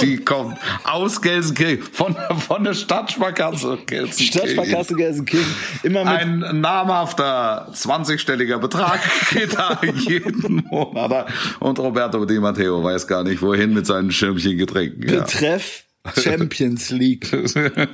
die 0.00 0.16
kommt 0.24 0.56
aus 0.84 1.20
Gelsenkirchen, 1.20 1.82
von, 1.92 2.16
von 2.46 2.64
der 2.64 2.74
Stadtsparkasse 2.74 3.78
Gelsenkirchen. 3.86 4.26
Stadtsparkasse 4.26 4.94
Gelsenkirchen. 4.94 5.54
Immer 5.82 6.04
mit 6.04 6.14
Ein 6.14 6.60
namhafter 6.62 7.68
20-stelliger 7.74 8.58
Betrag 8.58 9.00
geht 9.32 9.54
da 9.54 9.78
jeden 9.94 10.64
Monat. 10.70 11.26
Und 11.60 11.78
Roberto 11.78 12.24
Di 12.24 12.38
Matteo 12.38 12.82
weiß 12.82 13.06
gar 13.06 13.22
nicht, 13.22 13.42
wohin 13.42 13.74
mit 13.74 13.86
seinen 13.86 14.10
Schirmchen 14.10 14.56
Getränken. 14.56 15.00
Betreff 15.06 15.84
Champions 16.22 16.90
League 16.90 17.26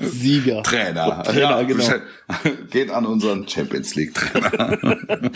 Sieger. 0.00 0.62
Trainer. 0.62 1.22
Trainer, 1.22 1.40
ja, 1.40 1.62
genau. 1.62 1.84
Geht 2.70 2.90
an 2.90 3.06
unseren 3.06 3.46
Champions 3.48 3.94
League 3.94 4.14
Trainer. 4.14 4.78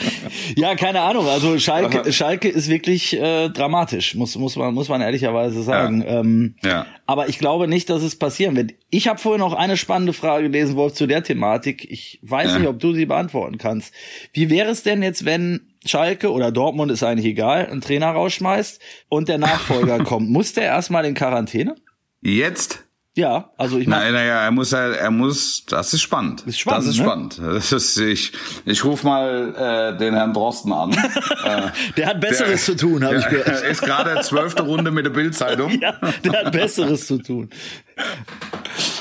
Ja, 0.56 0.74
keine 0.74 1.00
Ahnung. 1.02 1.26
Also 1.28 1.58
Schalke, 1.58 2.12
Schalke 2.12 2.48
ist 2.48 2.68
wirklich 2.68 3.14
äh, 3.18 3.48
dramatisch, 3.50 4.14
muss 4.14 4.36
muss 4.36 4.56
man 4.56 4.72
muss 4.74 4.88
man 4.88 5.00
ehrlicherweise 5.00 5.62
sagen. 5.62 6.02
Ähm, 6.06 6.54
Ja. 6.62 6.86
Aber 7.06 7.28
ich 7.28 7.38
glaube 7.38 7.68
nicht, 7.68 7.88
dass 7.90 8.02
es 8.02 8.16
passieren 8.16 8.56
wird. 8.56 8.72
Ich 8.90 9.08
habe 9.08 9.18
vorhin 9.18 9.40
noch 9.40 9.54
eine 9.54 9.76
spannende 9.76 10.12
Frage 10.12 10.44
gelesen, 10.50 10.76
Wolf, 10.76 10.94
zu 10.94 11.06
der 11.06 11.22
Thematik. 11.22 11.90
Ich 11.90 12.18
weiß 12.22 12.52
Ja. 12.52 12.58
nicht, 12.58 12.68
ob 12.68 12.78
du 12.80 12.92
sie 12.94 13.06
beantworten 13.06 13.58
kannst. 13.58 13.92
Wie 14.32 14.50
wäre 14.50 14.70
es 14.70 14.82
denn 14.82 15.02
jetzt, 15.02 15.24
wenn 15.24 15.60
Schalke 15.84 16.32
oder 16.32 16.50
Dortmund 16.52 16.90
ist 16.90 17.02
eigentlich 17.02 17.26
egal, 17.26 17.66
einen 17.66 17.80
Trainer 17.80 18.08
rausschmeißt 18.10 18.80
und 19.08 19.28
der 19.28 19.38
Nachfolger 19.38 20.02
kommt? 20.04 20.28
Muss 20.30 20.52
der 20.52 20.64
erstmal 20.64 21.04
in 21.04 21.14
Quarantäne? 21.14 21.76
Jetzt? 22.20 22.84
Ja, 23.16 23.50
also 23.56 23.78
ich 23.78 23.88
meine, 23.88 24.04
Nein, 24.04 24.12
naja, 24.12 24.44
er 24.44 24.50
muss 24.52 24.70
ja, 24.70 24.90
er 24.92 25.10
muss, 25.10 25.64
das 25.66 25.92
ist 25.92 26.02
spannend. 26.02 26.42
Ist 26.46 26.60
spannend, 26.60 26.86
Das 26.86 26.94
ist 26.94 26.98
ne? 26.98 27.04
spannend. 27.04 27.40
Das 27.42 27.72
ist, 27.72 27.96
ich, 27.98 28.32
ich 28.64 28.84
rufe 28.84 29.04
mal 29.04 29.92
äh, 29.94 29.98
den 29.98 30.14
Herrn 30.14 30.32
Drosten 30.32 30.72
an. 30.72 30.92
äh, 31.44 31.62
der 31.96 32.06
hat 32.06 32.20
Besseres 32.20 32.64
zu 32.64 32.76
tun, 32.76 33.02
habe 33.02 33.16
ich 33.16 33.24
der, 33.24 33.40
gehört. 33.42 33.64
ist 33.70 33.82
gerade 33.82 34.20
zwölfte 34.22 34.62
Runde 34.62 34.92
mit 34.92 35.04
der 35.04 35.10
Bildzeitung. 35.10 35.70
Ja, 35.80 35.94
der 36.22 36.44
hat 36.44 36.52
Besseres 36.52 37.08
zu 37.08 37.18
tun. 37.18 37.50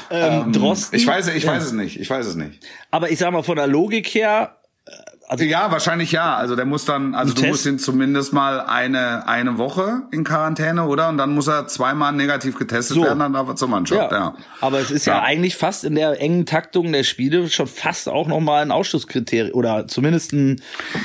Ähm, 0.09 0.51
Drosten. 0.51 0.97
Ich 0.97 1.05
weiß, 1.05 1.27
ich 1.35 1.43
Ja. 1.43 1.51
weiß 1.51 1.65
es 1.65 1.71
nicht. 1.73 1.99
Ich 1.99 2.09
weiß 2.09 2.25
es 2.25 2.35
nicht. 2.35 2.65
Aber 2.89 3.11
ich 3.11 3.19
sag 3.19 3.31
mal, 3.31 3.43
von 3.43 3.57
der 3.57 3.67
Logik 3.67 4.07
her, 4.15 4.56
Also 5.29 5.43
ja, 5.43 5.69
wahrscheinlich 5.71 6.13
ja. 6.13 6.37
Also 6.37 6.55
der 6.55 6.63
muss 6.63 6.85
dann, 6.85 7.13
also 7.13 7.33
du 7.33 7.41
Test? 7.41 7.51
musst 7.51 7.65
ihn 7.65 7.79
zumindest 7.79 8.31
mal 8.31 8.61
eine 8.61 9.27
eine 9.27 9.57
Woche 9.57 10.03
in 10.11 10.23
Quarantäne, 10.23 10.85
oder? 10.85 11.09
Und 11.09 11.17
dann 11.17 11.33
muss 11.35 11.47
er 11.47 11.67
zweimal 11.67 12.13
negativ 12.13 12.57
getestet 12.57 12.95
So. 12.95 13.03
werden, 13.03 13.19
dann 13.19 13.33
darf 13.33 13.45
er 13.49 13.57
zur 13.57 13.67
Mannschaft. 13.67 14.13
Ja. 14.13 14.35
Aber 14.61 14.79
es 14.79 14.89
ist 14.89 15.05
ja. 15.05 15.17
Ja. 15.17 15.23
eigentlich 15.23 15.57
fast 15.57 15.83
in 15.83 15.95
der 15.95 16.21
engen 16.21 16.45
Taktung 16.45 16.93
der 16.93 17.03
Spiele 17.03 17.49
schon 17.49 17.67
fast 17.67 18.07
auch 18.07 18.27
nochmal 18.27 18.61
ein 18.61 18.71
Ausschlusskriterium 18.71 19.53
oder 19.53 19.85
zumindest 19.87 20.31
ein 20.31 20.61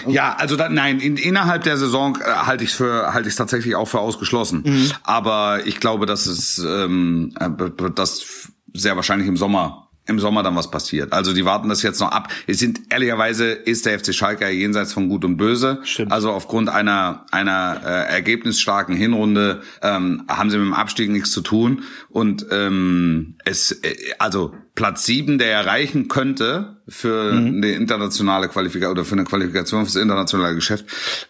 Ja, 0.07 0.37
also 0.39 0.55
da, 0.55 0.69
nein, 0.69 1.01
in, 1.01 1.17
innerhalb 1.17 1.65
der 1.65 1.77
Saison 1.77 2.17
äh, 2.21 2.25
halte 2.47 2.63
ich 2.63 2.73
für 2.73 3.13
halte 3.13 3.29
ich 3.29 3.35
tatsächlich 3.35 3.75
auch 3.75 3.89
für 3.89 3.99
ausgeschlossen. 3.99 4.63
Mhm. 4.65 4.93
Aber 5.03 5.67
ich 5.67 5.81
glaube, 5.81 6.07
dass 6.07 6.27
es 6.27 6.59
ähm, 6.65 7.35
äh, 7.41 7.51
dass 7.93 8.25
sehr 8.73 8.95
wahrscheinlich 8.95 9.27
im 9.27 9.37
Sommer 9.37 9.89
im 10.07 10.19
Sommer 10.19 10.43
dann 10.43 10.57
was 10.57 10.71
passiert. 10.71 11.13
Also 11.13 11.33
die 11.33 11.45
warten 11.45 11.69
das 11.69 11.83
jetzt 11.83 12.01
noch 12.01 12.11
ab. 12.11 12.29
Es 12.47 12.59
sind 12.59 12.81
ehrlicherweise 12.91 13.53
ist 13.53 13.87
der 13.87 13.99
FC 13.99 14.13
Schalke 14.13 14.45
ja 14.45 14.51
jenseits 14.51 14.93
von 14.93 15.09
Gut 15.09 15.25
und 15.25 15.37
Böse. 15.37 15.81
Stimmt. 15.85 16.11
Also 16.11 16.31
aufgrund 16.33 16.69
einer 16.69 17.25
einer 17.31 17.81
äh, 17.85 18.13
ergebnisstarken 18.13 18.97
Hinrunde 18.97 19.63
ähm, 19.81 20.25
haben 20.29 20.51
sie 20.51 20.59
mit 20.59 20.67
dem 20.67 20.75
Abstieg 20.75 21.11
nichts 21.11 21.31
zu 21.31 21.41
tun 21.41 21.85
und 22.09 22.47
ähm, 22.51 23.37
es 23.45 23.73
äh, 23.83 23.95
also 24.19 24.55
Platz 24.75 25.05
sieben, 25.05 25.39
der 25.39 25.53
erreichen 25.53 26.09
könnte 26.09 26.77
für 26.89 27.33
Mhm. 27.33 27.57
eine 27.59 27.73
internationale 27.73 28.49
Qualifikation 28.49 28.93
oder 28.93 29.05
für 29.05 29.13
eine 29.15 29.25
Qualifikation 29.25 29.85
fürs 29.85 29.97
internationale 29.97 30.55
Geschäft, 30.55 30.87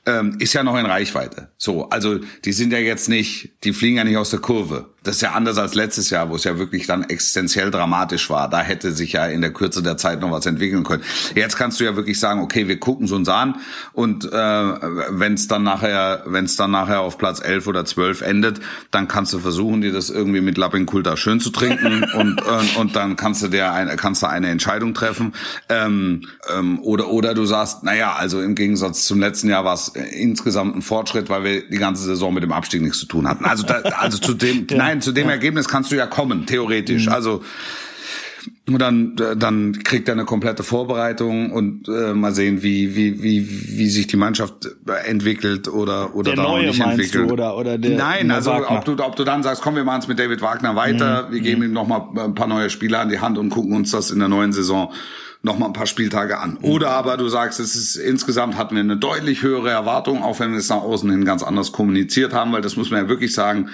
ähm, 0.07 0.37
ist 0.39 0.53
ja 0.55 0.63
noch 0.63 0.79
in 0.79 0.87
Reichweite. 0.87 1.49
So, 1.59 1.89
also 1.91 2.19
die 2.45 2.53
sind 2.53 2.73
ja 2.73 2.79
jetzt 2.79 3.09
nicht, 3.09 3.51
die 3.65 3.73
fliegen 3.73 3.97
ja 3.97 4.05
nicht 4.05 4.17
aus 4.17 4.31
der 4.31 4.39
Kurve. 4.41 4.87
Das 5.03 5.17
ist 5.17 5.23
ja 5.23 5.33
anders 5.33 5.59
als 5.59 5.75
letztes 5.75 6.11
Jahr, 6.11 6.31
wo 6.31 6.37
es 6.37 6.45
ja 6.45 6.59
wirklich 6.59 6.87
dann 6.87 7.03
existenziell 7.03 7.71
dramatisch 7.73 8.31
war. 8.31 8.49
Da 8.49 8.61
hätte 8.63 8.93
sich 8.93 9.13
ja 9.15 9.27
in 9.27 9.41
der 9.41 9.53
Kürze 9.53 9.83
der 9.83 9.97
Zeit 9.97 10.21
noch 10.21 10.31
was 10.31 10.47
entwickeln 10.47 10.85
können. 10.85 11.03
Jetzt 11.35 11.57
kannst 11.57 11.81
du 11.81 11.85
ja 11.85 11.97
wirklich 11.97 12.21
sagen, 12.21 12.41
okay, 12.41 12.69
wir 12.69 12.79
gucken 12.79 13.07
es 13.07 13.13
uns 13.13 13.29
an 13.29 13.57
und 13.93 14.25
äh, 14.25 14.29
wenn 14.31 15.35
es 15.35 15.49
dann 15.49 15.65
nachher, 15.65 16.23
wenn 16.27 16.45
es 16.45 16.57
dann 16.57 16.71
nachher 16.71 17.01
auf 17.01 17.19
Platz 17.19 17.41
11 17.43 17.67
oder 17.67 17.85
12 17.85 18.23
endet, 18.23 18.61
dann 18.93 19.09
kannst 19.09 19.33
du 19.33 19.41
versuchen, 19.41 19.81
dir 19.81 19.93
das 19.93 20.09
irgendwie 20.09 20.41
mit 20.41 20.57
Lapping 20.57 20.87
Kulta 20.87 21.17
schön 21.17 21.41
zu 21.41 21.51
trinken 21.51 22.05
und, 22.15 22.41
und 22.41 22.77
und 22.77 22.97
dann 22.97 23.17
kannst 23.17 23.32
du 23.41 23.49
dir 23.49 23.73
eine, 23.73 23.97
kannst 23.97 24.23
du 24.23 24.27
eine 24.27 24.49
Entscheidung 24.49 24.95
treffen. 24.95 25.35
Ähm, 25.69 26.29
ähm, 26.53 26.81
oder 26.83 27.09
oder 27.09 27.35
du 27.35 27.47
sagst, 27.47 27.83
naja, 27.83 28.15
also 28.15 28.41
im 28.41 28.55
Gegensatz 28.55 29.05
zum 29.05 29.21
letzten 29.21 29.49
Jahr 29.49 29.65
war 29.65 29.75
es 29.75 29.89
äh, 29.89 30.03
insgesamt 30.03 30.77
ein 30.77 30.83
Fortschritt, 30.83 31.31
weil 31.31 31.45
wir 31.45 31.69
die 31.69 31.79
ganze 31.79 32.03
Saison 32.05 32.35
mit 32.35 32.43
dem 32.43 32.53
Abstieg 32.53 32.83
nichts 32.83 32.99
zu 32.99 33.07
tun 33.07 33.29
hatten. 33.29 33.45
Also 33.45 33.65
da, 33.65 33.77
also 33.77 34.19
zu 34.19 34.35
dem, 34.35 34.67
nein, 34.71 35.01
zu 35.01 35.13
dem 35.13 35.29
Ergebnis 35.29 35.69
kannst 35.69 35.93
du 35.93 35.97
ja 35.97 36.07
kommen, 36.07 36.47
theoretisch. 36.47 37.09
Also 37.09 37.43
und 38.69 38.79
dann, 38.81 39.17
äh, 39.19 39.37
dann 39.37 39.83
kriegt 39.85 40.09
er 40.09 40.15
eine 40.15 40.25
komplette 40.25 40.63
Vorbereitung 40.63 41.51
und 41.53 41.89
äh, 41.89 42.15
mal 42.15 42.35
sehen, 42.35 42.63
wie, 42.63 42.95
wie, 42.97 43.23
wie, 43.23 43.49
wie 43.79 43.89
sich 43.91 44.07
die 44.07 44.17
Mannschaft 44.17 44.67
äh, 44.89 45.09
entwickelt 45.09 45.69
oder, 45.69 46.15
oder 46.15 46.35
Der 46.35 46.45
auch 46.45 46.53
Neue 46.57 46.67
nicht 46.69 46.81
entwickelt. 46.81 47.29
du, 47.29 47.33
oder- 47.33 47.57
oder 47.57 47.79
der- 47.79 47.97
Nein, 47.97 48.29
der 48.29 48.37
also 48.37 48.51
Wagner? 48.51 48.79
ob 48.79 48.85
du, 48.85 48.93
ob 49.05 49.17
du 49.17 49.25
dann 49.25 49.43
sagst, 49.43 49.63
komm, 49.63 49.77
wir 49.77 49.85
machen 49.85 50.01
es 50.01 50.09
mit 50.09 50.19
David 50.19 50.41
Wagner 50.43 50.75
weiter, 50.77 51.29
Mhm. 51.29 51.33
wir 51.35 51.41
geben 51.41 51.63
ihm 51.63 51.73
nochmal 51.73 52.03
ein 52.19 52.35
paar 52.35 52.47
neue 52.47 52.71
Spieler 52.71 53.01
an 53.01 53.09
die 53.09 53.21
Hand 53.21 53.39
und 53.39 53.51
gucken 53.51 53.75
uns 53.75 53.91
das 53.91 54.11
in 54.11 54.19
der 54.19 54.29
neuen 54.29 54.53
Saison 54.53 54.93
noch 55.45 55.59
mal 55.59 55.67
ein 55.67 55.73
paar 55.73 55.87
Spieltage 55.87 56.39
an. 56.39 56.59
Mhm. 56.61 56.65
Oder 56.71 56.91
aber 56.91 57.17
du 57.17 57.29
sagst, 57.29 57.59
es 57.61 57.75
ist 57.75 57.97
insgesamt 57.97 58.57
hatten 58.57 58.75
wir 58.77 58.81
eine 58.83 58.97
deutlich 58.97 59.43
höhere 59.43 59.71
Erwartung, 59.71 60.23
auch 60.23 60.39
wenn 60.41 60.53
wir 60.53 60.59
es 60.59 60.69
nach 60.69 60.83
außen 60.83 61.11
hin 61.11 61.25
ganz 61.25 61.43
anders 61.43 61.73
kommuniziert 61.73 62.33
haben, 62.33 62.53
weil 62.53 62.63
das 62.63 62.77
muss 62.77 62.91
man 62.91 63.03
ja 63.05 63.09
wirklich 63.09 63.33
sagen. 63.33 63.69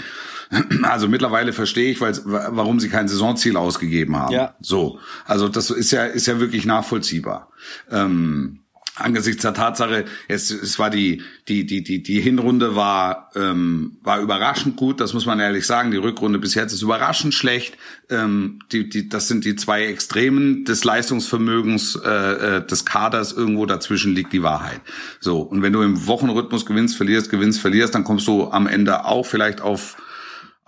Also 0.82 1.08
mittlerweile 1.08 1.52
verstehe 1.52 1.90
ich, 1.90 2.00
weil, 2.00 2.14
warum 2.24 2.80
sie 2.80 2.88
kein 2.88 3.08
Saisonziel 3.08 3.56
ausgegeben 3.56 4.16
haben. 4.16 4.32
Ja. 4.32 4.54
So, 4.60 4.98
also 5.26 5.48
das 5.48 5.70
ist 5.70 5.90
ja 5.90 6.04
ist 6.04 6.26
ja 6.26 6.40
wirklich 6.40 6.64
nachvollziehbar. 6.64 7.50
Ähm, 7.90 8.60
angesichts 8.96 9.42
der 9.42 9.54
Tatsache, 9.54 10.04
es, 10.26 10.50
es 10.50 10.78
war 10.78 10.90
die 10.90 11.22
die 11.48 11.66
die 11.66 11.82
die 11.82 12.02
die 12.02 12.20
Hinrunde 12.20 12.74
war 12.76 13.30
ähm, 13.34 13.98
war 14.02 14.20
überraschend 14.20 14.76
gut, 14.76 15.00
das 15.00 15.14
muss 15.14 15.26
man 15.26 15.40
ehrlich 15.40 15.66
sagen. 15.66 15.90
Die 15.90 15.96
Rückrunde 15.96 16.38
bis 16.38 16.54
jetzt 16.54 16.72
ist 16.72 16.82
überraschend 16.82 17.34
schlecht. 17.34 17.76
Ähm, 18.10 18.60
die 18.72 18.88
die 18.88 19.08
das 19.08 19.28
sind 19.28 19.44
die 19.44 19.56
zwei 19.56 19.86
Extremen 19.86 20.64
des 20.64 20.84
Leistungsvermögens 20.84 21.96
äh, 21.96 22.56
äh, 22.56 22.66
des 22.66 22.84
Kaders. 22.84 23.32
Irgendwo 23.32 23.66
dazwischen 23.66 24.14
liegt 24.14 24.32
die 24.32 24.42
Wahrheit. 24.42 24.80
So 25.20 25.40
und 25.40 25.62
wenn 25.62 25.72
du 25.72 25.82
im 25.82 26.06
Wochenrhythmus 26.06 26.66
gewinnst, 26.66 26.96
verlierst, 26.96 27.30
gewinnst, 27.30 27.60
verlierst, 27.60 27.94
dann 27.94 28.04
kommst 28.04 28.26
du 28.26 28.50
am 28.50 28.66
Ende 28.66 29.04
auch 29.04 29.26
vielleicht 29.26 29.60
auf 29.60 29.96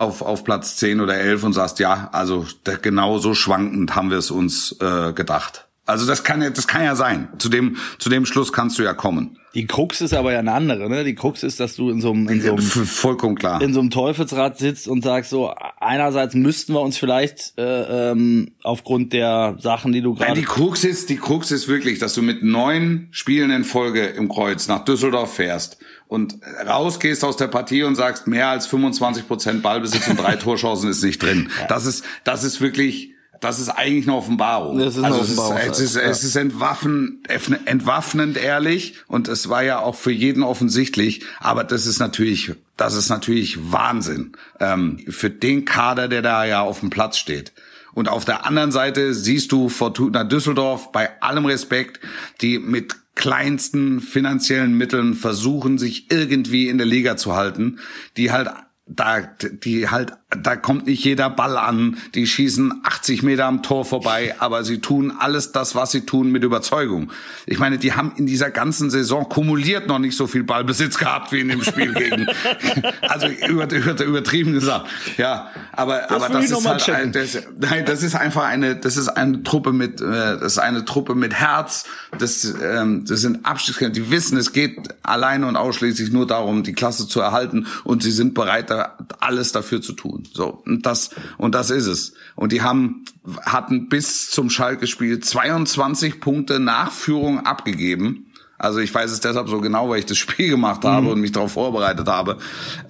auf, 0.01 0.21
auf 0.21 0.43
Platz 0.43 0.77
10 0.77 0.99
oder 0.99 1.15
11 1.15 1.43
und 1.43 1.53
sagst, 1.53 1.79
ja, 1.79 2.09
also 2.11 2.45
da, 2.63 2.75
genau 2.75 3.19
so 3.19 3.33
schwankend 3.33 3.95
haben 3.95 4.09
wir 4.09 4.17
es 4.17 4.31
uns 4.31 4.75
äh, 4.81 5.13
gedacht. 5.13 5.67
Also 5.85 6.07
das 6.07 6.23
kann 6.23 6.41
ja, 6.41 6.49
das 6.49 6.67
kann 6.67 6.83
ja 6.83 6.95
sein. 6.95 7.29
Zu 7.37 7.49
dem, 7.49 7.77
zu 7.97 8.09
dem 8.09 8.25
Schluss 8.25 8.53
kannst 8.53 8.79
du 8.79 8.83
ja 8.83 8.93
kommen. 8.93 9.37
Die 9.53 9.67
Krux 9.67 9.99
ist 9.99 10.13
aber 10.13 10.31
ja 10.31 10.39
eine 10.39 10.53
andere, 10.53 10.89
ne? 10.89 11.03
Die 11.03 11.15
Krux 11.15 11.43
ist, 11.43 11.59
dass 11.59 11.75
du 11.75 11.89
in 11.89 11.99
so 11.99 12.11
einem, 12.13 12.29
in 12.29 12.41
so 12.41 12.53
einem, 12.53 12.61
Vollkommen 12.61 13.35
klar. 13.35 13.61
in 13.61 13.73
so 13.73 13.81
einem 13.81 13.89
Teufelsrad 13.89 14.57
sitzt 14.57 14.87
und 14.87 15.03
sagst 15.03 15.29
so, 15.29 15.53
einerseits 15.79 16.33
müssten 16.35 16.73
wir 16.73 16.81
uns 16.81 16.97
vielleicht 16.97 17.53
äh, 17.57 18.11
ähm, 18.11 18.51
aufgrund 18.63 19.11
der 19.11 19.57
Sachen, 19.59 19.91
die 19.91 20.01
du 20.01 20.15
gerade 20.15 20.35
die 20.35 20.45
Krux 20.45 20.85
ist, 20.85 21.09
die 21.09 21.17
Krux 21.17 21.51
ist 21.51 21.67
wirklich, 21.67 21.99
dass 21.99 22.13
du 22.13 22.21
mit 22.21 22.43
neun 22.43 23.09
Spielen 23.11 23.51
in 23.51 23.65
Folge 23.65 24.05
im 24.05 24.29
Kreuz 24.29 24.69
nach 24.69 24.85
Düsseldorf 24.85 25.35
fährst 25.35 25.77
und 26.11 26.39
rausgehst 26.67 27.23
aus 27.23 27.37
der 27.37 27.47
Partie 27.47 27.83
und 27.83 27.95
sagst, 27.95 28.27
mehr 28.27 28.49
als 28.49 28.67
25 28.67 29.29
Prozent 29.29 29.63
Ballbesitz 29.63 30.09
und 30.09 30.19
drei 30.19 30.35
Torchancen 30.43 30.89
ist 30.89 31.01
nicht 31.05 31.23
drin. 31.23 31.49
Das 31.69 31.85
ist, 31.85 32.03
das 32.25 32.43
ist 32.43 32.59
wirklich, 32.59 33.11
das 33.39 33.61
ist 33.61 33.69
eigentlich 33.69 34.09
eine 34.09 34.17
Offenbarung. 34.17 34.77
Das 34.77 34.97
ist 34.97 35.03
eine 35.05 35.15
also 35.15 35.21
es 35.21 35.29
ist, 35.29 35.39
Offenbarung, 35.39 35.71
es 35.71 35.79
ist, 35.79 35.95
ja. 35.95 36.01
es 36.01 36.23
ist 36.25 36.35
entwaffen, 36.35 37.23
entwaffnend 37.63 38.35
ehrlich 38.35 38.95
und 39.07 39.29
es 39.29 39.47
war 39.47 39.63
ja 39.63 39.79
auch 39.79 39.95
für 39.95 40.11
jeden 40.11 40.43
offensichtlich, 40.43 41.23
aber 41.39 41.63
das 41.63 41.85
ist 41.85 41.99
natürlich, 41.99 42.51
das 42.75 42.93
ist 42.95 43.07
natürlich 43.07 43.71
Wahnsinn 43.71 44.33
ähm, 44.59 44.99
für 45.07 45.29
den 45.29 45.63
Kader, 45.63 46.09
der 46.09 46.21
da 46.21 46.43
ja 46.43 46.59
auf 46.59 46.81
dem 46.81 46.89
Platz 46.89 47.19
steht. 47.19 47.53
Und 47.93 48.09
auf 48.09 48.25
der 48.25 48.45
anderen 48.45 48.73
Seite 48.73 49.13
siehst 49.13 49.53
du 49.53 49.69
Fortuna 49.69 50.25
Düsseldorf 50.25 50.91
bei 50.91 51.21
allem 51.21 51.45
Respekt, 51.45 52.01
die 52.41 52.59
mit 52.59 52.95
kleinsten 53.15 53.99
finanziellen 53.99 54.77
Mitteln 54.77 55.13
versuchen, 55.13 55.77
sich 55.77 56.09
irgendwie 56.11 56.69
in 56.69 56.77
der 56.77 56.87
Liga 56.87 57.17
zu 57.17 57.35
halten, 57.35 57.79
die 58.17 58.31
halt 58.31 58.49
da, 58.95 59.21
die 59.21 59.89
halt, 59.89 60.13
da 60.29 60.55
kommt 60.55 60.87
nicht 60.87 61.03
jeder 61.03 61.29
Ball 61.29 61.57
an, 61.57 61.97
die 62.13 62.27
schießen 62.27 62.81
80 62.83 63.23
Meter 63.23 63.45
am 63.45 63.63
Tor 63.63 63.85
vorbei, 63.85 64.35
aber 64.39 64.63
sie 64.63 64.79
tun 64.79 65.13
alles 65.17 65.51
das, 65.51 65.75
was 65.75 65.91
sie 65.91 66.01
tun, 66.01 66.31
mit 66.31 66.43
Überzeugung. 66.43 67.11
Ich 67.45 67.59
meine, 67.59 67.77
die 67.77 67.93
haben 67.93 68.13
in 68.17 68.25
dieser 68.25 68.49
ganzen 68.49 68.89
Saison 68.89 69.29
kumuliert 69.29 69.87
noch 69.87 69.99
nicht 69.99 70.15
so 70.15 70.27
viel 70.27 70.43
Ballbesitz 70.43 70.97
gehabt 70.97 71.31
wie 71.31 71.39
in 71.39 71.49
dem 71.49 71.63
Spiel 71.63 71.93
gegen, 71.93 72.27
also 73.01 73.27
über, 73.27 73.71
über, 73.71 74.03
übertrieben 74.03 74.53
gesagt, 74.53 74.87
ja, 75.17 75.49
aber, 75.71 76.11
aber 76.11 76.29
das 76.29 76.45
ich 76.45 76.51
noch 76.51 76.59
ist 76.59 76.87
halt, 76.87 76.89
ein, 76.89 77.11
das, 77.11 77.37
nein, 77.59 77.85
das 77.85 78.03
ist 78.03 78.15
einfach 78.15 78.43
eine, 78.43 78.75
das 78.75 78.97
ist 78.97 79.09
eine 79.09 79.43
Truppe 79.43 79.73
mit, 79.73 80.01
äh, 80.01 80.05
das 80.39 80.53
ist 80.53 80.59
eine 80.59 80.85
Truppe 80.85 81.15
mit 81.15 81.33
Herz, 81.33 81.85
das, 82.17 82.53
ähm, 82.61 83.05
das 83.07 83.21
sind 83.21 83.45
Abstiegskämpfer, 83.45 83.93
die 83.93 84.11
wissen, 84.11 84.37
es 84.37 84.51
geht 84.53 84.77
alleine 85.03 85.47
und 85.47 85.55
ausschließlich 85.55 86.11
nur 86.11 86.27
darum, 86.27 86.63
die 86.63 86.73
Klasse 86.73 87.07
zu 87.07 87.19
erhalten. 87.21 87.67
Und 87.83 88.03
sie 88.03 88.11
sind 88.11 88.33
bereit, 88.33 88.69
da 88.69 88.80
alles 89.19 89.51
dafür 89.51 89.81
zu 89.81 89.93
tun. 89.93 90.23
So 90.33 90.61
und 90.65 90.85
das 90.85 91.11
und 91.37 91.55
das 91.55 91.69
ist 91.69 91.87
es. 91.87 92.13
Und 92.35 92.51
die 92.51 92.61
haben 92.61 93.05
hatten 93.45 93.89
bis 93.89 94.29
zum 94.29 94.49
Schalke-Spiel 94.49 95.19
22 95.19 96.19
Punkte 96.19 96.59
Nachführung 96.59 97.45
abgegeben. 97.45 98.30
Also 98.61 98.79
ich 98.79 98.93
weiß 98.93 99.11
es 99.11 99.19
deshalb 99.21 99.49
so 99.49 99.59
genau, 99.59 99.89
weil 99.89 99.99
ich 99.99 100.05
das 100.05 100.17
Spiel 100.19 100.49
gemacht 100.49 100.85
habe 100.85 101.09
und 101.09 101.19
mich 101.19 101.31
darauf 101.31 101.53
vorbereitet 101.53 102.07
habe. 102.07 102.37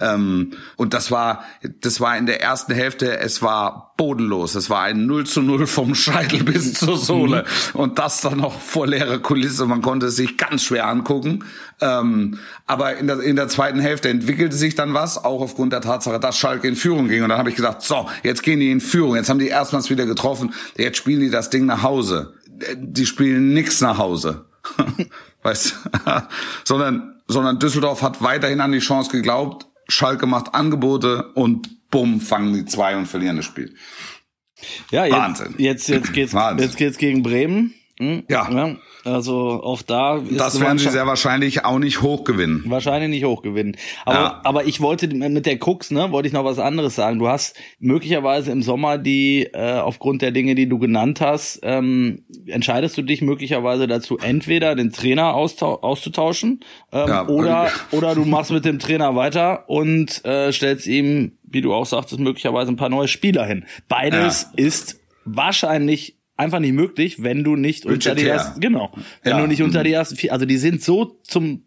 Ähm, 0.00 0.52
und 0.76 0.92
das 0.92 1.10
war, 1.10 1.44
das 1.80 2.00
war 2.00 2.16
in 2.18 2.26
der 2.26 2.42
ersten 2.42 2.74
Hälfte, 2.74 3.18
es 3.18 3.40
war 3.40 3.94
bodenlos. 3.96 4.54
Es 4.54 4.68
war 4.68 4.82
ein 4.82 5.06
0 5.06 5.24
zu 5.24 5.40
0 5.40 5.66
vom 5.66 5.94
Scheitel 5.94 6.44
bis 6.44 6.74
zur 6.74 6.98
Sohle. 6.98 7.44
Und 7.72 7.98
das 7.98 8.20
dann 8.20 8.38
noch 8.38 8.60
vor 8.60 8.86
leerer 8.86 9.18
Kulisse. 9.18 9.64
Man 9.64 9.80
konnte 9.80 10.06
es 10.06 10.16
sich 10.16 10.36
ganz 10.36 10.62
schwer 10.62 10.88
angucken. 10.88 11.44
Ähm, 11.80 12.38
aber 12.66 12.96
in 12.96 13.06
der, 13.06 13.20
in 13.20 13.36
der 13.36 13.48
zweiten 13.48 13.80
Hälfte 13.80 14.10
entwickelte 14.10 14.56
sich 14.56 14.74
dann 14.74 14.92
was, 14.92 15.24
auch 15.24 15.40
aufgrund 15.40 15.72
der 15.72 15.80
Tatsache, 15.80 16.20
dass 16.20 16.36
Schalke 16.36 16.68
in 16.68 16.76
Führung 16.76 17.08
ging. 17.08 17.22
Und 17.22 17.30
dann 17.30 17.38
habe 17.38 17.48
ich 17.48 17.56
gesagt, 17.56 17.82
so, 17.82 18.08
jetzt 18.22 18.42
gehen 18.42 18.60
die 18.60 18.70
in 18.70 18.80
Führung. 18.80 19.16
Jetzt 19.16 19.30
haben 19.30 19.38
die 19.38 19.48
erstmals 19.48 19.88
wieder 19.88 20.04
getroffen. 20.04 20.52
Jetzt 20.76 20.98
spielen 20.98 21.20
die 21.20 21.30
das 21.30 21.48
Ding 21.48 21.64
nach 21.64 21.82
Hause. 21.82 22.34
Die 22.76 23.06
spielen 23.06 23.54
nix 23.54 23.80
nach 23.80 23.98
Hause. 23.98 24.44
weißt 25.42 25.76
sondern, 26.64 27.20
sondern 27.26 27.58
Düsseldorf 27.58 28.02
hat 28.02 28.22
weiterhin 28.22 28.60
an 28.60 28.72
die 28.72 28.78
Chance 28.78 29.10
geglaubt. 29.10 29.66
Schalke 29.88 30.26
macht 30.26 30.54
Angebote 30.54 31.32
und 31.34 31.90
bumm, 31.90 32.20
fangen 32.20 32.54
die 32.54 32.64
zwei 32.64 32.96
und 32.96 33.06
verlieren 33.06 33.36
das 33.36 33.44
Spiel. 33.44 33.74
Ja, 34.90 35.04
jetzt, 35.04 35.16
Wahnsinn. 35.16 35.54
jetzt, 35.58 35.88
jetzt 35.88 36.12
geht's, 36.14 36.34
Wahnsinn. 36.34 36.66
jetzt 36.66 36.76
geht's 36.76 36.98
gegen 36.98 37.22
Bremen. 37.22 37.74
Hm? 38.02 38.22
Ja. 38.28 38.76
Also 39.04 39.62
auch 39.62 39.82
da 39.82 40.16
ist 40.18 40.38
Das 40.38 40.60
werden 40.60 40.78
sie 40.78 40.88
sehr 40.90 41.06
wahrscheinlich 41.06 41.64
auch 41.64 41.78
nicht 41.80 42.02
hoch 42.02 42.22
gewinnen. 42.24 42.62
wahrscheinlich 42.66 43.10
nicht 43.10 43.24
hochgewinnen. 43.24 43.76
Aber, 44.04 44.16
Ja. 44.16 44.40
aber 44.44 44.64
ich 44.66 44.80
wollte 44.80 45.08
mit 45.08 45.44
der 45.46 45.58
Cooks, 45.60 45.90
ne, 45.90 46.12
wollte 46.12 46.28
ich 46.28 46.32
noch 46.34 46.44
was 46.44 46.58
anderes 46.60 46.94
sagen. 46.94 47.18
Du 47.18 47.28
hast 47.28 47.56
möglicherweise 47.80 48.52
im 48.52 48.62
Sommer 48.62 48.98
die, 48.98 49.48
äh, 49.52 49.72
aufgrund 49.80 50.22
der 50.22 50.30
Dinge, 50.30 50.54
die 50.54 50.68
du 50.68 50.78
genannt 50.78 51.20
hast, 51.20 51.60
ähm, 51.64 52.24
entscheidest 52.46 52.96
du 52.96 53.02
dich 53.02 53.22
möglicherweise 53.22 53.86
dazu, 53.88 54.18
entweder 54.18 54.74
den 54.76 54.92
Trainer 54.92 55.34
auszutauschen 55.34 56.60
ähm, 56.92 57.08
Ja, 57.08 57.26
oder, 57.28 57.70
oder 57.90 58.14
du 58.14 58.24
machst 58.24 58.50
mit 58.52 58.64
dem 58.64 58.78
Trainer 58.78 59.16
weiter 59.16 59.68
und 59.68 60.24
äh, 60.24 60.52
stellst 60.52 60.86
ihm, 60.86 61.32
wie 61.42 61.60
du 61.60 61.74
auch 61.74 61.86
sagtest, 61.86 62.20
möglicherweise 62.20 62.70
ein 62.70 62.76
paar 62.76 62.88
neue 62.88 63.08
Spieler 63.08 63.44
hin. 63.46 63.64
Beides 63.88 64.48
ist 64.56 65.00
wahrscheinlich 65.24 66.16
einfach 66.36 66.58
nicht 66.60 66.72
möglich, 66.74 67.22
wenn 67.22 67.44
du 67.44 67.56
nicht 67.56 67.84
unter 67.86 68.10
die 68.14 68.22
Budgetär. 68.22 68.32
ersten, 68.34 68.60
genau, 68.60 68.90
wenn 69.22 69.32
Ja. 69.32 69.40
du 69.40 69.46
nicht 69.46 69.62
unter 69.62 69.82
die 69.84 69.92
ersten 69.92 70.16
vier, 70.16 70.32
also 70.32 70.46
die 70.46 70.56
sind 70.56 70.82
so 70.82 71.16
zum 71.22 71.64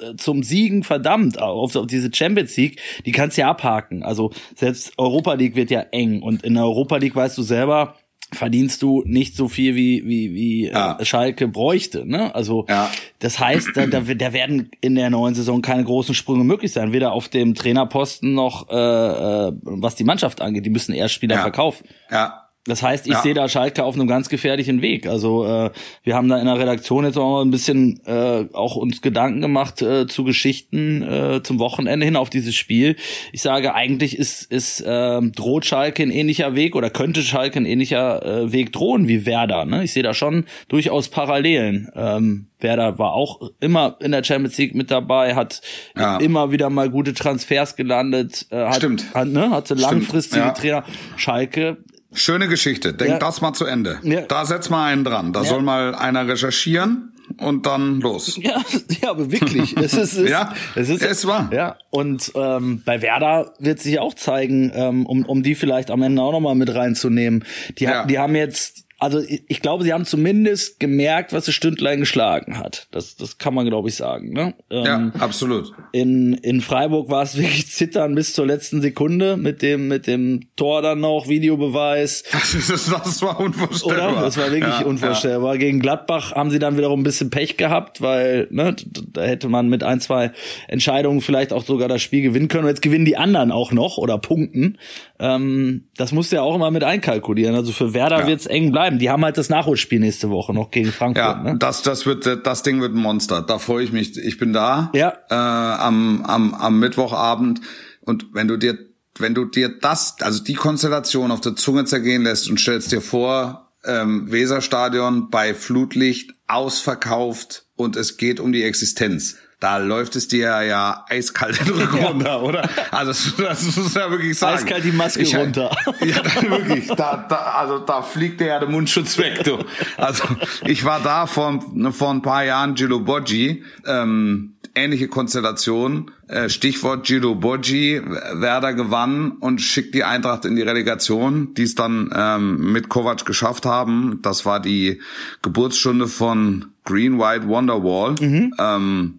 äh, 0.00 0.14
zum 0.16 0.42
Siegen 0.42 0.82
verdammt 0.84 1.40
auf, 1.40 1.74
auf 1.76 1.86
diese 1.86 2.10
Champions 2.14 2.56
League, 2.56 2.80
die 3.04 3.12
kannst 3.12 3.36
du 3.36 3.42
ja 3.42 3.50
abhaken. 3.50 4.02
Also 4.02 4.30
selbst 4.54 4.92
Europa 4.96 5.34
League 5.34 5.56
wird 5.56 5.70
ja 5.70 5.80
eng 5.90 6.22
und 6.22 6.42
in 6.44 6.54
der 6.54 6.62
Europa 6.64 6.96
League 6.96 7.14
weißt 7.16 7.36
du 7.36 7.42
selber, 7.42 7.96
verdienst 8.32 8.80
du 8.80 9.02
nicht 9.06 9.34
so 9.36 9.48
viel 9.48 9.74
wie 9.74 10.06
wie 10.06 10.32
wie 10.32 10.66
Ja. 10.68 10.96
äh, 11.00 11.04
Schalke 11.04 11.48
bräuchte, 11.48 12.06
ne? 12.08 12.32
Also 12.34 12.64
Ja. 12.68 12.88
das 13.18 13.40
heißt, 13.40 13.70
da, 13.74 13.86
da, 13.88 14.00
da 14.02 14.32
werden 14.32 14.70
in 14.80 14.94
der 14.94 15.10
neuen 15.10 15.34
Saison 15.34 15.60
keine 15.62 15.82
großen 15.82 16.14
Sprünge 16.14 16.44
möglich 16.44 16.70
sein, 16.72 16.92
weder 16.92 17.10
auf 17.12 17.28
dem 17.28 17.54
Trainerposten 17.56 18.32
noch 18.32 18.68
äh, 18.70 18.74
äh, 18.76 19.52
was 19.62 19.96
die 19.96 20.04
Mannschaft 20.04 20.40
angeht. 20.40 20.64
Die 20.64 20.70
müssen 20.70 20.94
erst 20.94 21.14
Spieler 21.14 21.34
Ja. 21.36 21.42
verkaufen. 21.42 21.86
Ja. 22.10 22.46
Das 22.66 22.82
heißt, 22.82 23.06
ich 23.06 23.14
Ja. 23.14 23.22
sehe 23.22 23.32
da 23.32 23.48
Schalke 23.48 23.84
auf 23.84 23.94
einem 23.94 24.06
ganz 24.06 24.28
gefährlichen 24.28 24.82
Weg. 24.82 25.06
Also 25.06 25.46
äh, 25.46 25.70
wir 26.02 26.14
haben 26.14 26.28
da 26.28 26.38
in 26.38 26.44
der 26.44 26.58
Redaktion 26.58 27.04
jetzt 27.06 27.16
auch 27.16 27.30
mal 27.38 27.42
ein 27.42 27.50
bisschen 27.50 28.00
äh, 28.04 28.44
auch 28.52 28.76
uns 28.76 29.00
Gedanken 29.00 29.40
gemacht 29.40 29.80
äh, 29.80 30.06
zu 30.06 30.24
Geschichten 30.24 31.02
äh, 31.02 31.42
zum 31.42 31.58
Wochenende 31.58 32.04
hin 32.04 32.16
auf 32.16 32.28
dieses 32.28 32.54
Spiel. 32.54 32.96
Ich 33.32 33.40
sage, 33.40 33.74
eigentlich 33.74 34.18
ist 34.18 34.42
ist 34.52 34.82
äh, 34.82 35.20
droht 35.22 35.64
Schalke 35.64 36.02
ein 36.02 36.10
ähnlicher 36.10 36.54
Weg 36.54 36.76
oder 36.76 36.90
könnte 36.90 37.22
Schalke 37.22 37.58
ein 37.58 37.64
ähnlicher 37.66 38.24
äh, 38.24 38.52
Weg 38.52 38.72
drohen 38.74 39.08
wie 39.08 39.24
Werder. 39.24 39.64
Ne? 39.64 39.82
Ich 39.84 39.92
sehe 39.94 40.02
da 40.02 40.12
schon 40.12 40.44
durchaus 40.68 41.08
Parallelen. 41.08 41.90
Ähm, 41.96 42.48
Werder 42.60 42.98
war 42.98 43.14
auch 43.14 43.40
immer 43.60 43.96
in 44.00 44.12
der 44.12 44.22
Champions 44.22 44.58
League 44.58 44.74
mit 44.74 44.90
dabei, 44.90 45.34
hat 45.34 45.62
Ja. 45.96 46.18
immer 46.18 46.52
wieder 46.52 46.68
mal 46.68 46.90
gute 46.90 47.14
Transfers 47.14 47.74
gelandet, 47.74 48.46
äh, 48.50 48.56
hat, 48.66 48.76
Stimmt. 48.76 49.14
hat, 49.14 49.28
ne, 49.28 49.48
hatte 49.50 49.72
langfristige 49.72 50.42
ja. 50.42 50.50
Trainer. 50.50 50.84
Schalke 51.16 51.78
Schöne 52.12 52.48
Geschichte. 52.48 52.92
Denk 52.92 53.10
Ja. 53.12 53.18
das 53.18 53.40
mal 53.40 53.52
zu 53.52 53.64
Ende. 53.66 53.98
Ja. 54.02 54.22
Da 54.22 54.44
setz 54.44 54.68
mal 54.70 54.86
einen 54.92 55.04
dran. 55.04 55.32
Da 55.32 55.44
soll 55.44 55.62
mal 55.62 55.94
einer 55.94 56.26
recherchieren 56.26 57.12
und 57.38 57.66
dann 57.66 58.00
los. 58.00 58.36
Ja, 58.42 58.60
ja, 59.02 59.10
aber 59.10 59.30
wirklich. 59.30 59.76
Es 59.76 59.94
ist, 59.94 60.16
es, 60.16 60.28
Ja, 60.30 60.52
es 60.74 60.88
ist, 60.88 61.02
es 61.02 61.26
war. 61.26 61.52
Ja, 61.52 61.76
und 61.90 62.32
ähm, 62.34 62.82
bei 62.84 63.00
Werder 63.02 63.54
wird 63.60 63.78
sich 63.80 64.00
auch 64.00 64.14
zeigen, 64.14 64.72
ähm, 64.74 65.06
um, 65.06 65.24
um 65.24 65.42
die 65.44 65.54
vielleicht 65.54 65.90
am 65.92 66.02
Ende 66.02 66.20
auch 66.22 66.32
nochmal 66.32 66.56
mit 66.56 66.74
reinzunehmen. 66.74 67.44
Die, 67.78 67.84
Ja. 67.84 68.04
die 68.04 68.18
haben 68.18 68.34
jetzt, 68.34 68.84
also 69.00 69.20
ich, 69.48 69.62
glaube, 69.62 69.82
sie 69.82 69.94
haben 69.94 70.04
zumindest 70.04 70.78
gemerkt, 70.78 71.32
was 71.32 71.46
das 71.46 71.54
Stündlein 71.54 72.00
geschlagen 72.00 72.58
hat. 72.58 72.86
Das, 72.90 73.16
das 73.16 73.38
kann 73.38 73.54
man, 73.54 73.64
glaube 73.66 73.88
ich, 73.88 73.96
sagen. 73.96 74.34
Ne? 74.34 74.54
Ähm, 74.70 74.84
Ja, 74.84 75.12
absolut. 75.18 75.72
in, 75.92 76.34
in 76.34 76.60
Freiburg 76.60 77.08
war 77.08 77.22
es 77.22 77.36
wirklich 77.38 77.66
zittern 77.68 78.14
bis 78.14 78.34
zur 78.34 78.46
letzten 78.46 78.82
Sekunde 78.82 79.38
mit 79.38 79.62
dem, 79.62 79.88
mit 79.88 80.06
dem 80.06 80.48
Tor 80.54 80.82
dann 80.82 81.00
noch, 81.00 81.28
Videobeweis. 81.28 82.24
Das, 82.32 82.54
ist, 82.54 82.92
das 82.92 83.22
war 83.22 83.40
unvorstellbar. 83.40 84.12
Oder? 84.12 84.22
Das 84.22 84.36
war 84.36 84.50
wirklich 84.50 84.80
Ja, 84.80 84.84
unvorstellbar. 84.84 85.56
Gegen 85.56 85.80
Gladbach 85.80 86.32
haben 86.32 86.50
sie 86.50 86.58
dann 86.58 86.76
wiederum 86.76 87.00
ein 87.00 87.04
bisschen 87.04 87.30
Pech 87.30 87.56
gehabt, 87.56 88.02
weil 88.02 88.48
ne, 88.50 88.76
da 89.12 89.22
hätte 89.22 89.48
man 89.48 89.68
mit 89.68 89.82
ein, 89.82 90.00
zwei 90.00 90.32
Entscheidungen 90.68 91.20
vielleicht 91.20 91.52
auch 91.52 91.64
sogar 91.64 91.88
das 91.88 92.02
Spiel 92.02 92.22
gewinnen 92.22 92.48
können. 92.48 92.64
Und 92.64 92.70
jetzt 92.70 92.82
gewinnen 92.82 93.04
die 93.04 93.16
anderen 93.16 93.50
auch 93.50 93.72
noch 93.72 93.98
oder 93.98 94.18
punkten. 94.18 94.78
Ähm, 95.20 95.90
das 95.96 96.12
musst 96.12 96.32
du 96.32 96.36
ja 96.36 96.42
auch 96.42 96.54
immer 96.54 96.70
mit 96.70 96.82
einkalkulieren. 96.82 97.54
Also 97.54 97.72
für 97.72 97.92
Werder 97.94 98.20
Ja. 98.20 98.26
wird's 98.26 98.46
eng 98.46 98.72
bleiben. 98.72 98.98
Die 98.98 99.10
haben 99.10 99.22
halt 99.24 99.36
das 99.36 99.50
Nachholspiel 99.50 100.00
nächste 100.00 100.30
Woche 100.30 100.54
noch 100.54 100.70
gegen 100.70 100.90
Frankfurt. 100.90 101.24
ja 101.24 101.42
ne? 101.42 101.56
das, 101.58 101.82
das 101.82 102.06
wird, 102.06 102.26
das 102.44 102.62
Ding 102.62 102.80
wird 102.80 102.94
ein 102.94 103.00
Monster. 103.00 103.42
Da 103.42 103.58
freue 103.58 103.84
ich 103.84 103.92
mich. 103.92 104.16
Ich 104.16 104.38
bin 104.38 104.52
da. 104.52 104.90
Ja. 104.94 105.12
Äh, 105.28 105.34
am, 105.34 106.24
am, 106.24 106.54
am 106.54 106.78
Mittwochabend. 106.78 107.60
Und 108.00 108.28
wenn 108.32 108.48
du 108.48 108.56
dir, 108.56 108.78
wenn 109.18 109.34
du 109.34 109.44
dir 109.44 109.68
das, 109.68 110.16
also 110.20 110.42
die 110.42 110.54
Konstellation 110.54 111.30
auf 111.30 111.40
der 111.42 111.54
Zunge 111.54 111.84
zergehen 111.84 112.22
lässt 112.22 112.48
und 112.48 112.58
stellst 112.58 112.90
dir 112.90 113.02
vor, 113.02 113.68
ähm, 113.84 114.30
Weserstadion 114.32 115.30
bei 115.30 115.54
Flutlicht 115.54 116.32
ausverkauft 116.46 117.66
und 117.76 117.96
es 117.96 118.16
geht 118.16 118.40
um 118.40 118.52
die 118.52 118.62
Existenz. 118.62 119.36
Da 119.60 119.76
läuft 119.76 120.16
es 120.16 120.26
dir 120.26 120.62
ja 120.64 121.04
eiskalt 121.08 121.60
den 121.60 121.68
Rücken 121.74 121.98
runter, 122.02 122.42
oder? 122.42 122.68
Also 122.90 123.12
das, 123.12 123.64
das 123.66 123.76
muss 123.76 123.94
ja 123.94 124.10
wirklich 124.10 124.38
sagen. 124.38 124.56
Eiskalt 124.56 124.84
die 124.84 124.92
Maske 124.92 125.20
Ich- 125.22 125.36
runter. 125.36 125.70
Ja, 126.00 126.16
wirklich. 126.50 126.86
Da, 126.88 127.26
da, 127.28 127.36
also 127.36 127.78
da 127.78 128.00
fliegt 128.00 128.40
dir 128.40 128.46
ja 128.46 128.58
der 128.58 128.68
Mundschutz 128.70 129.18
weg, 129.18 129.44
du. 129.44 129.58
Also 129.98 130.24
ich 130.64 130.84
war 130.86 131.00
da 131.00 131.26
vor, 131.26 131.62
vor 131.92 132.10
ein 132.10 132.22
paar 132.22 132.42
Jahren 132.44 132.74
Gilo 132.74 133.00
Boggi, 133.00 133.62
ähm, 133.86 134.54
ähnliche 134.74 135.08
Konstellation. 135.08 136.10
Äh, 136.28 136.48
Stichwort 136.48 137.04
Gilo 137.06 137.34
Boggi, 137.34 138.00
Werder 138.34 138.72
gewann 138.72 139.32
und 139.32 139.60
schickt 139.60 139.94
die 139.94 140.04
Eintracht 140.04 140.44
in 140.46 140.56
die 140.56 140.62
Relegation, 140.62 141.52
die 141.54 141.64
es 141.64 141.74
dann 141.74 142.10
ähm, 142.14 142.72
mit 142.72 142.88
Kovac 142.88 143.26
geschafft 143.26 143.66
haben. 143.66 144.20
Das 144.22 144.46
war 144.46 144.60
die 144.60 145.00
Geburtsstunde 145.42 146.06
von 146.08 146.66
Green 146.84 147.18
White 147.18 147.46
Wonderwall. 147.48 148.14
Ähm, 148.58 149.18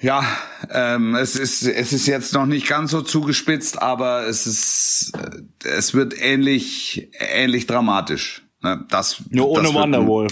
ja, 0.00 0.22
ähm, 0.70 1.14
es 1.14 1.36
ist 1.36 1.62
es 1.62 1.92
ist 1.92 2.06
jetzt 2.06 2.34
noch 2.34 2.46
nicht 2.46 2.68
ganz 2.68 2.90
so 2.90 3.00
zugespitzt, 3.00 3.80
aber 3.80 4.26
es 4.26 4.46
ist 4.46 5.12
äh, 5.16 5.68
es 5.68 5.94
wird 5.94 6.14
ähnlich 6.20 7.10
ähnlich 7.18 7.66
dramatisch. 7.66 8.42
Ne? 8.62 8.84
Das 8.90 9.22
Nur 9.30 9.48
ohne 9.48 9.62
das 9.62 9.74
Wonderwall. 9.74 10.28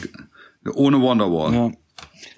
Ohne 0.75 1.01
Wonderwall. 1.01 1.55
Ja. 1.55 1.71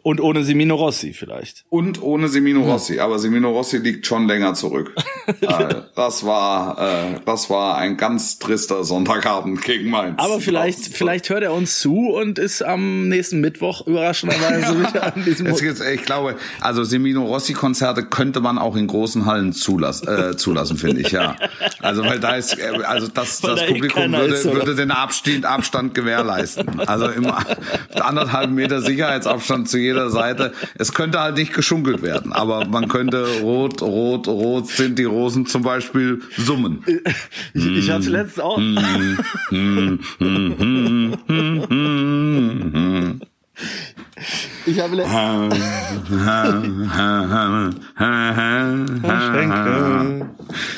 Und 0.04 0.20
ohne 0.20 0.44
Semino 0.44 0.74
Rossi 0.74 1.14
vielleicht. 1.14 1.64
Und 1.70 2.02
ohne 2.02 2.28
Semino 2.28 2.60
Rossi, 2.60 3.00
aber 3.00 3.18
Semino 3.18 3.50
Rossi 3.50 3.78
liegt 3.78 4.06
schon 4.06 4.28
länger 4.28 4.52
zurück. 4.52 4.94
äh, 5.40 5.74
das 5.96 6.26
war 6.26 6.78
äh, 6.78 7.20
das 7.24 7.48
war 7.48 7.78
ein 7.78 7.96
ganz 7.96 8.38
trister 8.38 8.84
Sonntagabend 8.84 9.62
gegen 9.62 9.88
Mainz. 9.88 10.18
Aber 10.18 10.40
vielleicht, 10.40 10.94
vielleicht 10.94 11.30
hört 11.30 11.42
er 11.42 11.54
uns 11.54 11.78
zu 11.78 12.10
und 12.10 12.38
ist 12.38 12.62
am 12.62 13.08
nächsten 13.08 13.40
Mittwoch 13.40 13.86
überraschenderweise 13.86 14.78
wieder 14.78 15.14
an 15.14 15.24
diesem 15.24 15.46
Es 15.46 15.62
gibt, 15.62 15.80
ich 15.80 16.02
glaube, 16.02 16.36
also 16.60 16.84
Semino 16.84 17.24
Rossi 17.24 17.54
Konzerte 17.54 18.04
könnte 18.04 18.40
man 18.40 18.58
auch 18.58 18.76
in 18.76 18.86
großen 18.86 19.24
Hallen 19.24 19.54
zulassen, 19.54 20.06
äh, 20.06 20.36
zulassen 20.36 20.76
finde 20.76 21.00
ich, 21.00 21.12
ja. 21.12 21.36
Also 21.80 22.04
weil 22.04 22.20
da 22.20 22.36
ist, 22.36 22.58
äh, 22.58 22.82
also 22.84 23.08
das, 23.08 23.42
Weil 23.42 23.52
das 23.52 23.60
da 23.60 23.66
eh 23.66 23.72
Publikum 23.72 24.12
würde, 24.12 24.34
ist, 24.34 24.44
würde 24.44 24.74
den 24.74 24.90
Abstand, 24.90 25.46
Abstand 25.46 25.94
gewährleisten. 25.94 26.80
Also 26.80 27.08
im 27.08 27.26
anderthalb 27.94 28.50
Meter 28.50 28.82
Sicherheitsabstand 28.82 29.68
zu 29.70 29.78
jeder 29.94 30.10
Seite. 30.10 30.52
Es 30.78 30.92
könnte 30.92 31.20
halt 31.20 31.36
nicht 31.36 31.52
geschunkelt 31.54 32.02
werden, 32.02 32.32
aber 32.32 32.66
man 32.66 32.88
könnte 32.88 33.26
rot, 33.40 33.80
rot, 33.82 34.26
rot 34.28 34.68
sind 34.68 34.98
die 34.98 35.04
Rosen 35.04 35.46
zum 35.46 35.62
Beispiel 35.62 36.20
summen. 36.36 36.84
Ich, 37.54 37.66
ich 37.66 37.90
hatte 37.90 38.10
letztens 38.10 38.40
auch. 38.40 38.58
ich 44.66 44.80
habe 44.80 44.96
le 44.96 45.04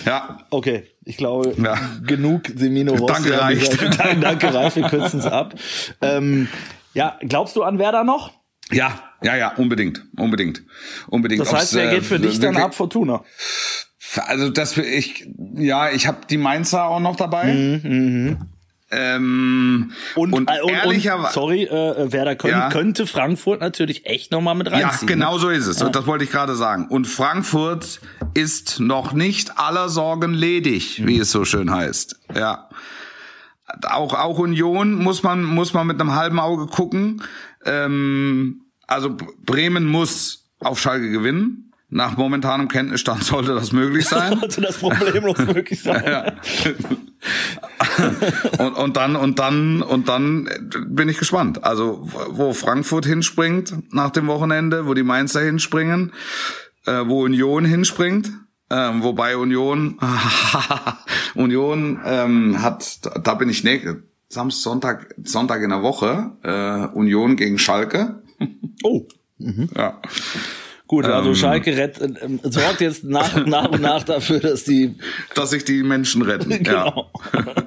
Ja, 0.04 0.38
Okay, 0.50 0.84
ich 1.04 1.16
glaube, 1.16 1.54
Ja. 1.56 1.74
genug 2.06 2.42
Semino 2.54 2.94
Rossi. 2.94 3.06
Danke, 3.12 3.34
an 3.34 3.40
reicht. 3.40 4.22
Danke, 4.22 4.54
reicht, 4.54 4.76
wir 4.76 4.88
kürzen 4.88 5.20
es 5.20 5.26
ab. 5.26 5.54
Ähm, 6.00 6.48
ja, 6.94 7.18
glaubst 7.20 7.56
du 7.56 7.62
an 7.62 7.78
Werder 7.78 8.04
noch? 8.04 8.32
Ja, 8.72 8.98
ja, 9.22 9.36
ja, 9.36 9.54
unbedingt, 9.56 10.04
unbedingt, 10.16 10.62
unbedingt. 11.08 11.40
Das 11.40 11.52
heißt, 11.52 11.72
Ob's, 11.72 11.74
wer 11.74 11.90
äh, 11.90 11.94
geht 11.96 12.04
für 12.04 12.18
dich 12.18 12.40
dann 12.40 12.56
ab 12.56 12.74
Fortuna? 12.74 13.24
Also 14.26 14.50
das 14.50 14.76
ich 14.76 15.28
ja, 15.54 15.90
ich 15.90 16.06
habe 16.06 16.18
die 16.28 16.38
Mainzer 16.38 16.84
auch 16.84 17.00
noch 17.00 17.16
dabei. 17.16 18.28
Ähm, 18.88 19.90
und, 20.14 20.32
äh, 20.32 20.62
und, 20.62 20.70
ehrlicherweise 20.70 21.34
sorry, 21.34 21.64
äh, 21.64 22.12
Werder 22.12 22.36
können, 22.36 22.52
Ja. 22.52 22.68
könnte 22.68 23.08
Frankfurt 23.08 23.60
natürlich 23.60 24.06
echt 24.06 24.30
noch 24.30 24.40
mal 24.40 24.54
mit 24.54 24.68
ja, 24.68 24.74
reinziehen. 24.74 25.08
genau 25.08 25.38
so 25.38 25.48
ist 25.48 25.66
es. 25.66 25.82
Und 25.82 25.96
das 25.96 26.06
wollte 26.06 26.22
ich 26.22 26.30
gerade 26.30 26.54
sagen. 26.54 26.86
Und 26.86 27.08
Frankfurt 27.08 28.00
ist 28.34 28.78
noch 28.78 29.12
nicht 29.12 29.58
aller 29.58 29.88
Sorgen 29.88 30.32
ledig, 30.34 31.04
wie 31.04 31.18
es 31.18 31.32
so 31.32 31.44
schön 31.44 31.72
heißt. 31.72 32.20
Ja. 32.36 32.68
Auch, 33.88 34.14
auch 34.14 34.38
Union 34.38 34.94
muss 34.94 35.24
man, 35.24 35.42
muss 35.42 35.74
man 35.74 35.88
mit 35.88 36.00
einem 36.00 36.14
halben 36.14 36.38
Auge 36.38 36.66
gucken. 36.66 37.22
Ähm, 37.66 38.62
also 38.86 39.16
Bremen 39.44 39.86
muss 39.86 40.46
auf 40.60 40.80
Schalke 40.80 41.10
gewinnen. 41.10 41.72
Nach 41.88 42.16
momentanem 42.16 42.68
Kenntnisstand 42.68 43.24
sollte 43.24 43.54
das 43.54 43.72
möglich 43.72 44.06
sein. 44.06 44.38
Also 44.42 44.60
das 44.60 44.78
problemlos 44.78 45.38
möglich 45.54 45.82
sein. 45.82 46.32
und, 48.58 48.72
und 48.74 48.96
dann 48.96 49.16
und 49.16 49.38
dann 49.38 49.82
und 49.82 50.08
dann 50.08 50.48
bin 50.88 51.08
ich 51.08 51.18
gespannt. 51.18 51.64
Also 51.64 52.08
wo 52.30 52.52
Frankfurt 52.52 53.06
hinspringt 53.06 53.92
nach 53.92 54.10
dem 54.10 54.26
Wochenende, 54.26 54.86
wo 54.86 54.94
die 54.94 55.02
Mainzer 55.02 55.42
hinspringen, 55.42 56.12
äh, 56.86 57.02
wo 57.06 57.22
Union 57.24 57.64
hinspringt. 57.64 58.30
Ähm, 58.68 59.04
wobei 59.04 59.36
Union 59.36 59.96
Union 61.36 62.00
ähm, 62.04 62.62
hat, 62.62 62.98
da 63.24 63.34
bin 63.34 63.48
ich 63.48 63.62
ne, 63.62 64.02
Samstag, 64.29 64.62
Sonntag, 64.62 65.14
Sonntag 65.22 65.62
in 65.62 65.70
der 65.70 65.83
Woche 65.83 66.33
äh, 66.43 66.97
Union 66.97 67.37
gegen 67.37 67.59
Schalke. 67.59 68.22
Oh. 68.83 69.07
Mhm. 69.39 69.68
Ja. 69.74 70.01
Gut, 70.87 71.05
also 71.05 71.31
ähm, 71.31 71.35
Schalke 71.35 71.77
rett, 71.77 72.01
äh, 72.01 72.11
sorgt 72.45 72.81
jetzt 72.81 73.05
nach, 73.05 73.35
nach 73.47 73.70
und 73.70 73.83
nach 73.83 74.03
dafür, 74.05 74.41
dass 74.41 74.64
die... 74.64 74.97
Dass 75.35 75.51
sich 75.51 75.64
die 75.64 75.83
Menschen 75.83 76.22
retten, 76.22 76.51
genau. 76.62 77.11
ja. 77.33 77.45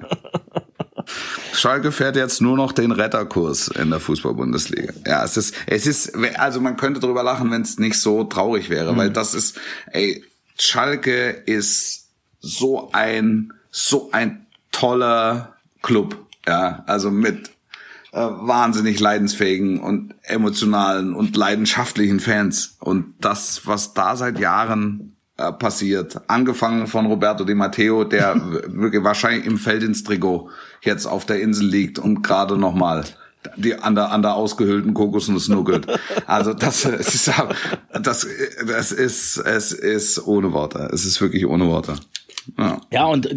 Schalke 1.53 1.91
fährt 1.91 2.15
jetzt 2.15 2.41
nur 2.41 2.55
noch 2.55 2.71
den 2.71 2.91
Retterkurs 2.91 3.67
in 3.67 3.89
der 3.89 3.99
Fußball-Bundesliga. 3.99 4.93
Ja, 5.05 5.25
es 5.25 5.35
ist, 5.35 5.55
es 5.67 5.87
ist, 5.87 6.15
also 6.37 6.61
man 6.61 6.77
könnte 6.77 7.01
drüber 7.01 7.23
lachen, 7.23 7.51
wenn 7.51 7.63
es 7.63 7.79
nicht 7.79 7.99
so 7.99 8.23
traurig 8.23 8.69
wäre, 8.69 8.93
mhm. 8.93 8.97
weil 8.97 9.09
das 9.09 9.33
ist, 9.33 9.59
ey, 9.91 10.23
Schalke 10.57 11.29
ist 11.29 12.09
so 12.39 12.91
ein, 12.93 13.51
so 13.71 14.09
ein 14.11 14.45
toller 14.71 15.55
Club. 15.81 16.28
Ja, 16.49 16.83
also 16.87 17.11
mit 17.11 17.51
äh, 18.11 18.17
wahnsinnig 18.17 18.99
leidensfähigen 18.99 19.79
und 19.79 20.15
emotionalen 20.23 21.13
und 21.13 21.37
leidenschaftlichen 21.37 22.19
Fans. 22.19 22.75
Und 22.79 23.13
das, 23.21 23.67
was 23.67 23.93
da 23.93 24.15
seit 24.15 24.39
Jahren 24.39 25.15
äh, 25.37 25.51
passiert, 25.51 26.21
angefangen 26.25 26.87
von 26.87 27.05
Roberto 27.05 27.43
Di 27.43 27.53
Matteo, 27.53 28.03
der 28.03 28.35
wirklich 28.67 29.03
wahrscheinlich 29.03 29.45
im 29.45 29.59
Feld 29.59 29.83
ins 29.83 30.03
Trikot 30.03 30.49
jetzt 30.81 31.05
auf 31.05 31.27
der 31.27 31.39
Insel 31.39 31.67
liegt 31.67 31.99
und 31.99 32.23
gerade 32.23 32.57
noch 32.57 32.73
mal 32.73 33.03
die 33.55 33.75
an 33.75 33.93
der 33.93 34.11
an 34.11 34.23
der 34.23 34.33
ausgehöhlten 34.33 34.95
Kokosnuss 34.95 35.47
nuckelt. 35.47 35.85
Also 36.25 36.55
das, 36.55 36.83
es 36.85 37.13
ist 37.27 37.31
das 37.93 38.27
das 38.65 38.91
ist 38.91 39.37
es 39.37 39.71
ist 39.71 40.25
ohne 40.25 40.51
Worte. 40.51 40.89
Es 40.91 41.05
ist 41.05 41.21
wirklich 41.21 41.45
ohne 41.45 41.67
Worte. 41.67 41.93
Ja. 42.57 42.81
ja, 42.91 43.05
und 43.05 43.33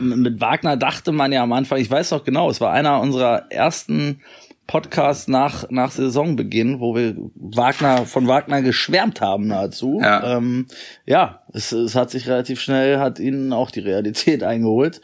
mit 0.00 0.40
Wagner 0.40 0.76
dachte 0.76 1.12
man 1.12 1.32
ja 1.32 1.42
am 1.42 1.52
Anfang, 1.52 1.78
ich 1.78 1.90
weiß 1.90 2.10
noch 2.12 2.24
genau, 2.24 2.50
es 2.50 2.60
war 2.60 2.72
einer 2.72 3.00
unserer 3.00 3.50
ersten 3.50 4.20
Podcasts 4.66 5.28
nach, 5.28 5.70
nach 5.70 5.92
Saisonbeginn, 5.92 6.80
wo 6.80 6.96
wir 6.96 7.14
Wagner, 7.34 8.04
von 8.04 8.26
Wagner 8.26 8.62
geschwärmt 8.62 9.20
haben 9.20 9.46
nahezu. 9.46 10.00
Ja, 10.02 10.36
ähm, 10.36 10.66
ja 11.04 11.42
es, 11.52 11.72
es 11.72 11.94
hat 11.94 12.10
sich 12.10 12.26
relativ 12.28 12.60
schnell, 12.60 12.98
hat 12.98 13.18
ihnen 13.20 13.52
auch 13.52 13.70
die 13.70 13.80
Realität 13.80 14.42
eingeholt. 14.42 15.00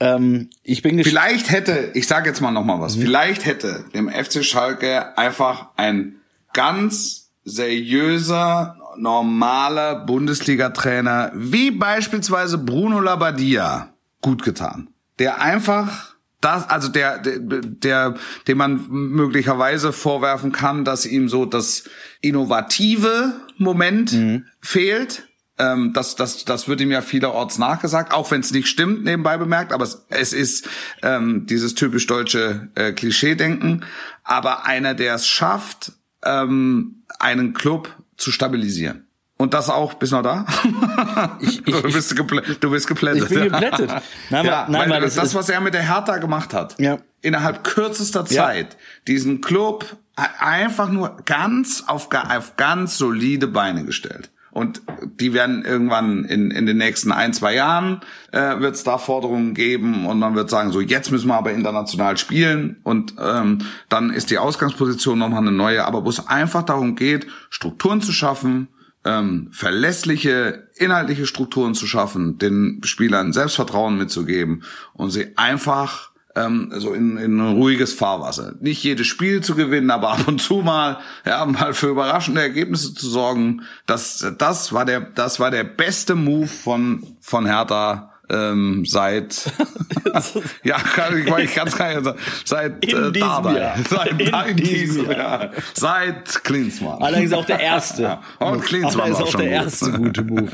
Ähm, 0.00 0.50
ich 0.62 0.82
bin 0.82 1.02
Vielleicht 1.02 1.50
hätte, 1.50 1.90
ich 1.94 2.06
sage 2.06 2.28
jetzt 2.28 2.40
mal 2.40 2.50
noch 2.50 2.64
mal 2.64 2.80
was, 2.80 2.96
mhm. 2.96 3.02
vielleicht 3.02 3.46
hätte 3.46 3.84
dem 3.94 4.10
FC 4.10 4.44
Schalke 4.44 5.16
einfach 5.16 5.68
ein 5.76 6.16
ganz 6.52 7.30
seriöser 7.44 8.76
normaler 9.00 9.96
Bundesliga-Trainer 10.06 11.32
wie 11.34 11.70
beispielsweise 11.70 12.58
Bruno 12.58 13.00
Labbadia 13.00 13.94
gut 14.20 14.42
getan. 14.42 14.88
Der 15.18 15.40
einfach 15.40 16.16
das, 16.40 16.68
also 16.68 16.88
der, 16.88 17.18
der, 17.18 17.38
der, 17.38 18.14
dem 18.48 18.58
man 18.58 18.86
möglicherweise 18.88 19.92
vorwerfen 19.92 20.52
kann, 20.52 20.84
dass 20.84 21.04
ihm 21.04 21.28
so 21.28 21.44
das 21.44 21.84
innovative 22.20 23.34
Moment 23.58 24.12
mhm. 24.12 24.46
fehlt. 24.60 25.28
Ähm, 25.58 25.92
das, 25.92 26.16
das, 26.16 26.46
das 26.46 26.66
wird 26.66 26.80
ihm 26.80 26.90
ja 26.90 27.02
vielerorts 27.02 27.58
nachgesagt, 27.58 28.14
auch 28.14 28.30
wenn 28.30 28.40
es 28.40 28.52
nicht 28.52 28.68
stimmt, 28.68 29.04
nebenbei 29.04 29.36
bemerkt, 29.36 29.74
aber 29.74 29.84
es, 29.84 30.06
es 30.08 30.32
ist 30.32 30.68
ähm, 31.02 31.44
dieses 31.46 31.74
typisch 31.74 32.06
deutsche 32.06 32.70
äh, 32.74 32.92
Klischee-Denken. 32.92 33.84
Aber 34.24 34.64
einer, 34.64 34.94
der 34.94 35.16
es 35.16 35.26
schafft, 35.26 35.92
ähm, 36.24 37.02
einen 37.18 37.52
Club 37.52 37.94
zu 38.20 38.30
stabilisieren. 38.30 39.06
Und 39.36 39.54
das 39.54 39.70
auch, 39.70 39.94
bist 39.94 40.12
noch 40.12 40.22
da? 40.22 40.44
Ich, 41.40 41.66
ich, 41.66 41.74
du, 41.74 41.82
bist 41.82 42.14
du 42.60 42.70
bist 42.70 42.86
geplättet. 42.86 43.22
Ich 43.22 43.28
bin 43.30 43.44
geplättet. 43.44 43.90
Nein, 44.30 44.44
ja, 44.44 44.66
nein, 44.68 44.90
weil 44.90 45.00
das, 45.00 45.14
das, 45.14 45.34
was 45.34 45.48
er 45.48 45.60
mit 45.60 45.72
der 45.72 45.82
Hertha 45.82 46.18
gemacht 46.18 46.52
hat, 46.52 46.78
ja. 46.78 46.98
innerhalb 47.22 47.64
kürzester 47.64 48.26
Zeit, 48.26 48.74
ja. 48.74 48.78
diesen 49.06 49.40
Club 49.40 49.96
einfach 50.16 50.90
nur 50.90 51.16
ganz 51.24 51.84
auf, 51.86 52.08
auf 52.12 52.56
ganz 52.56 52.98
solide 52.98 53.46
Beine 53.46 53.84
gestellt. 53.84 54.30
Und 54.50 54.82
die 55.20 55.32
werden 55.32 55.64
irgendwann 55.64 56.24
in, 56.24 56.50
in 56.50 56.66
den 56.66 56.76
nächsten 56.76 57.12
ein, 57.12 57.32
zwei 57.32 57.54
Jahren 57.54 58.00
äh, 58.32 58.58
wird 58.58 58.74
es 58.74 58.82
da 58.82 58.98
Forderungen 58.98 59.54
geben 59.54 60.06
und 60.06 60.18
man 60.18 60.34
wird 60.34 60.50
sagen, 60.50 60.72
so 60.72 60.80
jetzt 60.80 61.12
müssen 61.12 61.28
wir 61.28 61.36
aber 61.36 61.52
international 61.52 62.16
spielen. 62.16 62.80
Und 62.82 63.14
ähm, 63.20 63.58
dann 63.88 64.10
ist 64.10 64.30
die 64.30 64.38
Ausgangsposition 64.38 65.18
nochmal 65.18 65.42
eine 65.42 65.52
neue, 65.52 65.84
aber 65.84 66.04
wo 66.04 66.08
es 66.08 66.26
einfach 66.26 66.62
darum 66.62 66.96
geht, 66.96 67.26
Strukturen 67.48 68.00
zu 68.00 68.12
schaffen, 68.12 68.68
ähm, 69.04 69.48
verlässliche 69.52 70.68
inhaltliche 70.76 71.26
Strukturen 71.26 71.74
zu 71.74 71.86
schaffen, 71.86 72.38
den 72.38 72.80
Spielern 72.84 73.32
Selbstvertrauen 73.32 73.96
mitzugeben 73.96 74.62
und 74.92 75.10
sie 75.10 75.36
einfach 75.36 76.09
ähm, 76.44 76.72
so 76.76 76.92
in, 76.92 77.16
in 77.16 77.40
ruhiges 77.40 77.92
Fahrwasser. 77.92 78.54
Nicht 78.60 78.82
jedes 78.82 79.06
Spiel 79.06 79.42
zu 79.42 79.54
gewinnen, 79.54 79.90
aber 79.90 80.10
ab 80.12 80.28
und 80.28 80.40
zu 80.40 80.62
mal, 80.62 80.98
ja, 81.24 81.44
mal 81.46 81.74
für 81.74 81.88
überraschende 81.88 82.40
Ergebnisse 82.40 82.94
zu 82.94 83.08
sorgen. 83.08 83.62
Das, 83.86 84.26
das 84.38 84.72
war 84.72 84.84
der, 84.84 85.00
das 85.00 85.40
war 85.40 85.50
der 85.50 85.64
beste 85.64 86.14
Move 86.14 86.48
von, 86.48 87.16
von 87.20 87.46
Hertha 87.46 88.09
ähm, 88.30 88.84
seit 88.86 89.52
ja 90.64 90.76
kann 90.78 91.18
ich, 91.18 91.26
ich 91.26 91.54
kann 91.54 91.68
es 91.68 91.76
gar 91.76 91.94
nicht 91.94 92.04
sagen 92.04 92.18
seit 92.44 92.84
in 92.84 93.14
äh, 93.14 93.18
Jahr. 93.18 93.76
seit 93.90 94.20
in, 94.20 94.28
in 94.50 94.56
diesem 94.56 95.10
Jahr. 95.10 95.50
Seit 95.74 96.44
Klinsmann 96.44 97.02
allerdings 97.02 97.32
auch 97.32 97.44
der 97.44 97.60
erste 97.60 98.02
ja. 98.02 98.22
und 98.38 98.62
Klinsmann 98.62 99.12
war 99.12 99.22
auch 99.22 99.34
der 99.34 99.50
erste 99.50 99.92
gute 99.92 100.22
Move 100.22 100.50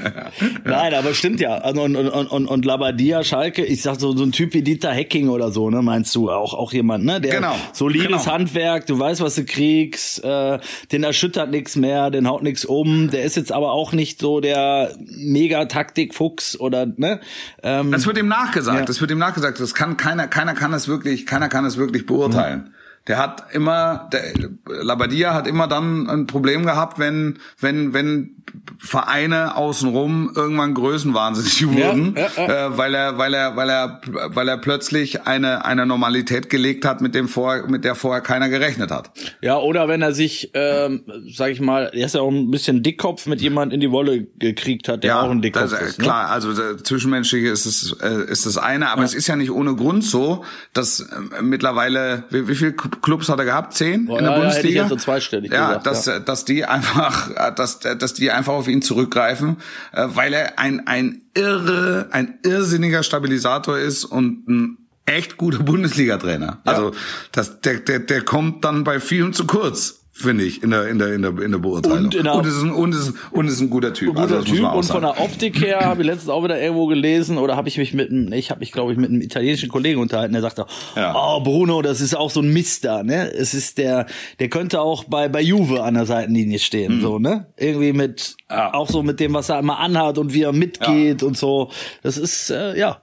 nein 0.65 0.95
aber 0.95 1.15
stimmt 1.15 1.41
ja 1.41 1.63
und 1.69 1.79
und 1.79 1.97
und 1.97 2.27
und, 2.27 2.47
und 2.47 2.65
Labadia 2.65 3.25
Schalke 3.25 3.65
ich 3.65 3.83
sag 3.83 4.01
so 4.01 4.17
so 4.17 4.25
ein 4.25 4.33
Typ 4.33 4.55
wie 4.55 4.63
Dieter 4.63 4.93
Hecking 4.93 5.29
oder 5.29 5.51
so 5.51 5.71
ne 5.71 5.83
meinst 5.83 6.15
du 6.15 6.31
auch 6.31 6.55
auch 6.55 6.73
jemand 6.73 7.05
ne 7.05 7.21
der 7.21 7.37
genau. 7.37 7.55
solides 7.73 8.07
genau. 8.07 8.27
Handwerk 8.27 8.87
du 8.87 8.99
weißt 8.99 9.21
was 9.21 9.35
du 9.35 9.45
kriegst 9.45 10.25
äh, 10.25 10.59
den 10.93 11.05
erschüttert 11.05 11.51
nichts 11.51 11.77
mehr 11.77 12.11
den 12.11 12.29
haut 12.29 12.43
nichts 12.43 12.65
um 12.65 13.11
der 13.11 13.25
ist 13.25 13.37
jetzt 13.37 13.53
aber 13.53 13.73
auch 13.73 13.93
nicht 13.93 14.21
so 14.21 14.41
der 14.41 14.95
mega 14.99 15.65
Taktik 15.67 16.15
Fuchs 16.15 16.59
oder 16.59 16.87
ne 16.87 17.21
ähm, 17.67 17.91
das 17.91 18.07
wird 18.07 18.17
ihm 18.17 18.29
nachgesagt. 18.29 18.79
Ja. 18.79 18.85
Das 18.85 19.01
wird 19.01 19.11
ihm 19.11 19.19
nachgesagt. 19.19 19.59
Das 19.59 19.75
kann 19.75 19.97
keiner, 19.97 20.29
keiner 20.29 20.55
kann 20.55 20.73
es 20.73 20.87
wirklich, 20.87 21.27
keiner 21.27 21.49
kann 21.49 21.65
es 21.65 21.77
wirklich 21.77 22.07
beurteilen. 22.07 22.67
Mhm. 22.67 22.75
Der 23.09 23.19
hat 23.19 23.53
immer, 23.53 24.09
der 24.13 24.23
Labadia 24.67 25.35
hat 25.35 25.49
immer 25.49 25.67
dann 25.67 26.09
ein 26.09 26.27
Problem 26.29 26.65
gehabt, 26.65 27.01
wenn, 27.01 27.39
wenn, 27.59 27.93
wenn 27.93 28.36
Vereine 28.79 29.57
außenrum 29.57 30.33
irgendwann 30.35 30.75
größenwahnsinnig 30.75 31.67
wurden, 31.67 32.15
ja, 32.17 32.29
ja, 32.37 32.49
ja. 32.49 32.67
Äh, 32.67 32.79
weil 32.79 32.95
er, 32.95 33.19
weil 33.19 33.35
er, 33.35 33.57
weil 33.57 33.69
er, 33.69 34.01
weil 34.07 34.49
er 34.49 34.59
plötzlich 34.59 35.27
eine 35.27 35.65
eine 35.65 35.87
Normalität 35.87 36.51
gelegt 36.51 36.85
hat, 36.85 37.01
mit 37.01 37.15
dem 37.15 37.29
vor, 37.29 37.67
mit 37.69 37.85
der 37.85 37.95
vorher 37.95 38.23
keiner 38.23 38.49
gerechnet 38.49 38.91
hat. 38.91 39.11
Ja, 39.41 39.59
oder 39.59 39.89
wenn 39.89 40.03
er 40.03 40.13
sich, 40.13 40.51
ähm, 40.55 41.03
sag 41.29 41.51
ich 41.51 41.61
mal, 41.61 41.91
er 41.93 42.07
ist 42.07 42.15
ja 42.15 42.21
auch 42.21 42.31
ein 42.31 42.51
bisschen 42.51 42.83
Dickkopf 42.83 43.27
mit 43.27 43.41
jemand 43.41 43.73
in 43.73 43.81
die 43.81 43.91
Wolle 43.91 44.27
gekriegt 44.39 44.89
hat, 44.89 45.03
der 45.03 45.09
ja, 45.09 45.23
auch 45.23 45.31
ein 45.31 45.43
Dickkopf 45.43 45.71
das, 45.71 45.81
ist. 45.81 45.99
Ne? 45.99 46.05
Klar, 46.05 46.31
also 46.31 46.53
zwischenmenschliche 46.77 47.49
ist 47.49 47.67
es 47.67 47.97
äh, 48.01 48.31
ist 48.31 48.47
das 48.47 48.59
eine, 48.59 48.91
aber 48.91 49.03
es 49.03 49.15
ist 49.15 49.27
ja 49.27 49.37
nicht 49.37 49.51
ohne 49.51 49.75
Grund 49.75 50.05
so, 50.05 50.45
dass 50.73 51.01
äh, 51.01 51.43
mittlerweile 51.43 52.25
wie, 52.31 52.47
wie 52.49 52.55
viele 52.55 52.73
Clubs 52.73 53.29
hat 53.29 53.39
er 53.39 53.45
gehabt? 53.45 53.75
Zehn 53.75 54.07
Boah, 54.07 54.19
in 54.19 54.25
der 54.25 54.33
Bundesliga. 54.33 54.57
Hätte 54.57 54.69
ich 54.69 54.75
jetzt 54.75 54.89
so 54.89 54.97
zweistellig 54.97 55.53
ja, 55.53 55.69
gesagt, 55.69 55.87
dass 55.87 56.07
ja. 56.07 56.21
dass 56.21 56.45
die 56.45 56.65
einfach, 56.65 57.53
dass 57.55 57.81
dass 57.81 58.15
die 58.15 58.31
einfach 58.37 58.53
auf 58.53 58.69
ihn 58.69 58.83
zurückgreifen, 58.83 59.57
äh, 59.93 60.07
weil 60.09 60.33
er 60.33 60.59
ein, 60.59 60.87
ein 60.87 61.23
irre, 61.35 62.09
ein 62.13 62.39
irrsinniger 62.43 63.03
Stabilisator 63.03 63.79
ist 63.79 64.05
und 64.05 64.49
ein 64.49 64.79
echt 65.07 65.37
guter 65.37 65.59
Bundesliga-Trainer. 65.63 66.61
Ja. 66.65 66.73
Also 66.73 66.93
das, 67.33 67.61
der, 67.61 67.81
der, 67.81 68.01
der 68.01 68.23
kommt 68.23 68.65
dann 68.65 68.85
bei 68.85 69.01
vielen 69.01 69.33
zu 69.33 69.47
kurz 69.47 70.06
finde 70.17 70.45
ich, 70.45 70.63
in 70.63 70.71
der, 70.71 70.89
in 70.89 70.99
der, 70.99 71.13
in 71.13 71.21
der, 71.21 71.39
in 71.43 71.53
der 71.53 71.59
Beurteilung. 71.59 72.07
Und, 72.07 72.15
in 72.15 72.25
der, 72.25 72.35
und, 72.35 72.47
ist 72.47 72.63
ein, 72.63 72.73
und, 72.73 72.95
ist, 72.95 73.13
und 73.33 73.49
ist 73.49 73.61
ein 73.61 73.69
guter 73.69 73.93
Typ. 73.93 74.17
Ein 74.17 74.23
guter 74.23 74.37
also, 74.37 74.55
Typ 74.55 74.73
und 74.73 74.85
von 74.85 75.03
der 75.03 75.21
Optik 75.21 75.61
her 75.61 75.81
habe 75.81 76.01
ich 76.01 76.07
letztens 76.07 76.31
auch 76.31 76.43
wieder 76.43 76.59
irgendwo 76.59 76.87
gelesen 76.87 77.37
oder 77.37 77.55
habe 77.55 77.69
ich 77.69 77.77
mich 77.77 77.93
mit 77.93 78.11
einem, 78.11 78.33
ich 78.33 78.51
habe 78.51 78.61
mich 78.61 78.73
glaube 78.73 78.93
ich 78.93 78.99
mit 78.99 79.11
einem 79.11 79.21
italienischen 79.21 79.69
Kollegen 79.69 80.01
unterhalten, 80.01 80.33
der 80.33 80.41
sagte, 80.41 80.65
ja. 80.97 81.15
oh 81.15 81.41
Bruno, 81.41 81.83
das 81.83 82.01
ist 82.01 82.17
auch 82.17 82.31
so 82.31 82.41
ein 82.41 82.51
Mister, 82.51 83.03
ne? 83.03 83.31
Es 83.31 83.53
ist 83.53 83.77
der, 83.77 84.07
der 84.41 84.49
könnte 84.49 84.81
auch 84.81 85.05
bei, 85.05 85.29
bei 85.29 85.43
Juve 85.43 85.83
an 85.83 85.95
der 85.95 86.07
Seitenlinie 86.07 86.61
stehen, 86.61 86.97
mhm. 86.97 87.01
so, 87.03 87.19
ne? 87.19 87.49
Irgendwie 87.59 87.93
mit, 87.93 88.37
ja. 88.49 88.73
auch 88.73 88.89
so 88.89 89.03
mit 89.03 89.21
dem, 89.21 89.35
was 89.35 89.51
er 89.51 89.59
immer 89.59 89.79
anhat 89.81 90.17
und 90.17 90.33
wie 90.33 90.43
er 90.43 90.53
mitgeht 90.53 91.21
ja. 91.21 91.29
und 91.29 91.37
so. 91.37 91.71
Das 92.03 92.17
ist, 92.17 92.49
äh, 92.51 92.79
ja, 92.79 93.03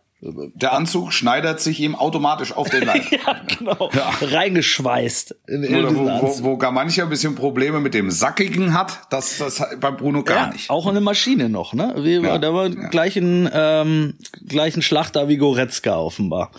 Der 0.55 0.71
Anzug 0.71 1.11
schneidert 1.11 1.59
sich 1.59 1.81
ihm 1.81 1.95
automatisch 1.95 2.53
auf 2.53 2.69
den 2.69 2.83
Leib. 2.85 3.03
ja, 3.11 3.41
genau. 3.45 3.89
Reingeschweißt. 4.21 5.35
In, 5.47 5.63
in 5.63 5.75
Oder 5.75 5.95
wo, 5.95 6.05
wo, 6.05 6.43
wo 6.43 6.57
gar 6.57 6.71
mancher 6.71 7.03
ein 7.03 7.09
bisschen 7.09 7.35
Probleme 7.35 7.81
mit 7.81 7.93
dem 7.93 8.09
Sackigen 8.09 8.73
hat, 8.73 9.01
das, 9.09 9.37
das 9.37 9.59
hat 9.59 9.79
bei 9.81 9.91
Bruno 9.91 10.23
gar 10.23 10.47
ja, 10.47 10.53
nicht. 10.53 10.69
Auch 10.69 10.87
eine 10.87 11.01
Maschine 11.01 11.49
noch, 11.49 11.73
ne? 11.73 11.93
Wie, 11.97 12.15
Ja, 12.15 12.37
Da 12.37 12.53
war 12.53 12.67
ja. 12.67 12.87
gleichen, 12.87 13.49
ähm, 13.53 14.13
gleichen 14.47 14.81
Schlachter 14.81 15.27
wie 15.27 15.37
Goretzka 15.37 15.97
offenbar. 15.97 16.51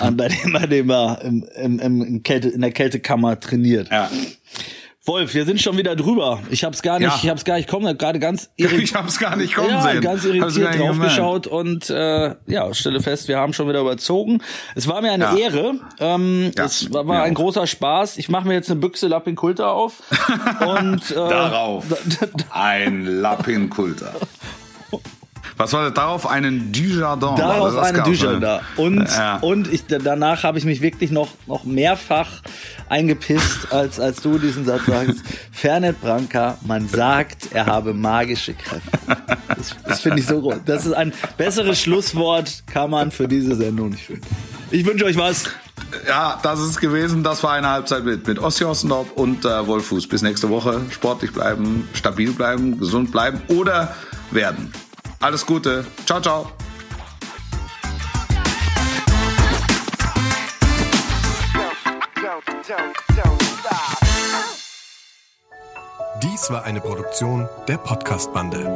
An 0.00 0.16
bei 0.16 0.28
dem, 0.28 0.52
bei 0.52 0.66
dem 0.66 0.90
er 0.90 1.22
im, 1.22 1.48
im, 1.56 1.78
im 1.80 2.22
Kälte, 2.22 2.48
in 2.48 2.60
der 2.60 2.72
Kältekammer 2.72 3.40
trainiert. 3.40 3.90
Ja. 3.90 4.10
Wolf, 5.06 5.34
wir 5.34 5.44
sind 5.44 5.60
schon 5.62 5.76
wieder 5.76 5.94
drüber. 5.94 6.40
Ich 6.50 6.64
hab's 6.64 6.82
gar 6.82 6.98
nicht, 6.98 7.08
Ja. 7.08 7.18
ich 7.22 7.28
hab's 7.28 7.44
gar 7.44 7.56
nicht 7.56 7.68
kommen, 7.68 7.96
gerade 7.96 8.18
ganz 8.18 8.50
irritiert. 8.56 8.82
Ich 8.86 8.94
hab's 8.94 9.18
gar 9.18 9.36
nicht 9.36 9.54
kommen 9.54 9.70
ja, 9.70 9.80
sehen. 9.80 10.00
ganz 10.00 10.24
irritiert 10.24 10.78
draufgeschaut 10.78 11.46
und 11.46 11.88
äh, 11.90 12.34
ja, 12.46 12.74
stelle 12.74 13.00
fest, 13.00 13.28
wir 13.28 13.38
haben 13.38 13.52
schon 13.52 13.68
wieder 13.68 13.80
überzogen. 13.80 14.42
Es 14.74 14.88
war 14.88 15.00
mir 15.02 15.12
eine 15.12 15.24
Ja. 15.24 15.36
Ehre. 15.36 15.74
Ähm, 16.00 16.50
Ja, 16.56 16.64
es 16.64 16.92
war, 16.92 17.06
war 17.06 17.22
ein 17.22 17.34
großer 17.34 17.66
Spaß. 17.66 18.18
Ich 18.18 18.28
mache 18.28 18.48
mir 18.48 18.54
jetzt 18.54 18.70
eine 18.70 18.80
Büchse 18.80 19.06
Lappin 19.06 19.36
Kulter 19.36 19.70
auf. 19.72 20.02
und 20.66 21.10
äh, 21.10 21.14
Darauf. 21.14 21.84
Ein 22.50 23.06
Lappinkulter. 23.06 24.12
Was 25.56 25.72
war 25.72 25.84
das 25.84 25.94
darauf? 25.94 26.26
Einen 26.26 26.70
Dujardin. 26.72 27.36
Darauf 27.36 27.66
das? 27.66 27.74
Das 27.76 27.84
eine 27.86 27.98
gab's, 27.98 28.08
Dücher 28.10 28.32
ne? 28.34 28.40
da. 28.40 28.60
Und, 28.76 29.08
Ja. 29.08 29.36
und 29.38 29.72
ich, 29.72 29.84
danach 29.86 30.42
habe 30.42 30.58
ich 30.58 30.64
mich 30.64 30.82
wirklich 30.82 31.10
noch, 31.10 31.28
noch 31.46 31.64
mehrfach 31.64 32.42
eingepisst, 32.88 33.72
als, 33.72 33.98
als 33.98 34.20
du 34.20 34.38
diesen 34.38 34.64
Satz 34.66 34.82
sagst. 34.86 35.22
Fernet 35.52 36.00
Branca, 36.00 36.58
man 36.66 36.88
sagt, 36.88 37.48
er 37.52 37.66
habe 37.66 37.94
magische 37.94 38.54
Kräfte. 38.54 38.90
Das, 39.48 39.74
das 39.86 40.00
finde 40.00 40.20
ich 40.20 40.26
so 40.26 40.40
groß. 40.40 40.56
Das 40.66 40.84
ist 40.84 40.92
ein 40.92 41.12
besseres 41.38 41.80
Schlusswort, 41.80 42.64
kann 42.66 42.90
man 42.90 43.10
für 43.10 43.26
diese 43.26 43.54
Sendung 43.56 43.90
nicht 43.90 44.04
finden. 44.04 44.26
Ich 44.70 44.84
wünsche 44.84 45.04
euch 45.06 45.16
was. 45.16 45.44
Ja, 46.06 46.38
das 46.42 46.60
ist 46.60 46.80
gewesen. 46.80 47.22
Das 47.22 47.42
war 47.42 47.52
eine 47.52 47.68
Halbzeit 47.68 48.04
mit, 48.04 48.26
mit 48.26 48.38
Ossi 48.38 48.64
Ossendorf 48.64 49.12
und 49.12 49.44
äh, 49.44 49.66
Wolfuß. 49.66 50.08
Bis 50.08 50.22
nächste 50.22 50.50
Woche. 50.50 50.80
Sportlich 50.90 51.32
bleiben, 51.32 51.88
stabil 51.94 52.32
bleiben, 52.32 52.78
gesund 52.78 53.12
bleiben 53.12 53.40
oder 53.48 53.94
werden. 54.30 54.72
Alles 55.26 55.44
Gute. 55.44 55.84
Ciao, 56.06 56.20
ciao. 56.20 56.46
Dies 66.22 66.48
war 66.50 66.62
eine 66.62 66.80
Produktion 66.80 67.48
der 67.66 67.78
Podcast-Bande. 67.78 68.70